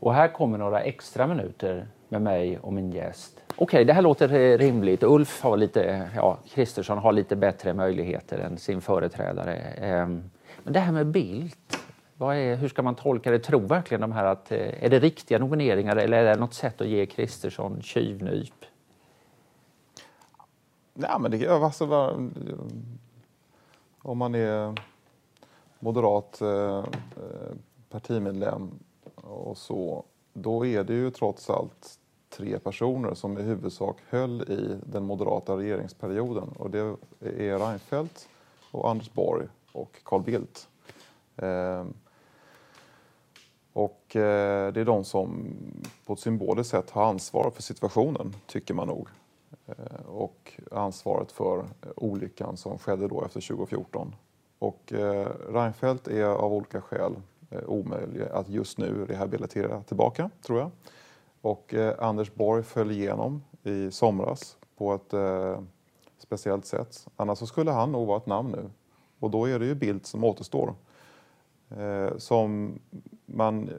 Och 0.00 0.14
här 0.14 0.28
kommer 0.28 0.58
några 0.58 0.80
extra 0.80 1.26
minuter 1.26 1.88
med 2.08 2.22
mig 2.22 2.58
och 2.58 2.72
min 2.72 2.92
gäst. 2.92 3.40
Okej, 3.48 3.64
okay, 3.64 3.84
det 3.84 3.92
här 3.92 4.02
låter 4.02 4.32
eh, 4.32 4.58
rimligt. 4.58 5.02
Ulf 5.02 5.42
har 5.42 5.56
lite, 5.56 6.10
ja, 6.16 6.38
Kristersson 6.48 6.98
har 6.98 7.12
lite 7.12 7.36
bättre 7.36 7.74
möjligheter 7.74 8.38
än 8.38 8.58
sin 8.58 8.80
företrädare. 8.80 9.56
Ehm, 9.56 10.30
men 10.62 10.72
det 10.72 10.80
här 10.80 10.92
med 10.92 11.06
Bildt, 11.06 11.78
är, 12.18 12.56
hur 12.56 12.68
ska 12.68 12.82
man 12.82 12.94
tolka 12.94 13.30
det? 13.30 13.38
Tror 13.38 13.60
verkligen 13.60 14.00
de 14.00 14.12
här 14.12 14.24
att, 14.24 14.52
eh, 14.52 14.84
är 14.84 14.90
det 14.90 14.98
riktiga 14.98 15.38
nomineringar 15.38 15.96
eller 15.96 16.18
är 16.18 16.24
det 16.24 16.40
något 16.40 16.54
sätt 16.54 16.80
att 16.80 16.86
ge 16.86 17.06
Kristersson 17.06 17.82
tjuvnyp? 17.82 18.64
Nej, 20.94 21.10
men 21.20 21.30
det, 21.30 21.48
alltså, 21.48 21.86
om 23.98 24.18
man 24.18 24.34
är 24.34 24.74
moderat 25.78 26.40
eh, 26.40 26.78
eh, 26.78 26.84
partimedlem 27.90 28.70
och 29.14 29.56
så, 29.56 30.04
då 30.32 30.66
är 30.66 30.84
det 30.84 30.94
ju 30.94 31.10
trots 31.10 31.50
allt 31.50 31.98
tre 32.28 32.58
personer 32.58 33.14
som 33.14 33.38
i 33.38 33.42
huvudsak 33.42 33.96
höll 34.08 34.42
i 34.42 34.78
den 34.86 35.04
moderata 35.04 35.56
regeringsperioden 35.56 36.48
och 36.58 36.70
det 36.70 36.78
är 37.20 37.58
Reinfeldt 37.58 38.28
och 38.70 38.90
Anders 38.90 39.12
Borg 39.12 39.46
och 39.72 40.00
Carl 40.02 40.22
Bildt. 40.22 40.68
Eh, 41.36 41.84
och 43.74 44.16
eh, 44.16 44.72
det 44.72 44.80
är 44.80 44.84
de 44.84 45.04
som 45.04 45.56
på 46.06 46.12
ett 46.12 46.20
symboliskt 46.20 46.70
sätt 46.70 46.90
har 46.90 47.04
ansvar 47.04 47.50
för 47.50 47.62
situationen, 47.62 48.34
tycker 48.46 48.74
man 48.74 48.88
nog. 48.88 49.08
Eh, 49.66 50.06
och 50.06 50.60
ansvaret 50.70 51.32
för 51.32 51.64
olyckan 51.96 52.56
som 52.56 52.78
skedde 52.78 53.08
då 53.08 53.24
efter 53.24 53.40
2014. 53.40 54.14
Och 54.58 54.92
eh, 54.92 55.28
Reinfeldt 55.48 56.08
är 56.08 56.24
av 56.24 56.52
olika 56.52 56.80
skäl 56.80 57.12
eh, 57.50 57.64
omöjlig 57.66 58.22
att 58.22 58.48
just 58.48 58.78
nu 58.78 59.04
rehabilitera 59.04 59.82
tillbaka, 59.82 60.30
tror 60.46 60.58
jag. 60.58 60.70
Och 61.40 61.74
eh, 61.74 61.94
Anders 61.98 62.34
Borg 62.34 62.62
föll 62.62 62.90
igenom 62.90 63.42
i 63.62 63.90
somras 63.90 64.56
på 64.76 64.94
ett 64.94 65.12
eh, 65.12 65.60
speciellt 66.18 66.66
sätt. 66.66 67.06
Annars 67.16 67.38
så 67.38 67.46
skulle 67.46 67.70
han 67.70 67.92
nog 67.92 68.06
vara 68.06 68.18
ett 68.18 68.26
namn 68.26 68.50
nu. 68.50 68.70
Och 69.18 69.30
då 69.30 69.44
är 69.44 69.58
det 69.58 69.66
ju 69.66 69.74
Bildt 69.74 70.06
som 70.06 70.24
återstår 70.24 70.74
som 72.18 72.78
man 73.26 73.68
eh, 73.68 73.74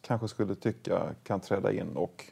kanske 0.00 0.28
skulle 0.28 0.54
tycka 0.54 1.02
kan 1.22 1.40
träda 1.40 1.72
in 1.72 1.96
och 1.96 2.24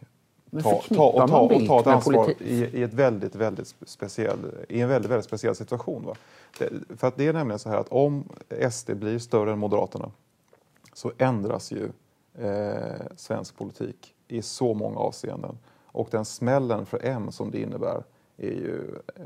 ta, 0.62 0.82
ta, 0.88 1.04
och 1.04 1.28
ta, 1.28 1.38
och 1.38 1.66
ta 1.66 1.80
ett 1.80 1.86
ansvar 1.86 2.30
i, 2.38 2.64
i, 2.64 2.82
ett 2.82 2.94
väldigt, 2.94 3.34
väldigt 3.34 3.74
speciell, 3.86 4.38
i 4.68 4.80
en 4.80 4.88
väldigt, 4.88 5.10
väldigt 5.10 5.26
speciell 5.26 5.54
situation. 5.54 6.04
Va? 6.06 6.14
Det, 6.58 6.70
för 6.96 7.08
att 7.08 7.16
det 7.16 7.26
är 7.26 7.32
nämligen 7.32 7.58
så 7.58 7.68
här 7.68 7.76
att 7.76 7.88
om 7.88 8.28
SD 8.70 8.90
blir 8.90 9.18
större 9.18 9.52
än 9.52 9.58
Moderaterna 9.58 10.10
så 10.92 11.12
ändras 11.18 11.72
ju 11.72 11.90
eh, 12.34 13.06
svensk 13.16 13.56
politik 13.56 14.14
i 14.28 14.42
så 14.42 14.74
många 14.74 14.98
avseenden. 14.98 15.58
Och 15.86 16.08
den 16.10 16.24
smällen 16.24 16.86
för 16.86 17.00
M 17.04 17.32
som 17.32 17.50
det 17.50 17.60
innebär 17.60 18.02
är 18.36 18.50
ju 18.50 18.94
eh, 19.16 19.24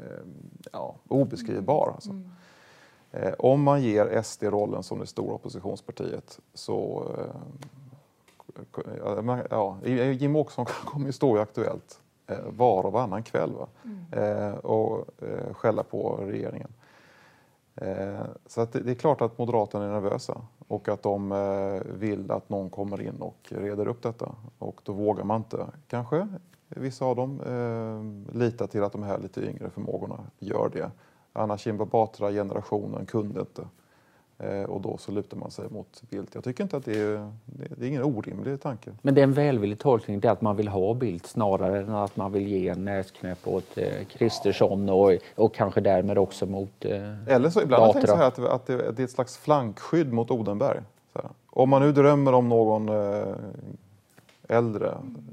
ja, 0.72 0.96
obeskrivbar. 1.08 1.92
Alltså. 1.94 2.10
Mm. 2.10 2.30
Eh, 3.12 3.32
om 3.38 3.62
man 3.62 3.82
ger 3.82 4.22
SD 4.22 4.42
rollen 4.42 4.82
som 4.82 4.98
det 4.98 5.06
stora 5.06 5.34
oppositionspartiet 5.34 6.40
så 6.54 7.06
eh, 7.18 7.24
ja, 9.50 9.78
Jim 9.84 10.36
Åkesson 10.36 10.64
kommer 10.84 11.06
ju 11.06 11.12
stå 11.12 11.36
i 11.36 11.40
Aktuellt 11.40 12.00
eh, 12.26 12.38
var 12.48 12.86
och 12.86 12.92
varannan 12.92 13.22
kväll 13.22 13.52
va? 13.52 13.66
Mm. 13.84 14.54
och 14.54 15.08
skälla 15.52 15.82
på 15.82 16.16
regeringen. 16.16 16.72
Så 18.46 18.64
det 18.64 18.90
är 18.90 18.94
klart 18.94 19.20
att 19.20 19.38
Moderaterna 19.38 19.84
är 19.84 19.90
nervösa 19.90 20.42
och 20.68 20.88
att 20.88 21.02
de 21.02 21.30
vill 21.98 22.30
att 22.30 22.48
någon 22.48 22.70
kommer 22.70 23.02
in 23.02 23.20
och 23.20 23.36
reder 23.48 23.88
upp 23.88 24.02
detta. 24.02 24.34
Och 24.58 24.80
då 24.84 24.92
vågar 24.92 25.24
man 25.24 25.36
inte, 25.36 25.66
kanske, 25.88 26.28
vissa 26.68 27.04
av 27.04 27.16
dem, 27.16 27.40
lita 28.32 28.66
till 28.66 28.82
att 28.82 28.92
de 28.92 29.02
här 29.02 29.18
lite 29.18 29.40
yngre 29.40 29.70
förmågorna 29.70 30.18
gör 30.38 30.70
det. 30.72 30.90
Anna 31.32 31.58
Kinberg 31.58 31.88
Batra-generationen 31.88 33.06
kunde 33.06 33.40
inte. 33.40 33.62
Eh, 34.38 34.62
och 34.62 34.80
då 34.80 34.96
så 34.96 35.12
lutar 35.12 35.36
man 35.36 35.50
sig 35.50 35.64
mot 35.70 36.02
Bildt. 36.10 36.34
Jag 36.34 36.44
tycker 36.44 36.64
inte 36.64 36.76
att 36.76 36.84
det 36.84 37.00
är, 37.00 37.32
det 37.44 37.84
är 37.84 37.88
ingen 37.88 38.02
orimlig 38.02 38.60
tanke. 38.60 38.90
Men 39.02 39.14
det 39.14 39.20
är 39.20 39.22
en 39.22 39.32
välvillig 39.32 39.78
tolkning, 39.78 40.20
det 40.20 40.28
är 40.28 40.32
att 40.32 40.40
man 40.40 40.56
vill 40.56 40.68
ha 40.68 40.94
Bildt 40.94 41.26
snarare 41.26 41.80
än 41.80 41.94
att 41.94 42.16
man 42.16 42.32
vill 42.32 42.48
ge 42.48 42.68
en 42.68 42.84
näsknäpp 42.84 43.48
åt 43.48 43.78
eh, 43.78 44.04
Kristersson 44.10 44.88
och, 44.88 45.12
och 45.34 45.54
kanske 45.54 45.80
därmed 45.80 46.18
också 46.18 46.46
mot 46.46 46.84
eh, 46.84 47.28
Eller 47.28 47.50
så 47.50 47.62
ibland 47.62 47.82
Batra. 47.82 48.00
jag 48.00 48.08
så 48.08 48.16
här 48.16 48.26
att, 48.26 48.38
att 48.38 48.66
det, 48.66 48.74
är 48.74 49.04
ett 49.04 49.10
slags 49.10 49.36
flankskydd 49.38 50.12
mot 50.12 50.30
Odenberg. 50.30 50.80
Om 51.50 51.70
man 51.70 51.82
nu 51.82 51.92
drömmer 51.92 52.32
om 52.32 52.48
någon 52.48 52.88
eh, 52.88 53.34
äldre, 54.48 54.88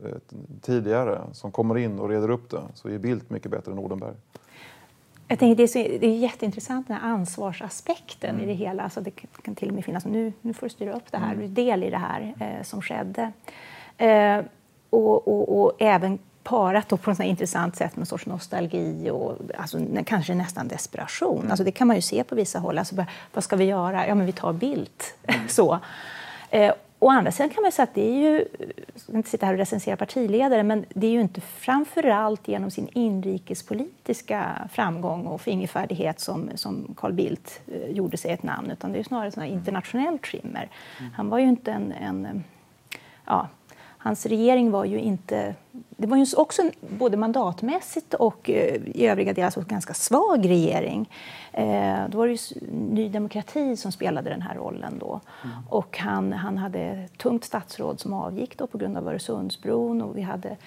eh, 0.06 0.36
tidigare, 0.62 1.22
som 1.32 1.52
kommer 1.52 1.78
in 1.78 2.00
och 2.00 2.10
reder 2.10 2.30
upp 2.30 2.50
det 2.50 2.62
så 2.74 2.90
är 2.90 2.98
Bildt 2.98 3.30
mycket 3.30 3.52
bättre 3.52 3.72
än 3.72 3.80
Odenberg. 3.80 4.14
Jag 5.28 5.40
tänker 5.40 5.56
det, 5.56 5.64
är 5.64 5.68
så, 5.68 5.78
det 5.78 6.08
är 6.08 6.18
jätteintressant 6.18 6.88
den 6.88 6.98
här 6.98 7.10
ansvarsaspekten 7.10 8.30
mm. 8.30 8.44
i 8.44 8.46
det 8.46 8.54
hela. 8.54 8.84
Alltså 8.84 9.02
det 9.02 9.12
kan 9.42 9.56
till 9.56 9.68
och 9.68 9.76
med 9.76 9.86
finnas, 9.86 10.06
nu, 10.06 10.34
nu 10.42 10.54
får 10.54 10.66
du 10.66 10.70
styra 10.70 10.94
upp 10.94 11.12
det 11.12 11.18
här, 11.18 11.34
mm. 11.34 11.40
du 11.40 11.46
är 11.46 11.66
del 11.66 11.84
i 11.84 11.90
det 11.90 11.98
här 11.98 12.34
eh, 12.40 12.64
som 12.64 12.82
skedde. 12.82 13.32
Eh, 13.98 14.40
och, 14.90 15.28
och, 15.28 15.62
och, 15.62 15.72
även 15.80 16.20
parat 16.44 17.02
på 17.02 17.12
ett 17.12 17.20
intressant 17.20 17.76
sätt 17.76 17.96
med 17.96 18.02
en 18.02 18.06
sorts 18.06 18.26
nostalgi 18.26 19.10
och 19.10 19.38
alltså, 19.58 19.80
kanske 20.06 20.36
nästan 20.36 20.68
desperation. 20.68 21.40
Mm. 21.40 21.52
Alltså, 21.52 21.64
det 21.64 21.72
kan 21.72 21.88
man 21.88 21.96
ju 21.96 22.02
se 22.02 22.24
på 22.24 22.36
vissa 22.36 22.60
håll. 22.60 22.78
Alltså, 22.78 23.06
vad 23.34 23.44
ska 23.44 23.56
vi 23.56 23.66
göra? 23.66 24.08
Ja, 24.08 24.16
men 24.16 24.26
vi 24.26 24.32
tar 24.32 24.54
bild. 24.54 24.90
Mm. 25.24 25.40
så. 25.48 25.80
Eh, 26.50 26.74
Å 27.00 27.10
andra 27.10 27.32
sidan 27.32 27.50
kan 27.50 27.64
man 27.64 27.72
säga 27.72 27.84
att 27.84 27.94
det 27.94 28.10
är 28.10 28.14
ju, 28.14 28.48
jag 28.94 29.02
ska 29.02 29.12
inte 29.12 29.30
sitta 29.30 29.46
här 29.46 29.54
och 29.54 29.60
recensera 29.60 29.98
partiledare, 29.98 30.64
men 30.64 30.86
det 30.90 31.08
är 31.08 31.12
ju 31.12 31.22
inte 31.22 31.42
framför 31.42 32.04
allt 32.04 32.48
genom 32.48 32.72
sin 32.72 32.90
inrikespolitiska 32.94 34.70
framgång 34.72 35.26
och 35.26 35.42
fingerfärdighet 35.42 36.20
som, 36.20 36.50
som 36.56 36.96
Carl 36.98 37.14
Bildt 37.14 37.62
eh, 37.68 37.92
gjorde 37.92 38.18
sig 38.18 38.32
ett 38.32 38.44
namn, 38.44 38.72
utan 38.72 38.92
det 38.92 39.00
är 39.00 39.04
snarare 39.04 39.32
sån 39.32 39.44
internationell 39.44 40.20
trimmer. 40.20 40.70
Mm. 41.00 41.12
Han 41.14 41.30
var 41.30 41.40
ju 41.40 41.46
inte 41.46 41.72
en, 41.72 41.92
en 41.92 42.44
ja, 43.26 43.48
hans 43.98 44.26
regering 44.26 44.72
var 44.72 44.86
ju 44.86 45.00
inte... 45.00 45.56
Det 45.72 46.08
var 46.08 46.18
ju 46.18 46.26
också 46.38 46.62
både 46.80 47.18
mandatmässigt 47.18 48.14
och 48.14 48.50
eh, 48.50 48.76
i 48.86 49.08
övriga 49.08 49.34
delar 49.34 49.50
så 49.50 49.62
ganska 49.62 49.94
svag 49.94 50.50
regering. 50.50 51.10
Eh, 51.52 52.10
då 52.10 52.18
var 52.18 52.28
det 52.28 52.34
ju 52.34 52.70
Ny 52.72 53.10
demokrati 53.10 53.78
som 53.78 53.92
spelade 53.92 54.30
den 54.30 54.42
här 54.42 54.56
rollen 54.56 55.00
då. 55.00 55.20
Mm. 55.44 55.56
Och 55.70 55.98
han, 55.98 56.34
han 56.34 56.58
hade 56.58 57.08
tungt 57.18 57.46
statsråd 57.46 58.00
som 58.00 58.14
avgick 58.14 58.58
då 58.58 58.68
på 58.68 58.78
grund 58.78 58.98
av 58.98 59.08
Öresundsbron 59.08 60.02
och 60.02 60.18
vi 60.18 60.22
hade 60.22 60.58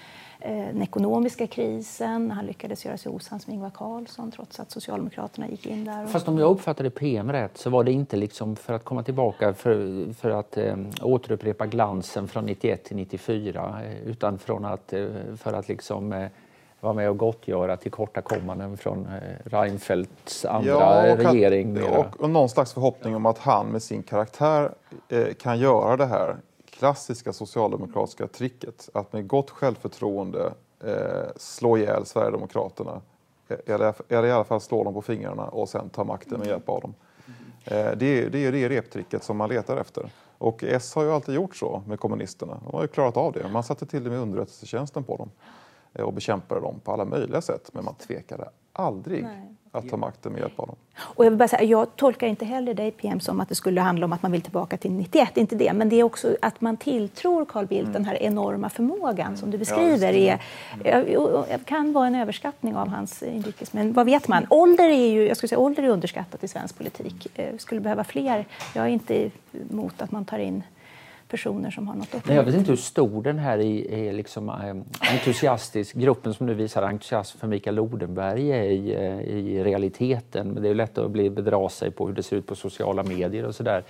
den 0.43 0.83
ekonomiska 0.83 1.47
krisen. 1.47 2.31
Han 2.31 2.47
lyckades 2.47 2.85
göra 2.85 2.97
sig 2.97 3.13
osams 3.13 3.47
med 3.47 3.55
Ingvar 3.55 3.71
Carlsson 3.71 4.31
trots 4.31 4.61
att 4.61 4.71
Socialdemokraterna 4.71 5.49
gick 5.49 5.67
in 5.67 5.85
där. 5.85 6.07
Fast 6.07 6.29
om 6.29 6.39
jag 6.39 6.51
uppfattade 6.51 6.91
PM 6.91 7.33
rätt 7.33 7.59
så 7.59 7.71
var 7.71 7.85
det 7.85 7.93
inte 7.93 8.17
liksom 8.17 8.57
för 8.57 8.75
att 8.75 8.85
komma 8.85 9.03
tillbaka 9.03 9.55
för, 9.55 10.13
för 10.13 10.31
att 10.31 10.57
eh, 10.57 10.77
återupprepa 11.03 11.67
glansen 11.67 12.29
från 12.29 12.47
91 12.47 12.85
till 12.85 12.97
94 12.97 13.81
eh, 13.85 14.09
utan 14.09 14.39
från 14.39 14.65
att, 14.65 14.93
eh, 14.93 15.07
för 15.37 15.53
att 15.53 15.69
liksom 15.69 16.13
eh, 16.13 16.27
vara 16.81 16.93
med 16.93 17.11
och 17.11 17.17
gottgöra 17.17 17.77
tillkortakommanden 17.77 18.77
från 18.77 19.07
eh, 19.07 19.51
Reinfeldts 19.51 20.45
andra 20.45 20.71
ja, 20.71 21.13
och 21.13 21.19
regering. 21.19 21.79
Att, 21.79 21.97
och, 21.97 22.21
och 22.21 22.31
någon 22.31 22.49
slags 22.49 22.73
förhoppning 22.73 23.17
om 23.17 23.27
att 23.27 23.39
han 23.39 23.67
med 23.67 23.83
sin 23.83 24.03
karaktär 24.03 24.73
eh, 25.09 25.35
kan 25.35 25.59
göra 25.59 25.97
det 25.97 26.07
här 26.07 26.37
klassiska 26.81 27.33
socialdemokratiska 27.33 28.27
tricket 28.27 28.89
att 28.95 29.13
med 29.13 29.27
gott 29.27 29.51
självförtroende 29.51 30.53
eh, 30.85 31.29
slå 31.37 31.79
ihjäl 31.79 32.07
Sverigedemokraterna 32.07 33.01
eh, 33.49 33.57
eller, 33.67 33.95
eller 34.09 34.29
i 34.29 34.31
alla 34.31 34.45
fall 34.45 34.61
slå 34.61 34.85
dem 34.85 34.95
på 34.95 35.03
fingrarna 35.03 35.45
och 35.45 35.69
sen 35.69 35.91
ta 35.91 36.05
makten 36.05 36.39
med 36.39 36.49
hjälp 36.49 36.69
av 36.69 36.81
dem. 36.81 36.95
Eh, 37.65 37.91
det, 37.97 38.07
är, 38.07 38.31
det 38.31 38.39
är 38.47 38.53
det 38.53 38.69
reptricket 38.69 39.25
som 39.25 39.37
man 39.37 39.49
letar 39.49 39.77
efter. 39.77 40.11
Och 40.39 40.65
S 40.65 40.95
har 40.95 41.03
ju 41.03 41.13
alltid 41.13 41.35
gjort 41.35 41.57
så 41.57 41.83
med 41.87 42.01
kommunisterna. 42.01 42.61
De 42.65 42.75
har 42.75 42.83
ju 42.83 42.89
klarat 42.89 43.17
av 43.17 43.33
det. 43.33 43.49
Man 43.49 43.65
satte 43.65 43.87
till 43.87 44.05
det 44.05 44.11
med 44.11 44.19
underrättelsetjänsten 44.19 45.05
på 45.05 45.17
dem 45.17 45.31
eh, 45.93 46.05
och 46.05 46.13
bekämpade 46.13 46.61
dem 46.61 46.81
på 46.85 46.93
alla 46.93 47.05
möjliga 47.05 47.41
sätt. 47.41 47.71
Men 47.73 47.85
man 47.85 47.95
tvekade 47.95 48.51
aldrig 48.73 49.23
Nej 49.23 49.55
att 49.73 49.89
ta 49.89 49.97
makten 49.97 50.33
med 50.33 50.41
hjälp 50.41 50.61
av 50.61 50.67
dem. 50.67 50.77
Och 50.99 51.25
jag, 51.25 51.31
vill 51.31 51.39
bara 51.39 51.49
säga, 51.49 51.63
jag 51.63 51.97
tolkar 51.97 52.27
inte 52.27 52.45
heller 52.45 52.75
dig 52.75 52.91
PM 52.91 53.21
som 53.21 53.41
att 53.41 53.49
det 53.49 53.55
skulle 53.55 53.81
handla 53.81 54.07
om 54.07 54.13
att 54.13 54.23
man 54.23 54.33
vill 54.33 54.43
tillbaka 54.43 54.77
till 54.77 54.93
91, 54.93 55.37
inte 55.37 55.57
det. 55.57 55.73
Men 55.73 55.89
det 55.89 55.97
är 55.97 56.03
också 56.03 56.37
att 56.43 56.61
man 56.61 56.77
tilltror 56.77 57.45
Carl 57.45 57.67
Bildt 57.67 57.83
mm. 57.83 57.93
den 57.93 58.05
här 58.05 58.23
enorma 58.23 58.71
förmågan 58.71 59.37
som 59.37 59.51
du 59.51 59.59
beskriver. 59.59 60.13
Ja, 60.13 60.39
är, 60.85 61.59
kan 61.59 61.93
vara 61.93 62.07
en 62.07 62.15
överskattning 62.15 62.77
av 62.77 62.89
hans 62.89 63.23
inrikes... 63.23 63.73
Men 63.73 63.93
vad 63.93 64.07
vet 64.07 64.29
man? 64.29 64.47
Ålder 64.51 64.89
är 64.89 65.07
ju 65.07 65.29
jag 65.29 65.37
skulle 65.37 65.49
säga, 65.49 65.59
ålder 65.59 65.83
är 65.83 65.89
underskattat 65.89 66.45
i 66.45 66.49
svensk 66.49 66.79
politik. 66.79 67.27
Eh, 67.35 67.57
skulle 67.59 67.81
behöva 67.81 68.05
fler. 68.05 68.47
Jag 68.75 68.85
är 68.85 68.89
inte 68.89 69.31
emot 69.71 70.03
att 70.03 70.11
man 70.11 70.25
tar 70.25 70.39
in 70.39 70.63
personer 71.31 71.71
som 71.71 71.89
har 71.89 71.95
något 71.95 72.15
upplevt. 72.15 72.37
Jag 72.37 72.45
vet 72.45 72.55
inte 72.55 72.71
hur 72.71 72.77
stor 72.77 73.23
den 73.23 73.39
här 73.39 73.59
i, 73.59 74.09
är 74.09 74.13
liksom, 74.13 74.49
eh, 74.49 75.13
entusiastisk, 75.13 75.95
gruppen 75.95 76.35
som 76.35 76.47
nu 76.47 76.55
visar 76.55 76.83
entusiasm 76.83 77.39
för 77.39 77.47
Mikael 77.47 77.79
Odenberg 77.79 78.51
är 78.53 78.63
i, 78.63 78.95
eh, 78.95 79.21
i 79.21 79.65
realiteten. 79.65 80.49
Men 80.49 80.63
det 80.63 80.69
är 80.69 80.75
lätt 80.75 80.99
att 80.99 81.11
bli 81.11 81.31
bedra 81.31 81.69
sig 81.69 81.91
på 81.91 82.07
hur 82.07 82.15
det 82.15 82.23
ser 82.23 82.37
ut 82.37 82.47
på 82.47 82.55
sociala 82.55 83.03
medier 83.03 83.45
och 83.45 83.55
sådär. 83.55 83.85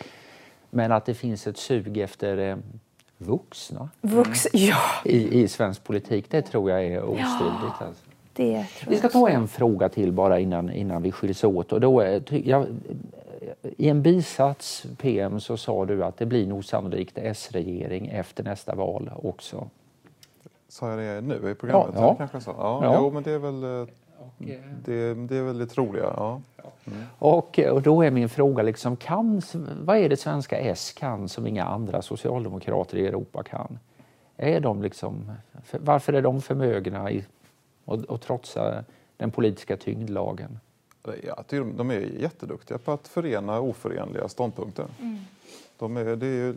Men 0.71 0.93
att 0.93 1.07
det 1.07 1.15
finns 1.15 1.47
ett 1.47 1.57
sug 1.57 1.99
efter 1.99 2.39
eh, 2.39 2.57
vuxna 3.19 3.89
Vux, 4.01 4.47
ja. 4.53 4.79
i, 5.05 5.43
i 5.43 5.49
svensk 5.49 5.85
politik, 5.85 6.27
det 6.31 6.43
tror 6.43 6.71
jag 6.71 6.85
är 6.85 7.03
ostridigt. 7.03 7.77
Ja, 7.81 7.87
alltså. 7.87 8.05
det 8.33 8.67
Vi 8.87 8.97
ska 8.97 9.09
ta 9.09 9.29
en 9.29 9.49
fråga 9.49 9.89
till 9.89 10.13
bara 10.13 10.39
innan, 10.39 10.71
innan 10.73 11.03
vi 11.03 11.13
skiljs 11.13 11.45
åt. 11.45 11.73
Och 11.73 11.81
då, 11.81 12.21
jag, 12.45 12.67
i 13.63 13.89
en 13.89 14.03
bisats 14.03 14.87
PM 14.99 15.41
så 15.41 15.57
sa 15.57 15.85
du 15.85 16.05
att 16.05 16.17
det 16.17 16.27
blir 16.27 16.47
nog 16.47 16.65
sannolikt 16.65 17.19
S-regering 17.19 18.07
efter 18.07 18.45
nästa 18.45 18.75
val 18.75 19.11
också. 19.23 19.69
Sa 20.69 20.91
jag 20.91 20.99
det 20.99 21.21
nu 21.21 21.51
i 21.51 21.55
programmet? 21.55 21.95
Ja, 21.95 22.03
ja. 22.03 22.15
Kanske 22.15 22.41
så. 22.41 22.55
Ja, 22.59 22.85
ja. 22.85 22.95
Jo, 22.99 23.11
men 23.11 23.23
det 23.23 23.31
är 23.31 23.39
väl 23.39 23.65
eh, 23.65 23.89
det, 24.85 25.15
det 25.15 25.37
är 25.37 25.43
väl 25.43 25.59
det 25.59 25.67
troliga. 25.67 26.15
Ja. 26.17 26.41
Mm. 26.85 27.03
Och, 27.19 27.59
och 27.59 27.83
då 27.83 28.03
är 28.03 28.11
min 28.11 28.29
fråga, 28.29 28.63
liksom, 28.63 28.97
kan, 28.97 29.43
vad 29.83 29.97
är 29.97 30.09
det 30.09 30.17
svenska 30.17 30.59
S 30.59 30.93
kan 30.93 31.29
som 31.29 31.47
inga 31.47 31.65
andra 31.65 32.03
socialdemokrater 32.03 32.97
i 32.97 33.07
Europa 33.07 33.43
kan? 33.43 33.79
Är 34.37 34.61
de 34.61 34.83
liksom, 34.83 35.33
varför 35.73 36.13
är 36.13 36.23
de 36.23 36.43
förmögna 36.43 37.11
att 38.09 38.21
trotsa 38.21 38.85
den 39.17 39.31
politiska 39.31 39.77
tyngdlagen? 39.77 40.59
Ja, 41.03 41.45
de 41.51 41.91
är 41.91 42.01
jätteduktiga 42.01 42.79
på 42.79 42.93
att 42.93 43.09
förena 43.09 43.61
oförenliga 43.61 44.29
ståndpunkter. 44.29 44.87
Mm. 45.01 45.19
De 45.79 45.97
är, 45.97 46.17
det 46.17 46.27
är 46.27 46.31
ju, 46.31 46.57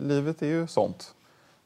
livet 0.00 0.42
är 0.42 0.46
ju 0.46 0.66
sånt. 0.66 1.14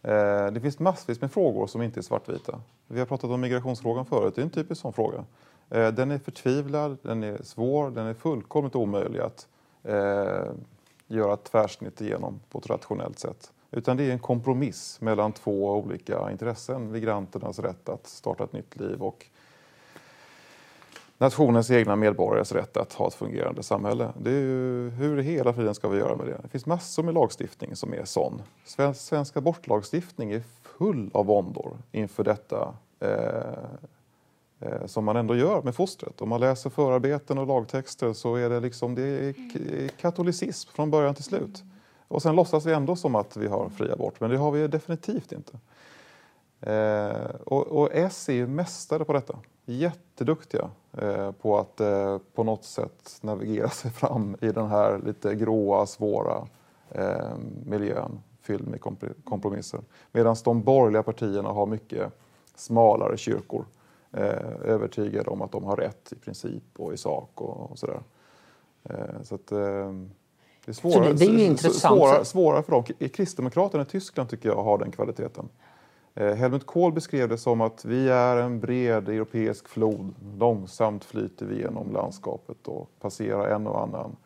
Eh, 0.02 0.46
det 0.46 0.60
finns 0.60 0.78
massvis 0.78 1.20
med 1.20 1.32
frågor 1.32 1.66
som 1.66 1.82
inte 1.82 2.00
är 2.00 2.02
svartvita. 2.02 2.60
Vi 2.86 2.98
har 2.98 3.06
pratat 3.06 3.30
om 3.30 3.40
migrationsfrågan 3.40 4.06
förut, 4.06 4.34
det 4.34 4.40
är 4.40 4.44
en 4.44 4.50
typisk 4.50 4.80
sån 4.80 4.92
fråga. 4.92 5.24
Eh, 5.70 5.88
den 5.88 6.10
är 6.10 6.18
förtvivlad, 6.18 6.96
den 7.02 7.22
är 7.22 7.42
svår, 7.42 7.90
den 7.90 8.06
är 8.06 8.14
fullkomligt 8.14 8.74
omöjlig 8.76 9.20
att 9.20 9.48
eh, 9.82 10.52
göra 11.06 11.34
ett 11.34 11.44
tvärsnitt 11.44 12.00
igenom 12.00 12.40
på 12.50 12.58
ett 12.58 12.66
rationellt 12.66 13.18
sätt. 13.18 13.52
Utan 13.70 13.96
det 13.96 14.04
är 14.04 14.12
en 14.12 14.18
kompromiss 14.18 15.00
mellan 15.00 15.32
två 15.32 15.76
olika 15.76 16.30
intressen. 16.30 16.92
Migranternas 16.92 17.58
rätt 17.58 17.88
att 17.88 18.06
starta 18.06 18.44
ett 18.44 18.52
nytt 18.52 18.76
liv 18.76 19.02
och 19.02 19.26
nationens 21.20 21.70
egna 21.70 21.96
medborgares 21.96 22.52
rätt 22.52 22.76
att 22.76 22.92
ha 22.92 23.08
ett 23.08 23.14
fungerande 23.14 23.62
samhälle. 23.62 24.12
Det 24.18 24.30
är 24.30 24.40
ju, 24.40 24.90
hur 24.90 25.18
i 25.18 25.22
hela 25.22 25.52
friden 25.52 25.74
ska 25.74 25.88
vi 25.88 25.98
göra 25.98 26.16
med 26.16 26.26
det? 26.26 26.40
Det 26.42 26.48
finns 26.48 26.66
massor 26.66 27.02
med 27.02 27.14
lagstiftning 27.14 27.76
som 27.76 27.94
är 27.94 28.04
sån. 28.04 28.42
Svensk, 28.64 29.00
svensk 29.00 29.36
abortlagstiftning 29.36 30.32
är 30.32 30.42
full 30.62 31.10
av 31.14 31.26
våndor 31.26 31.78
inför 31.92 32.24
detta 32.24 32.74
eh, 33.00 33.08
eh, 34.60 34.86
som 34.86 35.04
man 35.04 35.16
ändå 35.16 35.36
gör 35.36 35.62
med 35.62 35.74
fostret. 35.74 36.20
Om 36.20 36.28
man 36.28 36.40
läser 36.40 36.70
förarbeten 36.70 37.38
och 37.38 37.46
lagtexter 37.46 38.12
så 38.12 38.34
är 38.34 38.50
det 38.50 38.60
liksom 38.60 38.94
det 38.94 39.02
är 39.02 39.88
katolicism 39.88 40.70
från 40.72 40.90
början 40.90 41.14
till 41.14 41.24
slut. 41.24 41.62
Och 42.08 42.22
sen 42.22 42.36
låtsas 42.36 42.66
vi 42.66 42.72
ändå 42.72 42.96
som 42.96 43.14
att 43.14 43.36
vi 43.36 43.46
har 43.46 43.68
fri 43.68 43.90
abort, 43.90 44.20
men 44.20 44.30
det 44.30 44.36
har 44.36 44.50
vi 44.50 44.68
definitivt 44.68 45.32
inte. 45.32 45.58
Eh, 46.72 47.30
och, 47.44 47.66
och 47.66 47.88
S 47.92 48.28
är 48.28 48.32
ju 48.32 48.46
mästare 48.46 49.04
på 49.04 49.12
detta 49.12 49.38
jätteduktiga 49.64 50.70
på 51.40 51.58
att 51.58 51.80
eh, 51.80 52.18
på 52.34 52.44
något 52.44 52.64
sätt 52.64 53.18
navigera 53.20 53.68
sig 53.70 53.90
fram 53.90 54.36
i 54.40 54.52
den 54.52 54.66
här 54.66 54.98
lite 54.98 55.34
gråa, 55.34 55.86
svåra 55.86 56.46
eh, 56.90 57.36
miljön 57.64 58.20
fylld 58.42 58.68
med 58.68 58.80
kompromisser. 59.24 59.80
Medan 60.12 60.36
de 60.44 60.62
borgerliga 60.62 61.02
partierna 61.02 61.48
har 61.48 61.66
mycket 61.66 62.12
smalare 62.54 63.16
kyrkor 63.16 63.64
övertygade 64.64 65.30
om 65.30 65.42
att 65.42 65.52
de 65.52 65.64
har 65.64 65.76
rätt 65.76 66.12
i 66.12 66.16
princip 66.16 66.62
och 66.76 66.94
i 66.94 66.96
sak 66.96 67.40
och, 67.40 67.78
sådär. 67.78 68.00
Så 69.22 69.34
att, 69.34 69.46
det 69.46 69.56
är 70.66 70.72
svårare, 70.72 71.12
det, 71.12 71.26
det 71.26 71.46
är 71.46 71.56
svårare, 71.56 72.24
svårare 72.24 72.62
för 72.62 72.72
dem. 72.72 72.84
Kristdemokraterna 73.08 73.82
i 73.82 73.86
Tyskland 73.86 74.30
tycker 74.30 74.48
jag 74.48 74.62
har 74.62 74.78
den 74.78 74.90
kvaliteten. 74.90 75.48
Eh, 76.20 76.34
Helmut 76.34 76.66
Kohl 76.66 76.92
beskrev 76.92 77.28
det 77.28 77.38
som 77.38 77.60
att 77.60 77.84
vi 77.84 78.08
är 78.08 78.36
en 78.36 78.60
bred 78.60 79.08
europeisk 79.08 79.68
flod. 79.68 80.14
Långsamt 80.38 81.04
flyter 81.04 81.46
vi 81.46 81.58
genom 81.58 81.92
landskapet 81.92 82.68
och 82.68 82.90
passerar 83.00 83.54
en 83.54 83.66
och 83.66 83.82
annan 83.82 84.16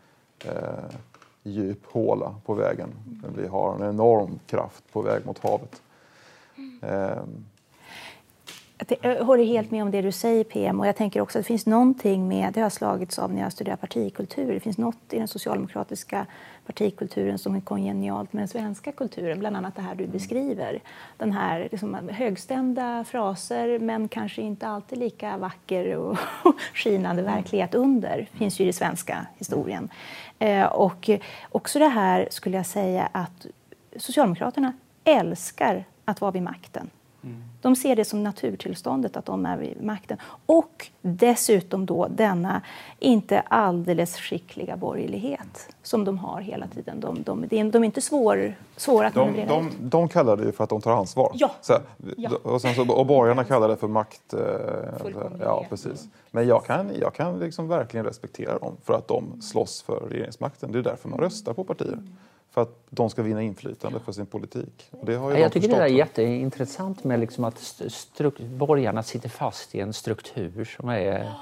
eh, 0.44 0.96
djup 1.42 1.86
håla 1.86 2.34
på 2.46 2.54
vägen. 2.54 2.88
Men 3.22 3.42
vi 3.42 3.48
har 3.48 3.74
en 3.74 3.88
enorm 3.88 4.38
kraft 4.46 4.84
på 4.92 5.02
väg 5.02 5.26
mot 5.26 5.38
havet. 5.38 5.82
Eh, 6.82 7.22
jag 9.00 9.24
håller 9.24 9.44
helt 9.44 9.70
med 9.70 9.82
om 9.82 9.90
det 9.90 10.02
du 10.02 10.12
säger 10.12 10.44
PM 10.44 10.80
och 10.80 10.86
jag 10.86 10.96
tänker 10.96 11.20
också 11.20 11.38
att 11.38 11.44
det 11.44 11.48
finns 11.48 11.66
någonting 11.66 12.28
med, 12.28 12.52
det 12.52 12.60
har 12.60 12.70
slagits 12.70 13.18
av 13.18 13.32
när 13.32 13.42
jag 13.42 13.52
studerar 13.52 13.76
partikultur, 13.76 14.54
det 14.54 14.60
finns 14.60 14.78
något 14.78 14.96
i 15.10 15.18
den 15.18 15.28
socialdemokratiska 15.28 16.26
partikulturen 16.66 17.38
som 17.38 17.54
är 17.54 17.60
kongenialt 17.60 18.32
med 18.32 18.40
den 18.40 18.48
svenska 18.48 18.92
kulturen, 18.92 19.38
bland 19.38 19.56
annat 19.56 19.76
det 19.76 19.82
här 19.82 19.94
du 19.94 20.06
beskriver. 20.06 20.80
Den 21.16 21.32
här 21.32 21.68
liksom, 21.72 22.08
högstämda 22.08 23.04
fraser 23.04 23.78
men 23.78 24.08
kanske 24.08 24.42
inte 24.42 24.66
alltid 24.66 24.98
lika 24.98 25.36
vacker 25.36 25.96
och 25.96 26.18
skinande 26.74 27.22
verklighet 27.22 27.74
under, 27.74 28.28
finns 28.32 28.60
ju 28.60 28.64
i 28.64 28.66
den 28.66 28.74
svenska 28.74 29.26
historien. 29.38 29.88
Eh, 30.38 30.66
och 30.66 31.10
också 31.50 31.78
det 31.78 31.88
här 31.88 32.28
skulle 32.30 32.56
jag 32.56 32.66
säga 32.66 33.08
att 33.12 33.46
Socialdemokraterna 33.96 34.72
älskar 35.04 35.84
att 36.04 36.20
vara 36.20 36.30
vid 36.30 36.42
makten. 36.42 36.90
De 37.64 37.76
ser 37.76 37.96
det 37.96 38.04
som 38.04 38.22
naturtillståndet 38.22 39.16
att 39.16 39.26
de 39.26 39.46
är 39.46 39.56
vid 39.56 39.82
makten. 39.82 40.18
Och 40.46 40.90
dessutom 41.02 41.86
då 41.86 42.08
denna 42.08 42.62
inte 42.98 43.40
alldeles 43.40 44.16
skickliga 44.16 44.76
borgerlighet 44.76 45.68
som 45.82 46.04
de 46.04 46.18
har 46.18 46.40
hela 46.40 46.66
tiden. 46.66 47.00
De, 47.00 47.22
de, 47.22 47.48
de 47.70 47.82
är 47.82 47.84
inte 47.84 48.00
svår, 48.00 48.54
svåra 48.76 49.06
att 49.06 49.14
de, 49.14 49.46
de, 49.48 49.70
de 49.80 50.08
kallar 50.08 50.36
det 50.36 50.52
för 50.52 50.64
att 50.64 50.70
de 50.70 50.80
tar 50.80 50.92
ansvar. 50.92 51.32
Ja. 51.34 51.50
Så, 51.60 51.72
ja. 52.16 52.30
Och, 52.42 52.60
sen 52.60 52.74
så, 52.74 52.92
och 52.92 53.06
borgarna 53.06 53.44
kallar 53.44 53.68
det 53.68 53.76
för 53.76 53.88
makt. 53.88 54.34
Eh, 54.34 54.40
ja, 55.40 55.66
precis. 55.70 56.08
Men 56.30 56.46
jag 56.46 56.64
kan, 56.64 56.90
jag 57.00 57.14
kan 57.14 57.38
liksom 57.38 57.68
verkligen 57.68 58.06
respektera 58.06 58.58
dem 58.58 58.76
för 58.84 58.94
att 58.94 59.08
de 59.08 59.42
slåss 59.42 59.82
för 59.82 60.00
regeringsmakten. 60.10 60.72
Det 60.72 60.78
är 60.78 60.82
därför 60.82 61.08
man 61.08 61.20
röstar 61.20 61.52
på 61.52 61.64
partier. 61.64 61.98
För 62.54 62.62
att 62.62 62.78
de 62.90 63.10
ska 63.10 63.22
vinna 63.22 63.42
inflytande 63.42 64.00
för 64.00 64.12
sin 64.12 64.26
politik. 64.26 64.90
det 65.02 65.14
har 65.14 65.32
jag 65.32 65.52
tycker 65.52 65.68
det 65.68 65.76
är 65.76 65.86
jätteintressant 65.86 67.04
med 67.04 67.20
liksom 67.20 67.44
att 67.44 67.82
borgarna 68.38 69.02
sitter 69.02 69.28
fast 69.28 69.74
i 69.74 69.80
en 69.80 69.92
struktur 69.92 70.64
som 70.64 70.88
är 70.88 71.32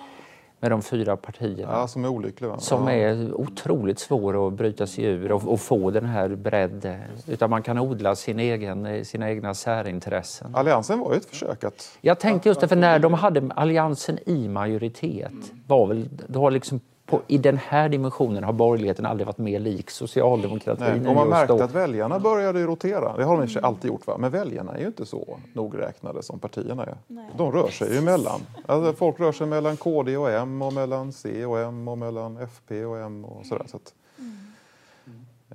med 0.60 0.70
de 0.70 0.82
fyra 0.82 1.16
partierna. 1.16 1.72
Ja, 1.72 1.88
som 1.88 2.04
är 2.04 2.08
olycklig. 2.08 2.48
Va? 2.48 2.58
Som 2.58 2.88
ja. 2.88 2.94
är 2.94 3.34
otroligt 3.34 3.98
svår 3.98 4.46
att 4.46 4.52
bryta 4.52 4.86
sig 4.86 5.04
ur 5.04 5.32
och, 5.32 5.48
och, 5.48 5.60
få 5.60 5.90
den 5.90 6.04
här 6.04 6.28
bredd. 6.28 6.98
Utan 7.26 7.50
man 7.50 7.62
kan 7.62 7.78
odla 7.78 8.14
sin 8.14 8.38
egen, 8.38 9.04
sina 9.04 9.30
egna 9.30 9.54
särintressen. 9.54 10.54
Alliansen 10.54 10.98
var 10.98 11.12
ju 11.12 11.16
ett 11.16 11.24
försök 11.24 11.64
att... 11.64 11.98
Jag 12.00 12.18
tänkte 12.20 12.48
just 12.48 12.60
det, 12.60 12.68
för 12.68 12.76
när 12.76 12.98
de 12.98 13.14
hade 13.14 13.50
alliansen 13.54 14.18
i 14.26 14.48
majoritet 14.48 15.52
var 15.66 15.86
väl, 15.86 16.08
då 16.26 16.40
har 16.40 16.50
liksom 16.50 16.80
på, 17.12 17.22
i 17.26 17.38
den 17.38 17.56
här 17.56 17.88
dimensionen 17.88 18.44
har 18.44 18.52
borgerligheten 18.52 19.06
aldrig 19.06 19.26
varit 19.26 19.38
mer 19.38 19.60
lik 19.60 19.90
socialdemokratin. 19.90 20.86
Nej, 21.02 21.08
och 21.08 21.14
man 21.14 21.28
märkte 21.28 21.52
då. 21.52 21.62
att 21.62 21.74
väljarna 21.74 22.18
började 22.18 22.62
rotera. 22.62 23.16
Det 23.16 23.24
har 23.24 23.36
de 23.36 23.42
mm. 23.42 23.64
alltid 23.64 23.90
gjort. 23.90 24.06
Va? 24.06 24.16
Men 24.18 24.30
väljarna 24.30 24.74
är 24.74 24.80
ju 24.80 24.86
inte 24.86 25.06
så 25.06 25.38
nogräknade 25.52 26.22
som 26.22 26.38
partierna 26.38 26.84
är. 26.84 26.96
Nej. 27.06 27.30
De 27.36 27.52
rör 27.52 27.68
sig 27.68 27.92
ju 27.92 27.98
emellan. 27.98 28.40
Alltså, 28.66 28.92
folk 28.92 29.20
rör 29.20 29.32
sig 29.32 29.46
mellan 29.46 29.76
KD 29.76 30.16
och 30.16 30.30
M 30.30 30.62
och 30.62 30.72
mellan 30.72 31.12
C 31.12 31.46
och 31.46 31.58
M 31.58 31.88
och 31.88 31.98
mellan 31.98 32.36
FP 32.36 32.84
och 32.84 32.98
M 32.98 33.24
och 33.24 33.46
sådär. 33.46 33.66
Så 33.68 33.76
att, 33.76 33.94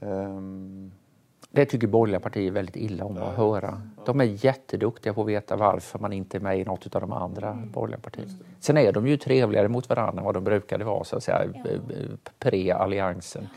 mm. 0.02 0.36
um, 0.38 0.92
Det 1.58 1.66
tycker 1.66 1.88
borgerliga 1.88 2.20
partier 2.20 2.52
väldigt 2.52 2.76
illa 2.76 3.06
om 3.06 3.18
att 3.18 3.36
höra. 3.36 3.82
De 4.06 4.22
är 4.22 4.46
jätteduktiga 4.46 5.14
på 5.14 5.22
att 5.22 5.28
veta 5.28 5.56
varför 5.56 6.00
man 6.00 6.14
inte 6.14 6.38
är 6.38 6.42
med 6.42 6.60
i 6.60 6.64
något 6.64 6.96
av 6.96 7.02
de 7.02 7.12
andra 7.12 7.50
mm. 7.50 7.72
borgerliga 7.72 8.00
partierna. 8.00 8.32
Sen 8.60 8.78
är 8.78 8.92
de 8.92 9.08
ju 9.08 9.18
trevligare 9.18 9.68
mot 9.68 9.90
varandra 9.90 10.20
än 10.20 10.26
vad 10.26 10.34
de 10.34 10.44
brukade 10.44 10.84
vara, 10.84 11.04
så 11.04 11.18
att 11.18 11.24
säga, 11.24 11.46
pre-alliansen. 12.40 13.48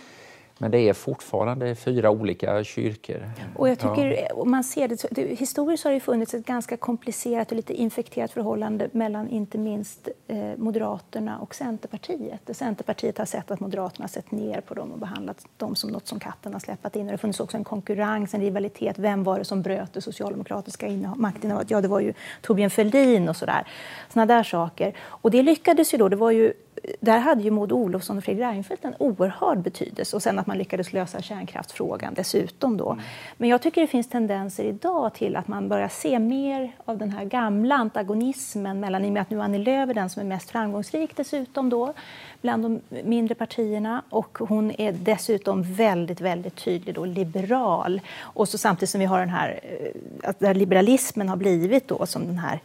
Men 0.62 0.70
det 0.70 0.88
är 0.88 0.92
fortfarande 0.92 1.74
fyra 1.74 2.10
olika 2.10 2.64
kyrkor. 2.64 3.30
Och 3.56 3.68
jag 3.68 3.78
tycker, 3.78 4.26
ja. 4.28 4.44
man 4.44 4.64
ser 4.64 4.88
det, 4.88 5.06
det, 5.10 5.22
historiskt 5.22 5.84
har 5.84 5.92
det 5.92 6.00
funnits 6.00 6.34
ett 6.34 6.46
ganska 6.46 6.76
komplicerat 6.76 7.50
och 7.50 7.56
lite 7.56 7.74
infekterat 7.74 8.30
förhållande 8.30 8.88
mellan 8.92 9.28
inte 9.28 9.58
minst 9.58 10.08
eh, 10.28 10.38
Moderaterna 10.56 11.38
och 11.38 11.54
Centerpartiet. 11.54 12.56
Centerpartiet 12.56 13.18
har 13.18 13.24
sett 13.24 13.50
att 13.50 13.60
Moderaterna 13.60 14.02
har 14.02 14.08
sett 14.08 14.30
ner 14.30 14.60
på 14.60 14.74
dem 14.74 14.92
och 14.92 14.98
behandlat 14.98 15.46
dem 15.56 15.76
som 15.76 15.90
något 15.90 16.06
som 16.06 16.20
katten 16.20 16.52
har 16.52 16.60
släppt 16.60 16.96
in. 16.96 17.02
Och 17.02 17.06
det 17.06 17.12
har 17.12 17.16
funnits 17.16 17.40
också 17.40 17.56
en 17.56 17.64
konkurrens, 17.64 18.34
en 18.34 18.40
rivalitet. 18.40 18.98
Vem 18.98 19.24
var 19.24 19.38
det 19.38 19.44
som 19.44 19.62
bröt 19.62 19.92
det 19.92 20.00
socialdemokratiska 20.00 20.86
maktinnehavet? 21.16 21.70
Ja, 21.70 21.80
det 21.80 21.88
var 21.88 22.00
ju 22.00 22.12
Torbjörn 22.40 22.70
Fälldin 22.70 23.28
och 23.28 23.36
sådär. 23.36 23.66
Sådana 24.08 24.34
där 24.34 24.42
saker. 24.42 24.94
Och 25.00 25.30
det 25.30 25.42
lyckades 25.42 25.94
ju 25.94 25.98
då. 25.98 26.08
Det 26.08 26.16
var 26.16 26.30
ju 26.30 26.52
där 27.00 27.18
hade 27.18 27.42
ju 27.42 27.50
Maud 27.50 27.72
Olofsson 27.72 28.18
och 28.18 28.24
Fredrik 28.24 28.44
Reinfeldt 28.44 28.84
en 28.84 28.94
oerhörd 28.98 29.58
betydelse 29.58 30.16
och 30.16 30.22
sen 30.22 30.38
att 30.38 30.46
man 30.46 30.58
lyckades 30.58 30.92
lösa 30.92 31.22
kärnkraftsfrågan 31.22 32.14
dessutom 32.14 32.76
då. 32.76 32.90
Mm. 32.90 33.04
Men 33.36 33.48
jag 33.48 33.62
tycker 33.62 33.80
det 33.80 33.86
finns 33.86 34.08
tendenser 34.08 34.64
idag 34.64 35.14
till 35.14 35.36
att 35.36 35.48
man 35.48 35.68
börjar 35.68 35.88
se 35.88 36.18
mer 36.18 36.72
av 36.84 36.98
den 36.98 37.10
här 37.10 37.24
gamla 37.24 37.74
antagonismen 37.74 38.80
mellan, 38.80 39.04
i 39.04 39.08
och 39.08 39.12
med 39.12 39.22
att 39.22 39.30
nu 39.30 39.42
Annie 39.42 39.58
Lööf 39.58 39.90
är 39.90 39.94
den 39.94 40.10
som 40.10 40.20
är 40.20 40.26
mest 40.26 40.50
framgångsrik 40.50 41.16
dessutom 41.16 41.70
då 41.70 41.92
bland 42.40 42.62
de 42.62 42.80
mindre 43.04 43.34
partierna 43.34 44.02
och 44.10 44.38
hon 44.38 44.72
är 44.78 44.92
dessutom 44.92 45.62
väldigt, 45.62 46.20
väldigt 46.20 46.56
tydlig 46.56 46.94
då 46.94 47.04
liberal 47.04 48.00
och 48.20 48.48
så 48.48 48.58
samtidigt 48.58 48.90
som 48.90 49.00
vi 49.00 49.06
har 49.06 49.18
den 49.18 49.28
här, 49.28 49.60
eh, 49.62 50.28
att 50.28 50.40
där 50.40 50.54
liberalismen 50.54 51.28
har 51.28 51.36
blivit 51.36 51.88
då 51.88 52.06
som 52.06 52.26
den 52.26 52.38
här 52.38 52.60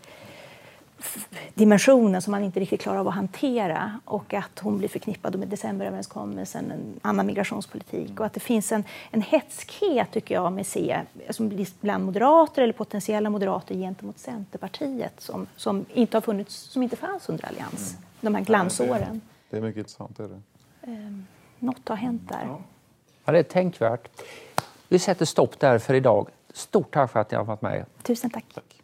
dimensionen 1.53 2.21
som 2.21 2.31
man 2.31 2.43
inte 2.43 2.59
riktigt 2.59 2.81
klarar 2.81 2.99
av 2.99 3.07
att 3.07 3.13
hantera 3.13 3.99
och 4.05 4.33
att 4.33 4.59
hon 4.59 4.77
blir 4.77 4.89
förknippad 4.89 5.39
med 5.39 5.47
decemberöverenskommelsen, 5.47 6.71
en 6.71 6.99
annan 7.01 7.25
migrationspolitik 7.25 8.19
och 8.19 8.25
att 8.25 8.33
det 8.33 8.39
finns 8.39 8.71
en, 8.71 8.83
en 9.11 9.21
hetskhet, 9.21 10.11
tycker 10.11 10.35
jag, 10.35 10.53
med 10.53 10.67
se, 10.67 11.01
som 11.29 11.65
bland 11.81 12.05
moderater 12.05 12.61
eller 12.61 12.73
potentiella 12.73 13.29
moderater 13.29 13.75
gentemot 13.75 14.19
Centerpartiet 14.19 15.13
som, 15.17 15.47
som, 15.55 15.85
inte, 15.93 16.17
har 16.17 16.21
funnits, 16.21 16.55
som 16.55 16.83
inte 16.83 16.95
fanns 16.95 17.29
under 17.29 17.45
allians, 17.45 17.91
mm. 17.91 18.03
de 18.21 18.35
här 18.35 18.43
glansåren. 18.43 19.21
Det 19.49 19.57
är 19.57 19.61
mycket 19.61 19.77
intressant. 19.77 20.19
Är 20.19 20.27
det. 20.27 20.41
Ehm, 20.91 21.25
något 21.59 21.89
har 21.89 21.95
hänt 21.95 22.29
där. 22.29 22.57
Ja, 23.25 23.31
det 23.31 23.39
är 23.39 23.43
tänkvärt. 23.43 24.09
Vi 24.87 24.99
sätter 24.99 25.25
stopp 25.25 25.59
där 25.59 25.79
för 25.79 25.93
idag. 25.93 26.27
Stort 26.53 26.93
tack 26.93 27.11
för 27.11 27.19
att 27.19 27.31
ni 27.31 27.37
har 27.37 27.43
varit 27.43 27.61
med. 27.61 27.85
Tusen 28.03 28.29
tack. 28.29 28.45
tack. 28.53 28.74